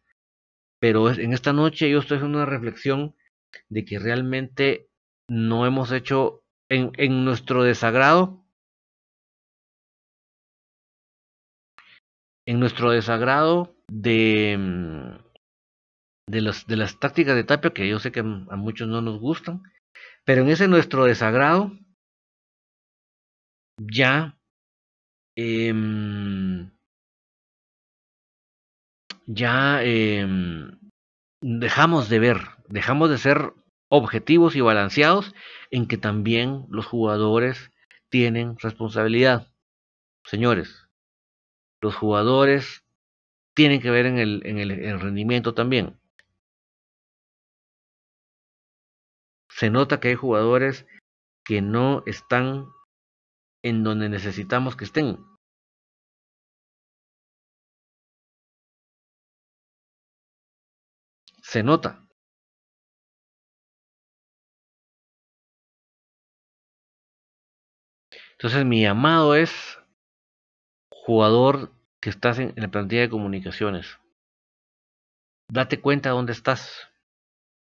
Pero 0.78 1.10
en 1.10 1.32
esta 1.32 1.52
noche 1.52 1.90
yo 1.90 1.98
estoy 1.98 2.18
haciendo 2.18 2.38
una 2.38 2.46
reflexión 2.46 3.16
de 3.68 3.84
que 3.84 3.98
realmente 3.98 4.88
no 5.28 5.66
hemos 5.66 5.92
hecho 5.92 6.44
en, 6.68 7.24
nuestro 7.24 7.62
desagrado, 7.64 8.44
en 12.46 12.60
nuestro 12.60 12.90
desagrado 12.90 13.76
de, 13.88 14.56
mm, 14.58 15.18
de, 16.26 16.76
las 16.76 16.98
tácticas 16.98 17.34
de 17.34 17.44
Tapia, 17.44 17.72
que 17.72 17.88
yo 17.88 17.98
sé 17.98 18.12
que 18.12 18.20
a 18.20 18.56
muchos 18.56 18.88
no 18.88 19.00
nos 19.02 19.20
gustan, 19.20 19.62
pero 20.24 20.42
en 20.42 20.50
ese 20.50 20.68
nuestro 20.68 21.04
desagrado, 21.04 21.72
ya 23.78 24.38
eh, 25.36 25.72
ya 29.26 29.82
eh, 29.82 30.26
dejamos 31.40 32.08
de 32.08 32.18
ver, 32.18 32.38
dejamos 32.70 33.10
de 33.10 33.18
ser 33.18 33.52
objetivos 33.88 34.54
y 34.56 34.60
balanceados 34.60 35.34
en 35.70 35.86
que 35.86 35.98
también 35.98 36.64
los 36.68 36.86
jugadores 36.86 37.70
tienen 38.08 38.56
responsabilidad. 38.58 39.48
Señores, 40.24 40.88
los 41.80 41.96
jugadores 41.96 42.84
tienen 43.54 43.80
que 43.80 43.90
ver 43.90 44.06
en 44.06 44.18
el, 44.18 44.42
en 44.46 44.58
el, 44.58 44.70
en 44.70 44.84
el 44.84 45.00
rendimiento 45.00 45.54
también. 45.54 46.00
Se 49.48 49.68
nota 49.70 50.00
que 50.00 50.08
hay 50.08 50.14
jugadores 50.14 50.86
que 51.44 51.60
no 51.60 52.02
están 52.06 52.66
en 53.62 53.82
donde 53.84 54.08
necesitamos 54.08 54.76
que 54.76 54.84
estén. 54.84 55.18
Se 61.42 61.62
nota. 61.64 62.09
Entonces 68.40 68.64
mi 68.64 68.80
llamado 68.80 69.34
es 69.34 69.78
jugador 70.90 71.74
que 72.00 72.08
estás 72.08 72.38
en, 72.38 72.54
la 72.56 72.68
plantilla 72.68 73.02
de 73.02 73.10
comunicaciones. 73.10 73.98
Date 75.50 75.82
cuenta 75.82 76.08
dónde 76.08 76.32
estás. 76.32 76.88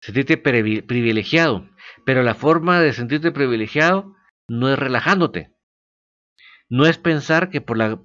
Sentirte 0.01 0.37
privilegiado. 0.37 1.69
Pero 2.07 2.23
la 2.23 2.37
forma 2.37 2.81
de 2.81 2.93
sentirte 2.93 3.33
privilegiado 3.33 4.15
no 4.49 4.73
es 4.73 4.79
relajándote. 4.79 5.53
No 6.71 6.87
es 6.87 6.97
pensar 6.97 7.51
que 7.51 7.61
por 7.61 7.77
la 7.77 8.01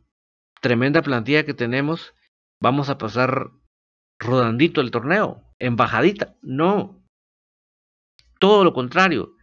tremenda 0.59 1.03
plantilla 1.03 1.45
que 1.45 1.53
tenemos 1.53 2.15
vamos 2.59 2.89
a 2.89 2.97
pasar 2.97 3.51
rodandito 4.17 4.81
el 4.81 4.89
torneo, 4.89 5.43
embajadita. 5.59 6.35
No. 6.41 7.05
Todo 8.39 8.63
lo 8.63 8.73
contrario. 8.73 9.35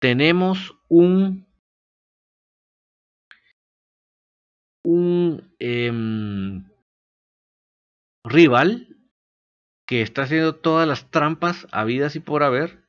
Tenemos 0.00 0.76
un 0.88 1.49
un 4.84 5.54
eh, 5.58 5.92
rival 8.24 8.96
que 9.86 10.02
está 10.02 10.22
haciendo 10.22 10.54
todas 10.54 10.86
las 10.86 11.10
trampas 11.10 11.66
habidas 11.72 12.16
y 12.16 12.20
por 12.20 12.42
haber 12.42 12.88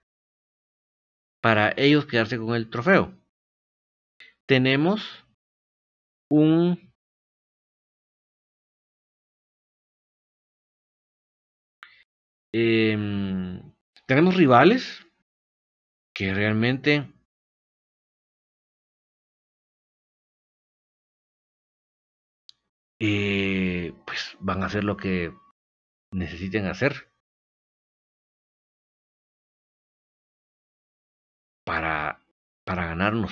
para 1.42 1.74
ellos 1.76 2.06
quedarse 2.06 2.38
con 2.38 2.56
el 2.56 2.70
trofeo. 2.70 3.18
Tenemos 4.48 5.26
un 6.30 6.94
eh, 12.54 13.62
tenemos 14.06 14.36
rivales 14.36 15.06
que 16.14 16.34
realmente 16.34 17.12
eh, 23.04 23.94
pues 24.06 24.38
van 24.40 24.62
a 24.62 24.68
hacer 24.68 24.84
lo 24.84 24.96
que 24.96 25.34
necesiten 26.14 26.68
hacer 26.68 27.12
para, 31.66 32.22
para 32.64 32.86
ganarnos. 32.86 33.32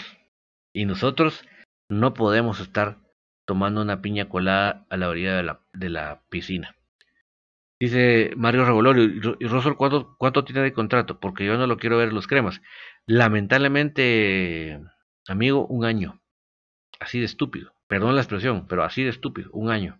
Y 0.73 0.85
nosotros 0.85 1.45
no 1.87 2.15
podemos 2.15 2.59
estar 2.59 2.97
tomando 3.45 3.83
una 3.83 4.01
piña 4.01 4.27
colada 4.27 4.87
a 4.89 4.97
la 4.97 5.07
orilla 5.07 5.35
de 5.35 5.43
la, 5.43 5.61
de 5.73 5.89
la 5.89 6.23
piscina. 6.29 6.75
Dice 7.79 8.31
Mario 8.35 8.65
Revolorio, 8.65 9.03
¿y 9.39 9.47
Rosol 9.47 9.77
¿cuánto, 9.77 10.15
cuánto 10.17 10.45
tiene 10.45 10.61
de 10.61 10.73
contrato? 10.73 11.19
Porque 11.19 11.45
yo 11.45 11.57
no 11.57 11.67
lo 11.67 11.77
quiero 11.77 11.97
ver 11.97 12.11
los 12.11 12.25
cremas. 12.25 12.59
Lamentablemente, 13.05 14.81
amigo, 15.27 15.67
un 15.67 15.85
año. 15.85 16.21
Así 16.99 17.19
de 17.19 17.25
estúpido. 17.25 17.78
Perdón 17.89 18.15
la 18.15 18.21
expresión, 18.21 18.67
pero 18.67 18.83
así 18.83 19.03
de 19.03 19.09
estúpido, 19.09 19.49
un 19.51 19.71
año. 19.71 19.99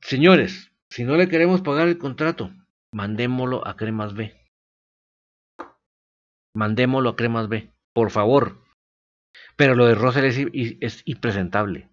Señores, 0.00 0.72
si 0.90 1.04
no 1.04 1.16
le 1.16 1.28
queremos 1.28 1.62
pagar 1.62 1.86
el 1.86 1.98
contrato, 1.98 2.50
mandémoslo 2.92 3.66
a 3.66 3.76
Cremas 3.76 4.14
B. 4.14 4.34
Mandémoslo 6.56 7.10
a 7.10 7.16
Cremas 7.16 7.48
B, 7.48 7.70
por 7.94 8.10
favor. 8.10 8.64
Pero 9.56 9.76
lo 9.76 9.86
de 9.86 9.94
Rosel 9.94 10.24
es, 10.24 10.38
es 10.80 11.02
impresentable. 11.04 11.88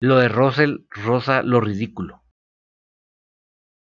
Lo 0.00 0.16
de 0.16 0.28
Rosel 0.28 0.86
rosa 0.90 1.42
lo 1.42 1.60
ridículo. 1.60 2.22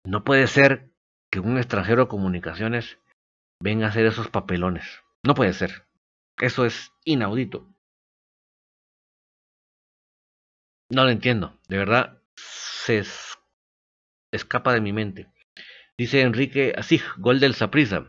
No 0.07 0.23
puede 0.23 0.47
ser 0.47 0.93
que 1.31 1.41
un 1.41 1.59
extranjero 1.59 2.03
de 2.03 2.09
comunicaciones 2.09 2.99
venga 3.61 3.87
a 3.87 3.89
hacer 3.89 4.07
esos 4.07 4.29
papelones. 4.29 5.03
No 5.25 5.35
puede 5.35 5.53
ser. 5.55 5.87
Eso 6.39 6.67
es 6.67 6.93
inaudito. 7.05 7.72
No 10.93 11.05
lo 11.05 11.11
entiendo, 11.11 11.59
de 11.69 11.79
verdad 11.79 12.21
se 12.37 13.03
escapa 14.31 14.75
de 14.75 14.83
mi 14.83 14.93
mente. 14.93 15.33
Dice 15.97 16.21
Enrique 16.21 16.75
Así, 16.77 17.01
gol 17.17 17.41
del 17.41 17.55
Saprisa. 17.55 18.07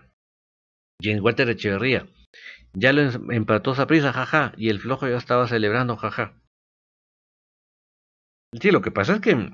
James 1.01 1.21
Walter 1.21 1.49
Echeverría. 1.49 2.09
Ya 2.73 2.91
lo 2.91 3.03
em-, 3.03 3.31
empató 3.31 3.73
Saprisa, 3.73 4.11
jaja, 4.11 4.51
y 4.57 4.67
el 4.67 4.81
flojo 4.81 5.07
ya 5.07 5.15
estaba 5.15 5.47
celebrando, 5.47 5.95
jaja. 5.95 6.41
Sí, 8.59 8.69
lo 8.71 8.81
que 8.81 8.91
pasa 8.91 9.13
es 9.15 9.21
que, 9.21 9.49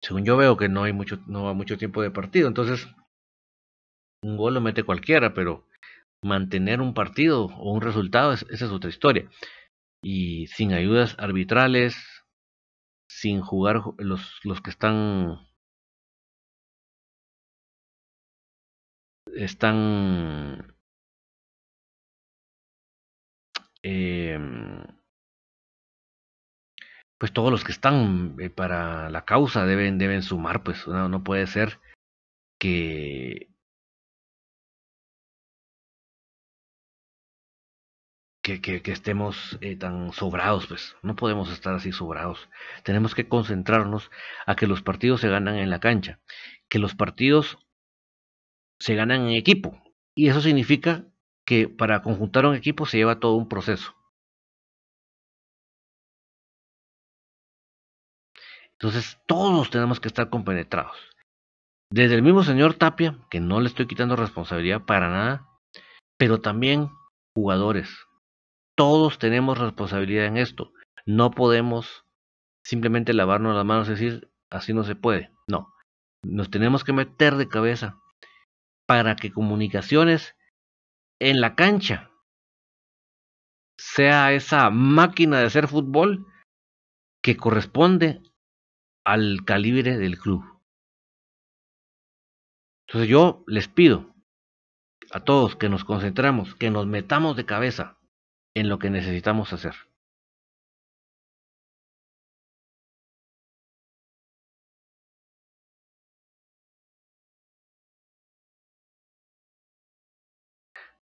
según 0.00 0.24
yo 0.24 0.36
veo 0.36 0.56
que 0.56 0.68
no 0.68 0.84
hay 0.84 0.92
mucho, 0.92 1.18
no 1.26 1.42
va 1.42 1.52
mucho 1.52 1.78
tiempo 1.78 2.00
de 2.00 2.12
partido, 2.12 2.46
entonces 2.46 2.86
un 4.22 4.36
gol 4.36 4.54
lo 4.54 4.60
mete 4.60 4.84
cualquiera, 4.84 5.34
pero 5.34 5.66
mantener 6.22 6.80
un 6.80 6.94
partido 6.94 7.46
o 7.46 7.72
un 7.72 7.80
resultado, 7.80 8.32
esa 8.32 8.46
es 8.48 8.62
otra 8.70 8.88
historia. 8.88 9.28
Y 10.02 10.46
sin 10.46 10.72
ayudas 10.72 11.16
arbitrales, 11.18 12.19
sin 13.10 13.40
jugar 13.42 13.82
los, 13.98 14.40
los 14.44 14.60
que 14.62 14.70
están 14.70 15.40
están 19.34 20.76
eh, 23.82 24.38
pues 27.18 27.32
todos 27.32 27.50
los 27.50 27.64
que 27.64 27.72
están 27.72 28.36
eh, 28.40 28.48
para 28.50 29.10
la 29.10 29.24
causa 29.24 29.66
deben 29.66 29.98
deben 29.98 30.22
sumar 30.22 30.62
pues 30.62 30.86
no, 30.86 31.08
no 31.08 31.24
puede 31.24 31.46
ser 31.48 31.80
que 32.60 33.49
que, 38.42 38.82
estemos 38.86 39.58
eh, 39.60 39.76
tan 39.76 40.12
sobrados, 40.12 40.66
pues 40.66 40.96
no 41.02 41.14
podemos 41.16 41.50
estar 41.52 41.74
así 41.74 41.92
sobrados. 41.92 42.48
Tenemos 42.82 43.14
que 43.14 43.28
concentrarnos 43.28 44.10
a 44.46 44.56
que 44.56 44.66
los 44.66 44.82
partidos 44.82 45.20
se 45.20 45.28
ganan 45.28 45.56
en 45.56 45.70
la 45.70 45.80
cancha, 45.80 46.20
que 46.68 46.78
los 46.78 46.94
partidos 46.94 47.58
se 48.78 48.94
ganan 48.94 49.22
en 49.22 49.30
equipo. 49.30 49.82
Y 50.14 50.28
eso 50.28 50.40
significa 50.40 51.04
que 51.44 51.68
para 51.68 52.02
conjuntar 52.02 52.46
un 52.46 52.54
equipo 52.54 52.86
se 52.86 52.98
lleva 52.98 53.20
todo 53.20 53.34
un 53.34 53.48
proceso. 53.48 53.94
Entonces 58.72 59.18
todos 59.26 59.70
tenemos 59.70 60.00
que 60.00 60.08
estar 60.08 60.30
compenetrados. 60.30 60.96
Desde 61.92 62.14
el 62.14 62.22
mismo 62.22 62.44
señor 62.44 62.74
Tapia, 62.74 63.18
que 63.30 63.40
no 63.40 63.60
le 63.60 63.68
estoy 63.68 63.86
quitando 63.86 64.16
responsabilidad 64.16 64.86
para 64.86 65.10
nada, 65.10 65.48
pero 66.16 66.40
también 66.40 66.88
jugadores, 67.34 67.90
todos 68.76 69.18
tenemos 69.18 69.58
responsabilidad 69.58 70.26
en 70.26 70.36
esto. 70.36 70.72
No 71.06 71.30
podemos 71.30 72.04
simplemente 72.64 73.12
lavarnos 73.12 73.56
las 73.56 73.64
manos 73.64 73.88
y 73.88 73.92
decir, 73.92 74.30
así 74.50 74.72
no 74.72 74.84
se 74.84 74.94
puede. 74.94 75.30
No, 75.46 75.72
nos 76.22 76.50
tenemos 76.50 76.84
que 76.84 76.92
meter 76.92 77.36
de 77.36 77.48
cabeza 77.48 77.98
para 78.86 79.16
que 79.16 79.32
comunicaciones 79.32 80.36
en 81.20 81.40
la 81.40 81.54
cancha 81.54 82.10
sea 83.78 84.32
esa 84.32 84.70
máquina 84.70 85.38
de 85.38 85.46
hacer 85.46 85.68
fútbol 85.68 86.26
que 87.22 87.36
corresponde 87.36 88.22
al 89.04 89.44
calibre 89.44 89.96
del 89.96 90.18
club. 90.18 90.44
Entonces 92.86 93.08
yo 93.08 93.44
les 93.46 93.68
pido 93.68 94.14
a 95.12 95.20
todos 95.20 95.56
que 95.56 95.68
nos 95.68 95.84
concentramos, 95.84 96.54
que 96.56 96.70
nos 96.70 96.86
metamos 96.86 97.36
de 97.36 97.46
cabeza 97.46 97.99
en 98.54 98.68
lo 98.68 98.78
que 98.78 98.90
necesitamos 98.90 99.52
hacer. 99.52 99.74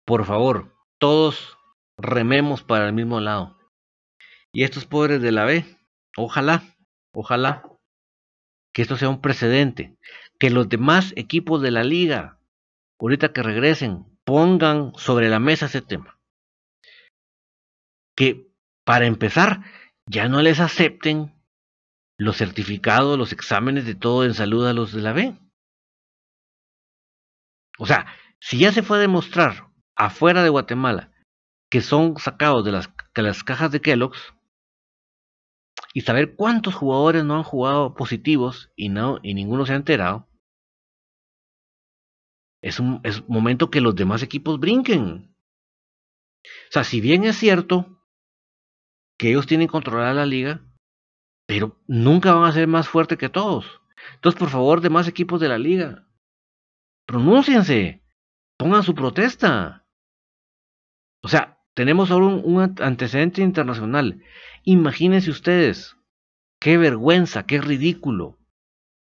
Por 0.06 0.26
favor, 0.26 0.76
todos 1.00 1.58
rememos 1.98 2.64
para 2.64 2.88
el 2.88 2.94
mismo 2.94 3.20
lado. 3.22 3.58
Y 4.52 4.64
estos 4.64 4.86
pobres 4.86 5.22
de 5.22 5.32
la 5.32 5.46
B, 5.46 5.66
ojalá, 6.18 6.64
ojalá 7.14 7.64
que 8.74 8.82
esto 8.82 8.98
sea 8.98 9.10
un 9.10 9.22
precedente, 9.22 9.96
que 10.40 10.50
los 10.50 10.68
demás 10.68 11.14
equipos 11.16 11.62
de 11.62 11.72
la 11.72 11.84
liga, 11.84 12.40
ahorita 13.00 13.32
que 13.32 13.44
regresen, 13.44 14.06
pongan 14.26 14.94
sobre 14.96 15.30
la 15.30 15.40
mesa 15.40 15.68
ese 15.68 15.82
tema. 15.82 16.21
Que 18.22 18.54
para 18.86 19.08
empezar, 19.08 19.64
ya 20.06 20.28
no 20.28 20.44
les 20.44 20.60
acepten 20.60 21.34
los 22.20 22.38
certificados, 22.38 23.18
los 23.18 23.34
exámenes 23.34 23.88
de 23.88 23.96
todo 23.96 24.26
en 24.26 24.36
salud 24.36 24.68
a 24.68 24.74
los 24.74 24.94
de 24.94 25.02
la 25.02 25.12
B. 25.12 25.40
O 27.80 27.88
sea, 27.88 28.06
si 28.40 28.60
ya 28.60 28.72
se 28.72 28.84
fue 28.84 28.98
a 28.98 29.02
demostrar 29.02 29.72
afuera 29.96 30.44
de 30.44 30.50
Guatemala 30.50 31.12
que 31.72 31.82
son 31.82 32.16
sacados 32.20 32.64
de 32.64 32.72
las, 32.72 32.92
de 33.16 33.24
las 33.24 33.44
cajas 33.44 33.72
de 33.72 33.82
Kellogg's, 33.82 34.36
y 35.96 36.02
saber 36.02 36.36
cuántos 36.36 36.76
jugadores 36.76 37.24
no 37.24 37.38
han 37.38 37.44
jugado 37.44 37.96
positivos 37.96 38.70
y, 38.76 38.90
no, 38.90 39.18
y 39.24 39.34
ninguno 39.34 39.66
se 39.66 39.74
ha 39.74 39.78
enterado, 39.78 40.30
es 42.62 42.80
un, 42.80 43.02
es 43.04 43.28
momento 43.28 43.72
que 43.72 43.82
los 43.82 43.96
demás 43.96 44.22
equipos 44.22 44.60
brinquen. 44.60 45.36
O 46.44 46.72
sea, 46.72 46.84
si 46.84 47.02
bien 47.02 47.24
es 47.24 47.36
cierto 47.36 47.98
que 49.22 49.30
ellos 49.30 49.46
tienen 49.46 49.68
controlada 49.68 50.16
la 50.16 50.26
liga, 50.26 50.62
pero 51.46 51.80
nunca 51.86 52.34
van 52.34 52.50
a 52.50 52.54
ser 52.54 52.68
más 52.68 52.90
fuertes 52.90 53.20
que 53.20 53.30
todos. 53.30 53.80
Entonces, 54.16 54.40
por 54.40 54.50
favor, 54.50 54.82
demás 54.82 55.08
equipos 55.08 55.40
de 55.40 55.48
la 55.48 55.60
liga, 55.60 56.08
pronúnciense, 57.06 58.02
pongan 58.58 58.82
su 58.82 58.96
protesta. 58.96 59.86
O 61.22 61.28
sea, 61.28 61.60
tenemos 61.76 62.10
ahora 62.10 62.26
un, 62.26 62.42
un 62.44 62.76
antecedente 62.82 63.44
internacional. 63.44 64.24
Imagínense 64.64 65.30
ustedes, 65.30 65.96
qué 66.60 66.80
vergüenza, 66.80 67.46
qué 67.46 67.62
ridículo, 67.62 68.40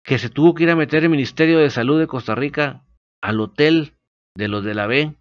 que 0.03 0.19
se 0.19 0.29
tuvo 0.29 0.55
que 0.55 0.63
ir 0.63 0.71
a 0.71 0.75
meter 0.75 1.03
el 1.03 1.09
Ministerio 1.09 1.57
de 1.59 1.69
Salud 1.69 1.97
de 1.97 2.07
Costa 2.07 2.35
Rica 2.35 2.85
al 3.21 3.39
hotel 3.39 3.95
de 4.35 4.49
los 4.49 4.65
de 4.65 4.73
la 4.73 4.87
B, 4.87 5.15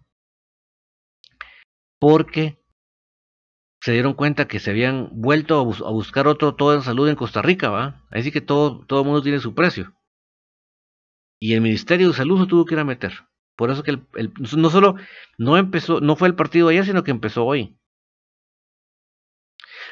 porque 1.97 2.60
se 3.81 3.93
dieron 3.93 4.13
cuenta 4.13 4.47
que 4.47 4.59
se 4.59 4.69
habían 4.69 5.09
vuelto 5.11 5.59
a, 5.59 5.63
bus 5.63 5.81
a 5.81 5.89
buscar 5.89 6.27
otro 6.27 6.55
todo 6.55 6.75
en 6.75 6.83
salud 6.83 7.09
en 7.09 7.15
Costa 7.15 7.41
Rica, 7.41 7.69
¿va? 7.69 8.05
Así 8.11 8.31
que 8.31 8.41
todo, 8.41 8.85
todo 8.85 9.03
mundo 9.03 9.23
tiene 9.23 9.39
su 9.39 9.55
precio. 9.55 9.95
Y 11.39 11.53
el 11.53 11.61
Ministerio 11.61 12.09
de 12.09 12.13
Salud 12.13 12.39
se 12.39 12.47
tuvo 12.47 12.65
que 12.65 12.75
ir 12.75 12.79
a 12.79 12.85
meter. 12.85 13.13
Por 13.57 13.71
eso 13.71 13.81
que 13.81 13.91
el, 13.91 14.33
no 14.57 14.69
solo 14.69 14.95
no 15.39 15.57
empezó, 15.57 15.99
no 15.99 16.15
fue 16.15 16.27
el 16.27 16.35
partido 16.35 16.67
ayer, 16.67 16.85
sino 16.85 17.03
que 17.03 17.11
empezó 17.11 17.43
hoy. 17.43 17.75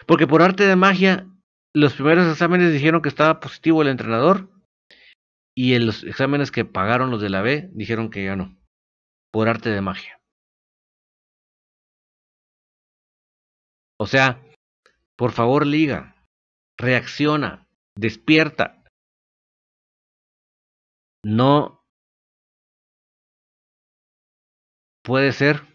Porque 0.05 0.27
por 0.27 0.43
arte 0.43 0.65
de 0.65 0.75
magia, 0.75 1.27
los 1.73 1.93
primeros 1.93 2.31
exámenes 2.31 2.71
dijeron 2.71 3.01
que 3.01 3.09
estaba 3.09 3.39
positivo 3.39 3.81
el 3.81 3.87
entrenador 3.87 4.49
y 5.55 5.73
en 5.73 5.87
los 5.87 6.03
exámenes 6.03 6.51
que 6.51 6.63
pagaron 6.63 7.09
los 7.09 7.21
de 7.21 7.29
la 7.29 7.41
B 7.41 7.69
dijeron 7.73 8.11
que 8.11 8.23
ya 8.23 8.35
no. 8.35 8.55
Por 9.31 9.49
arte 9.49 9.69
de 9.69 9.81
magia. 9.81 10.18
O 14.01 14.07
sea, 14.07 14.41
por 15.17 15.31
favor, 15.33 15.65
liga, 15.67 16.15
reacciona, 16.77 17.67
despierta. 17.95 18.81
No 21.23 21.83
puede 25.03 25.33
ser 25.33 25.69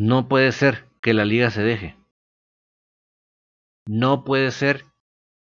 No 0.00 0.28
puede 0.28 0.50
ser 0.52 0.88
que 1.02 1.12
la 1.12 1.26
liga 1.26 1.50
se 1.50 1.62
deje. 1.62 1.94
No 3.86 4.24
puede 4.24 4.50
ser 4.50 4.89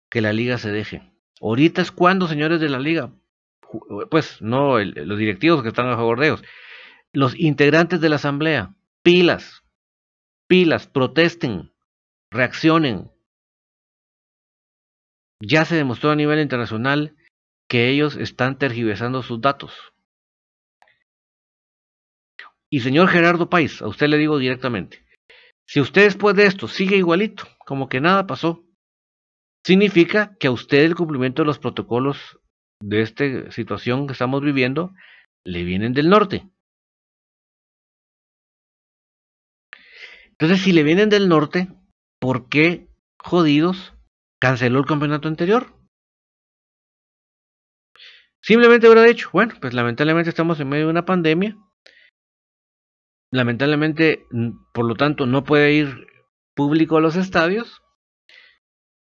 que 0.10 0.22
la 0.22 0.34
liga 0.34 0.58
se 0.58 0.72
deje. 0.72 1.12
Ahorita 1.42 1.82
es 1.82 1.92
cuando, 1.92 2.28
señores 2.28 2.60
de 2.60 2.70
la 2.70 2.80
liga, 2.80 3.12
pues 4.10 4.42
no 4.42 4.80
los 4.80 5.18
directivos 5.18 5.62
que 5.62 5.70
están 5.70 5.88
a 5.88 5.96
favor 5.96 6.20
de 6.20 6.28
ellos, 6.28 6.44
los 7.14 7.40
integrantes 7.40 8.02
de 8.02 8.10
la 8.10 8.18
asamblea, 8.18 8.76
pilas, 9.04 9.64
pilas, 10.48 10.88
protesten, 10.88 11.72
reaccionen. 12.32 13.12
Ya 15.42 15.64
se 15.66 15.76
demostró 15.76 16.12
a 16.12 16.16
nivel 16.16 16.40
internacional 16.40 17.16
que 17.70 17.90
ellos 17.90 18.18
están 18.18 18.58
tergiversando 18.58 19.24
sus 19.24 19.40
datos. 19.40 19.74
Y 22.72 22.82
señor 22.82 23.08
Gerardo 23.08 23.50
País, 23.50 23.82
a 23.82 23.88
usted 23.88 24.08
le 24.08 24.18
digo 24.18 24.38
directamente, 24.38 25.04
si 25.66 25.80
usted 25.80 26.04
después 26.04 26.36
de 26.36 26.46
esto 26.46 26.68
sigue 26.68 26.98
igualito, 26.98 27.48
como 27.66 27.90
que 27.90 28.02
nada 28.02 28.28
pasó, 28.28 28.64
significa 29.66 30.36
que 30.40 30.48
a 30.48 30.52
usted 30.52 30.80
el 30.80 30.96
cumplimiento 30.96 31.42
de 31.42 31.48
los 31.48 31.60
protocolos 31.60 32.40
de 32.82 33.02
esta 33.02 33.52
situación 33.52 34.08
que 34.08 34.14
estamos 34.14 34.42
viviendo 34.42 34.94
le 35.46 35.64
vienen 35.64 35.94
del 35.94 36.10
norte. 36.10 36.50
Entonces, 40.32 40.62
si 40.62 40.72
le 40.72 40.84
vienen 40.84 41.10
del 41.10 41.28
norte, 41.28 41.68
¿por 42.22 42.48
qué 42.48 42.88
jodidos 43.22 43.94
canceló 44.40 44.80
el 44.80 44.86
campeonato 44.86 45.28
anterior? 45.28 45.76
Simplemente 48.42 48.88
hubiera 48.88 49.04
dicho, 49.04 49.30
bueno, 49.34 49.54
pues 49.60 49.74
lamentablemente 49.74 50.30
estamos 50.30 50.60
en 50.62 50.70
medio 50.70 50.86
de 50.86 50.92
una 50.92 51.06
pandemia, 51.06 51.58
lamentablemente, 53.34 54.26
por 54.74 54.86
lo 54.86 54.96
tanto, 54.96 55.26
no 55.26 55.44
puede 55.44 55.74
ir 55.74 56.08
público 56.56 56.98
a 56.98 57.02
los 57.02 57.18
estadios, 57.18 57.82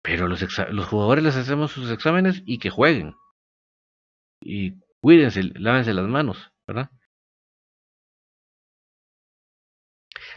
pero 0.01 0.27
los, 0.27 0.41
los 0.71 0.87
jugadores 0.87 1.23
les 1.23 1.35
hacemos 1.35 1.71
sus 1.71 1.91
exámenes 1.91 2.41
y 2.45 2.59
que 2.59 2.69
jueguen. 2.69 3.15
Y 4.41 4.79
cuídense, 5.01 5.43
lávense 5.55 5.93
las 5.93 6.07
manos, 6.07 6.51
¿verdad? 6.67 6.89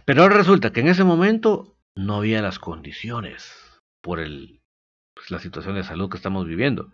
Pero 0.05 0.23
ahora 0.23 0.37
resulta 0.37 0.73
que 0.73 0.81
en 0.81 0.89
ese 0.89 1.05
momento 1.05 1.79
no 1.97 2.17
había 2.17 2.43
las 2.43 2.59
condiciones 2.59 3.81
por 4.03 4.21
el, 4.21 4.61
pues, 5.15 5.31
la 5.31 5.39
situación 5.39 5.77
de 5.77 5.85
salud 5.85 6.11
que 6.11 6.17
estamos 6.17 6.47
viviendo. 6.47 6.93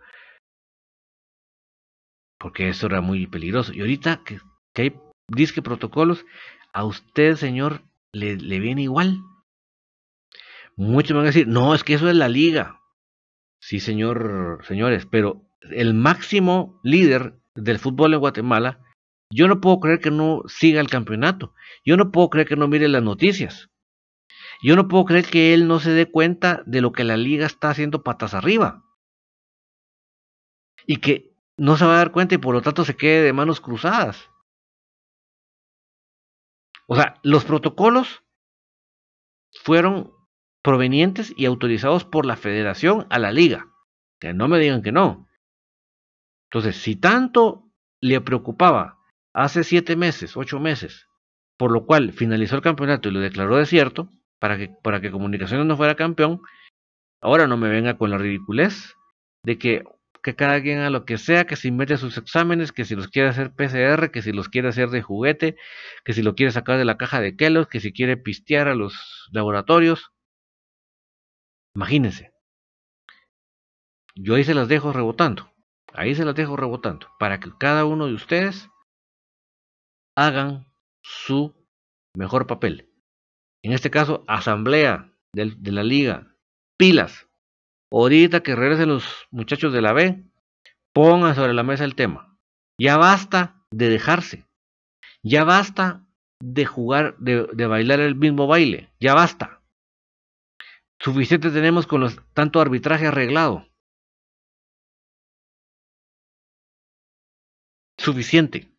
Porque 2.39 2.69
eso 2.69 2.87
era 2.87 3.01
muy 3.01 3.27
peligroso. 3.27 3.73
Y 3.73 3.81
ahorita 3.81 4.23
que, 4.23 4.39
que 4.73 4.81
hay 4.81 4.99
disque 5.27 5.61
protocolos, 5.61 6.25
a 6.73 6.85
usted, 6.85 7.35
señor, 7.35 7.83
le, 8.13 8.37
le 8.37 8.59
viene 8.59 8.83
igual. 8.83 9.17
Muchos 10.77 11.15
van 11.15 11.25
a 11.25 11.27
decir, 11.27 11.47
no, 11.47 11.75
es 11.75 11.83
que 11.83 11.93
eso 11.93 12.09
es 12.09 12.15
la 12.15 12.29
liga. 12.29 12.81
Sí, 13.59 13.79
señor, 13.79 14.59
señores, 14.67 15.05
pero 15.05 15.45
el 15.61 15.93
máximo 15.93 16.79
líder 16.83 17.39
del 17.55 17.79
fútbol 17.79 18.13
en 18.13 18.19
Guatemala, 18.19 18.79
yo 19.31 19.47
no 19.47 19.61
puedo 19.61 19.79
creer 19.79 19.99
que 19.99 20.11
no 20.11 20.41
siga 20.47 20.81
el 20.81 20.89
campeonato. 20.89 21.53
Yo 21.85 21.97
no 21.97 22.11
puedo 22.11 22.29
creer 22.29 22.47
que 22.47 22.55
no 22.55 22.67
mire 22.67 22.87
las 22.87 23.03
noticias. 23.03 23.69
Yo 24.63 24.75
no 24.75 24.87
puedo 24.87 25.05
creer 25.05 25.25
que 25.25 25.53
él 25.53 25.67
no 25.67 25.79
se 25.79 25.91
dé 25.91 26.09
cuenta 26.09 26.63
de 26.65 26.81
lo 26.81 26.91
que 26.91 27.03
la 27.03 27.17
liga 27.17 27.45
está 27.45 27.69
haciendo 27.69 28.03
patas 28.03 28.33
arriba. 28.33 28.83
Y 30.85 30.97
que 30.97 31.31
no 31.57 31.77
se 31.77 31.85
va 31.85 31.93
a 31.93 31.97
dar 31.97 32.11
cuenta 32.11 32.35
y 32.35 32.39
por 32.39 32.53
lo 32.53 32.61
tanto 32.61 32.83
se 32.85 32.95
quede 32.95 33.23
de 33.23 33.33
manos 33.33 33.61
cruzadas. 33.61 34.29
O 36.87 36.95
sea, 36.95 37.19
los 37.23 37.45
protocolos 37.45 38.23
fueron 39.63 40.11
provenientes 40.61 41.33
y 41.35 41.45
autorizados 41.45 42.05
por 42.05 42.25
la 42.25 42.35
federación 42.35 43.07
a 43.09 43.19
la 43.19 43.31
liga. 43.31 43.67
Que 44.19 44.33
no 44.33 44.47
me 44.47 44.59
digan 44.59 44.81
que 44.81 44.91
no. 44.91 45.27
Entonces, 46.49 46.77
si 46.77 46.95
tanto 46.95 47.69
le 48.01 48.21
preocupaba 48.21 48.99
hace 49.33 49.63
siete 49.63 49.95
meses, 49.95 50.35
ocho 50.35 50.59
meses, 50.59 51.07
por 51.57 51.71
lo 51.71 51.85
cual 51.85 52.13
finalizó 52.13 52.55
el 52.55 52.61
campeonato 52.61 53.09
y 53.09 53.11
lo 53.11 53.19
declaró 53.19 53.57
desierto, 53.57 54.09
para 54.39 54.57
que, 54.57 54.69
para 54.83 55.01
que 55.01 55.11
Comunicaciones 55.11 55.65
no 55.65 55.77
fuera 55.77 55.95
campeón, 55.95 56.41
ahora 57.21 57.47
no 57.47 57.57
me 57.57 57.69
venga 57.69 57.97
con 57.97 58.09
la 58.09 58.17
ridiculez 58.17 58.95
de 59.43 59.57
que 59.57 59.83
que 60.23 60.35
cada 60.35 60.61
quien 60.61 60.79
a 60.79 60.89
lo 60.89 61.05
que 61.05 61.17
sea, 61.17 61.45
que 61.45 61.55
se 61.55 61.67
invente 61.67 61.97
sus 61.97 62.17
exámenes, 62.17 62.71
que 62.71 62.85
si 62.85 62.95
los 62.95 63.07
quiere 63.07 63.29
hacer 63.29 63.51
PCR, 63.53 64.11
que 64.11 64.21
si 64.21 64.31
los 64.31 64.49
quiere 64.49 64.67
hacer 64.69 64.89
de 64.89 65.01
juguete, 65.01 65.55
que 66.05 66.13
si 66.13 66.21
lo 66.21 66.35
quiere 66.35 66.51
sacar 66.51 66.77
de 66.77 66.85
la 66.85 66.97
caja 66.97 67.21
de 67.21 67.35
Kellogg's, 67.35 67.67
que 67.67 67.79
si 67.79 67.91
quiere 67.91 68.17
pistear 68.17 68.67
a 68.67 68.75
los 68.75 69.29
laboratorios. 69.31 70.11
Imagínense. 71.75 72.31
Yo 74.15 74.35
ahí 74.35 74.43
se 74.43 74.53
las 74.53 74.67
dejo 74.67 74.91
rebotando. 74.91 75.51
Ahí 75.93 76.15
se 76.15 76.25
las 76.25 76.35
dejo 76.35 76.55
rebotando. 76.55 77.07
Para 77.19 77.39
que 77.39 77.51
cada 77.57 77.85
uno 77.85 78.07
de 78.07 78.13
ustedes 78.13 78.69
hagan 80.17 80.65
su 81.01 81.53
mejor 82.15 82.47
papel. 82.47 82.89
En 83.63 83.73
este 83.73 83.89
caso, 83.89 84.23
asamblea 84.27 85.13
de, 85.33 85.71
la 85.71 85.83
liga. 85.83 86.35
Pilas. 86.77 87.27
Ahorita 87.91 88.41
que 88.41 88.55
regresen 88.55 88.89
los 88.89 89.27
muchachos 89.31 89.73
de 89.73 89.81
la 89.81 89.93
B, 89.93 90.23
pongan 90.93 91.35
sobre 91.35 91.53
la 91.53 91.63
mesa 91.63 91.85
el 91.85 91.95
tema. 91.95 92.37
Ya 92.79 92.97
basta 92.97 93.63
de 93.71 93.89
dejarse. 93.89 94.45
Ya 95.23 95.43
basta 95.43 96.07
de 96.41 96.65
jugar, 96.65 97.17
de 97.19 97.67
bailar 97.67 97.99
el 97.99 98.15
mismo 98.15 98.47
baile. 98.47 98.91
Ya 98.99 99.13
basta. 99.13 99.60
Suficiente 101.03 101.49
tenemos 101.49 101.87
con 101.87 102.01
los, 102.01 102.19
tanto 102.33 102.59
arbitraje 102.61 103.07
arreglado. 103.07 103.65
Suficiente. 107.97 108.69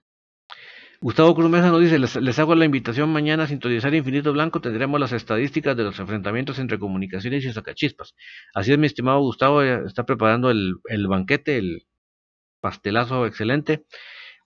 Gustavo 1.01 1.35
Cruz 1.35 1.51
Mesa 1.51 1.71
nos 1.71 1.81
dice, 1.81 1.99
les, 1.99 2.39
hago 2.39 2.55
la 2.55 2.65
invitación 2.65 3.13
mañana 3.13 3.43
a 3.43 3.47
sintonizar 3.49 3.93
Infinito 3.93 4.33
Blanco, 4.33 4.61
tendremos 4.61 5.01
las 5.01 5.13
estadísticas 5.13 5.77
de 5.77 5.83
los 5.83 5.99
enfrentamientos 5.99 6.61
entre 6.61 6.79
comunicaciones 6.79 7.45
y 7.45 7.53
sacachispas. 7.53 8.15
Así 8.55 8.73
es, 8.73 8.79
mi 8.79 8.87
estimado 8.87 9.19
Gustavo, 9.19 9.63
está 9.63 10.07
preparando 10.07 10.51
el, 10.51 10.77
el 10.85 11.09
banquete, 11.09 11.59
el 11.59 11.87
pastelazo 12.61 13.27
excelente. 13.27 13.85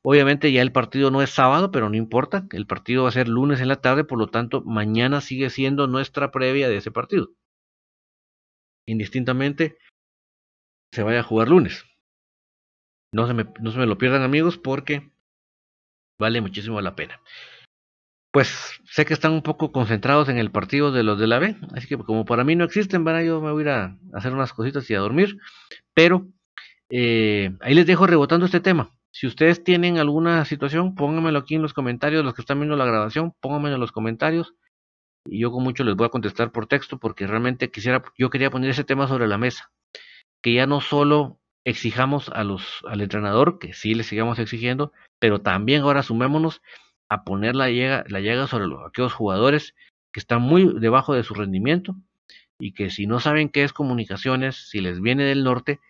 Obviamente 0.03 0.53
ya 0.53 0.63
el 0.63 0.73
partido 0.73 1.11
no 1.11 1.21
es 1.23 1.31
sábado, 1.31 1.71
pero 1.71 1.91
no 1.91 1.97
importa, 1.97 2.47
el 2.53 2.67
partido 2.67 3.03
va 3.05 3.11
a 3.11 3.13
ser 3.13 3.29
lunes 3.29 3.61
en 3.61 3.69
la 3.69 3.83
tarde, 3.83 4.05
por 4.05 4.19
lo 4.19 4.29
tanto 4.29 4.63
mañana 4.63 5.21
sigue 5.21 5.51
siendo 5.51 5.87
nuestra 5.89 6.31
previa 6.31 6.71
de 6.71 6.79
ese 6.79 6.91
partido. 6.91 7.31
Indistintamente 8.87 9.77
se 10.93 11.03
vaya 11.03 11.21
a 11.21 11.25
jugar 11.25 11.49
lunes. 11.49 11.85
No 13.13 13.27
se 13.27 13.35
me, 13.35 13.47
no 13.61 13.71
se 13.71 13.79
me 13.79 13.87
lo 13.87 13.99
pierdan 13.99 14.23
amigos 14.23 14.59
porque 14.59 15.11
vale 16.19 16.41
muchísimo 16.41 16.81
la 16.81 16.97
pena. 16.97 17.21
Pues 18.33 18.81
sé 18.85 19.07
que 19.07 19.15
están 19.15 19.33
un 19.33 19.43
poco 19.43 19.73
concentrados 19.73 20.29
en 20.29 20.39
el 20.39 20.51
partido 20.51 20.93
de 20.93 21.03
los 21.03 21.19
de 21.19 21.27
la 21.27 21.39
B, 21.39 21.57
así 21.75 21.87
que 21.89 21.97
como 21.97 22.25
para 22.25 22.45
mí 22.45 22.55
no 22.55 22.65
existen, 22.65 23.05
van 23.05 23.25
yo 23.25 23.41
me 23.41 23.51
voy 23.51 23.63
a 23.63 23.65
ir 23.65 23.69
a 23.71 23.99
hacer 24.13 24.33
unas 24.33 24.53
cositas 24.53 24.89
y 24.91 24.95
a 24.95 25.01
dormir, 25.01 25.39
pero 25.95 26.29
eh, 26.91 27.57
ahí 27.61 27.75
les 27.75 27.87
dejo 27.87 28.07
rebotando 28.07 28.47
este 28.47 28.61
tema. 28.61 28.91
Si 29.11 29.27
ustedes 29.27 29.65
tienen 29.65 29.97
alguna 29.97 30.45
situación, 30.45 30.95
pónganmelo 30.95 31.39
aquí 31.39 31.55
en 31.55 31.63
los 31.63 31.73
comentarios, 31.73 32.23
los 32.23 32.35
que 32.35 32.43
están 32.43 32.59
viendo 32.59 32.77
la 32.77 32.85
grabación, 32.85 33.33
pónganmelo 33.41 33.77
en 33.77 33.81
los 33.81 33.93
comentarios 33.93 34.55
y 35.29 35.41
yo 35.41 35.51
con 35.51 35.63
mucho 35.63 35.85
les 35.85 35.97
voy 35.97 36.07
a 36.07 36.11
contestar 36.11 36.53
por 36.53 36.67
texto 36.67 36.99
porque 36.99 37.27
realmente 37.27 37.71
quisiera, 37.71 38.03
yo 38.19 38.31
quería 38.31 38.51
poner 38.51 38.71
ese 38.71 38.85
tema 38.85 39.09
sobre 39.09 39.27
la 39.27 39.39
mesa, 39.39 39.71
que 40.43 40.53
ya 40.55 40.67
no 40.67 40.81
solo 40.81 41.39
exijamos 41.65 42.29
a 42.29 42.45
los, 42.45 42.83
al 42.87 43.01
entrenador, 43.01 43.59
que 43.59 43.73
sí 43.73 43.95
le 43.95 44.05
sigamos 44.05 44.39
exigiendo, 44.39 44.93
pero 45.19 45.41
también 45.41 45.83
ahora 45.83 46.03
sumémonos 46.03 46.63
a 47.09 47.25
poner 47.25 47.57
la 47.57 47.71
llega, 47.71 48.05
la 48.09 48.21
llega 48.21 48.47
sobre 48.47 48.67
los, 48.67 48.87
aquellos 48.87 49.13
jugadores 49.13 49.75
que 50.13 50.21
están 50.21 50.43
muy 50.43 50.79
debajo 50.79 51.15
de 51.15 51.25
su 51.25 51.35
rendimiento 51.35 51.97
y 52.59 52.73
que 52.73 52.91
si 52.91 53.07
no 53.07 53.21
saben 53.21 53.49
qué 53.49 53.65
es 53.65 53.73
comunicaciones, 53.73 54.69
si 54.71 54.81
les 54.81 55.01
viene 55.01 55.25
del 55.25 55.45
norte, 55.45 55.81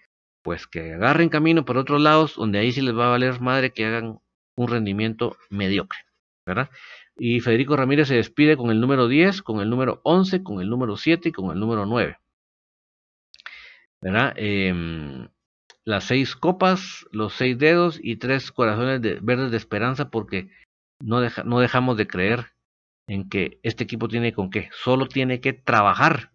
pues 0.43 0.67
que 0.67 0.95
agarren 0.95 1.29
camino 1.29 1.65
por 1.65 1.77
otros 1.77 2.01
lados, 2.01 2.37
donde 2.37 2.59
ahí 2.59 2.73
sí 2.73 2.81
les 2.81 2.97
va 2.97 3.07
a 3.07 3.11
valer 3.11 3.41
madre 3.41 3.73
que 3.73 3.85
hagan 3.87 4.19
un 4.57 4.69
rendimiento 4.69 5.37
mediocre, 5.51 5.99
¿verdad? 6.47 6.71
Y 7.19 7.41
Federico 7.41 7.77
Ramírez 7.77 8.09
se 8.09 8.17
despide 8.17 8.57
con 8.57 8.71
el 8.71 8.81
número 8.81 9.09
10, 9.09 9.43
con 9.43 9.61
el 9.61 9.71
número 9.71 10.01
11, 10.05 10.43
con 10.43 10.61
el 10.61 10.69
número 10.69 10.97
7 10.97 11.31
y 11.31 11.33
con 11.33 11.51
el 11.51 11.59
número 11.59 11.87
9. 11.87 12.19
¿Verdad? 14.03 14.35
Eh, 14.37 15.29
las 15.87 16.05
seis 16.05 16.35
copas, 16.35 17.07
los 17.13 17.33
seis 17.35 17.57
dedos 17.59 17.99
y 18.03 18.17
tres 18.17 18.51
corazones 18.51 19.01
de, 19.01 19.21
verdes 19.23 19.53
de 19.53 19.57
esperanza 19.57 20.11
porque 20.11 20.51
no, 21.01 21.21
no 21.45 21.61
dejamos 21.61 21.97
de 21.97 22.09
creer 22.09 22.53
en 23.09 23.29
que 23.29 23.61
este 23.63 23.85
equipo 23.85 24.09
tiene 24.09 24.33
con 24.33 24.51
qué, 24.51 24.69
solo 24.73 25.07
tiene 25.07 25.41
que 25.41 25.53
trabajar, 25.53 26.33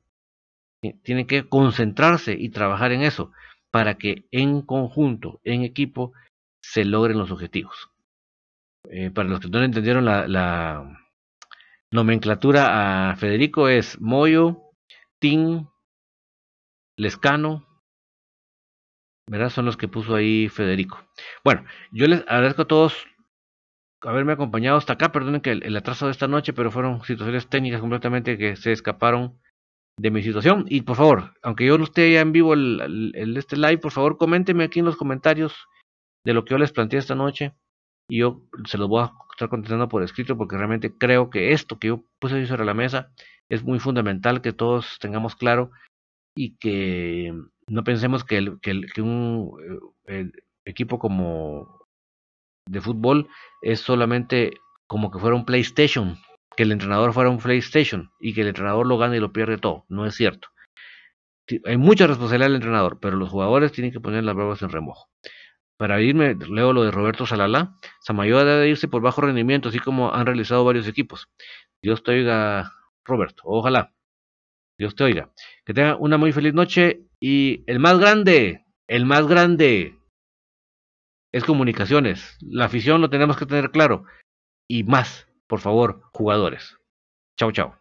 tiene 1.03 1.27
que 1.27 1.47
concentrarse 1.49 2.33
y 2.33 2.49
trabajar 2.49 2.93
en 2.93 3.01
eso 3.01 3.33
para 3.71 3.95
que 3.95 4.25
en 4.31 4.61
conjunto, 4.61 5.41
en 5.43 5.63
equipo, 5.63 6.13
se 6.63 6.85
logren 6.85 7.17
los 7.17 7.31
objetivos. 7.31 7.90
Eh, 8.89 9.11
para 9.11 9.29
los 9.29 9.39
que 9.39 9.47
no 9.49 9.63
entendieron 9.63 10.05
la, 10.05 10.27
la, 10.27 11.01
nomenclatura 11.91 13.11
a 13.11 13.15
Federico 13.15 13.67
es 13.67 13.99
Moyo, 13.99 14.61
Tin, 15.19 15.67
Lescano, 16.97 17.67
¿verdad? 19.27 19.49
Son 19.49 19.65
los 19.65 19.77
que 19.77 19.87
puso 19.87 20.15
ahí 20.15 20.49
Federico. 20.49 20.99
Bueno, 21.43 21.65
yo 21.91 22.07
les 22.07 22.21
agradezco 22.21 22.63
a 22.63 22.67
todos 22.67 23.07
haberme 24.01 24.33
acompañado 24.33 24.77
hasta 24.77 24.93
acá. 24.93 25.11
Perdonen 25.11 25.41
que 25.41 25.51
el, 25.51 25.75
atraso 25.77 26.05
de 26.05 26.11
esta 26.11 26.27
noche, 26.27 26.53
pero 26.53 26.71
fueron 26.71 27.03
situaciones 27.03 27.47
técnicas 27.47 27.81
completamente 27.81 28.37
que 28.37 28.55
se 28.55 28.71
escaparon 28.71 29.39
de 29.97 30.11
mi 30.11 30.23
situación. 30.23 30.65
Y 30.67 30.81
por 30.81 30.95
favor, 30.95 31.33
aunque 31.43 31.65
yo 31.65 31.77
no 31.77 31.83
esté 31.83 32.11
ya 32.11 32.21
en 32.21 32.31
vivo 32.31 32.53
el, 32.53 33.11
el, 33.15 33.37
este 33.37 33.57
live, 33.57 33.77
por 33.77 33.91
favor, 33.91 34.17
coméntenme 34.17 34.63
aquí 34.63 34.79
en 34.79 34.85
los 34.85 34.97
comentarios 34.97 35.53
de 36.25 36.33
lo 36.33 36.43
que 36.43 36.51
yo 36.51 36.57
les 36.57 36.71
planteé 36.71 36.99
esta 36.99 37.15
noche. 37.15 37.53
Y 38.11 38.17
yo 38.17 38.41
se 38.65 38.77
los 38.77 38.89
voy 38.89 39.03
a 39.03 39.13
estar 39.31 39.47
contestando 39.47 39.87
por 39.87 40.03
escrito 40.03 40.35
porque 40.35 40.57
realmente 40.57 40.97
creo 40.97 41.29
que 41.29 41.53
esto 41.53 41.79
que 41.79 41.87
yo 41.87 42.03
puse 42.19 42.45
sobre 42.45 42.65
la 42.65 42.73
mesa 42.73 43.13
es 43.47 43.63
muy 43.63 43.79
fundamental 43.79 44.41
que 44.41 44.51
todos 44.51 44.97
tengamos 44.99 45.33
claro 45.37 45.71
y 46.35 46.57
que 46.57 47.33
no 47.67 47.85
pensemos 47.85 48.25
que, 48.25 48.39
un 48.97 49.87
el 50.07 50.33
equipo 50.65 50.99
como 50.99 51.85
de 52.67 52.81
fútbol 52.81 53.29
es 53.61 53.79
solamente 53.79 54.55
como 54.87 55.09
que 55.09 55.19
fuera 55.19 55.37
un 55.37 55.45
PlayStation, 55.45 56.17
que 56.57 56.63
el 56.63 56.73
entrenador 56.73 57.13
fuera 57.13 57.29
un 57.29 57.37
PlayStation 57.37 58.11
y 58.19 58.33
que 58.33 58.41
el 58.41 58.49
entrenador 58.49 58.87
lo 58.87 58.97
gane 58.97 59.15
y 59.15 59.21
lo 59.21 59.31
pierde 59.31 59.57
todo. 59.57 59.85
No 59.87 60.05
es 60.05 60.15
cierto. 60.15 60.49
Hay 61.63 61.77
mucha 61.77 62.07
responsabilidad 62.07 62.47
del 62.47 62.55
entrenador, 62.55 62.99
pero 62.99 63.15
los 63.15 63.29
jugadores 63.29 63.71
tienen 63.71 63.93
que 63.93 64.01
poner 64.01 64.25
las 64.25 64.35
bravas 64.35 64.61
en 64.61 64.69
remojo. 64.69 65.07
Para 65.81 65.99
irme, 65.99 66.35
leo 66.35 66.73
lo 66.73 66.83
de 66.83 66.91
Roberto 66.91 67.25
Salalá. 67.25 67.75
Samayoa 68.01 68.43
debe 68.43 68.69
irse 68.69 68.87
por 68.87 69.01
bajo 69.01 69.21
rendimiento, 69.21 69.69
así 69.69 69.79
como 69.79 70.13
han 70.13 70.27
realizado 70.27 70.63
varios 70.63 70.87
equipos. 70.87 71.27
Dios 71.81 72.03
te 72.03 72.11
oiga, 72.11 72.71
Roberto. 73.03 73.41
Ojalá. 73.45 73.91
Dios 74.77 74.93
te 74.93 75.05
oiga. 75.05 75.31
Que 75.65 75.73
tenga 75.73 75.95
una 75.95 76.19
muy 76.19 76.33
feliz 76.33 76.53
noche. 76.53 77.07
Y 77.19 77.63
el 77.65 77.79
más 77.79 77.97
grande, 77.97 78.63
el 78.87 79.07
más 79.07 79.25
grande 79.25 79.97
es 81.31 81.43
comunicaciones. 81.45 82.37
La 82.41 82.65
afición 82.65 83.01
lo 83.01 83.09
tenemos 83.09 83.35
que 83.35 83.47
tener 83.47 83.71
claro. 83.71 84.03
Y 84.67 84.83
más, 84.83 85.27
por 85.47 85.61
favor, 85.61 86.03
jugadores. 86.13 86.77
Chao, 87.39 87.51
chao. 87.51 87.80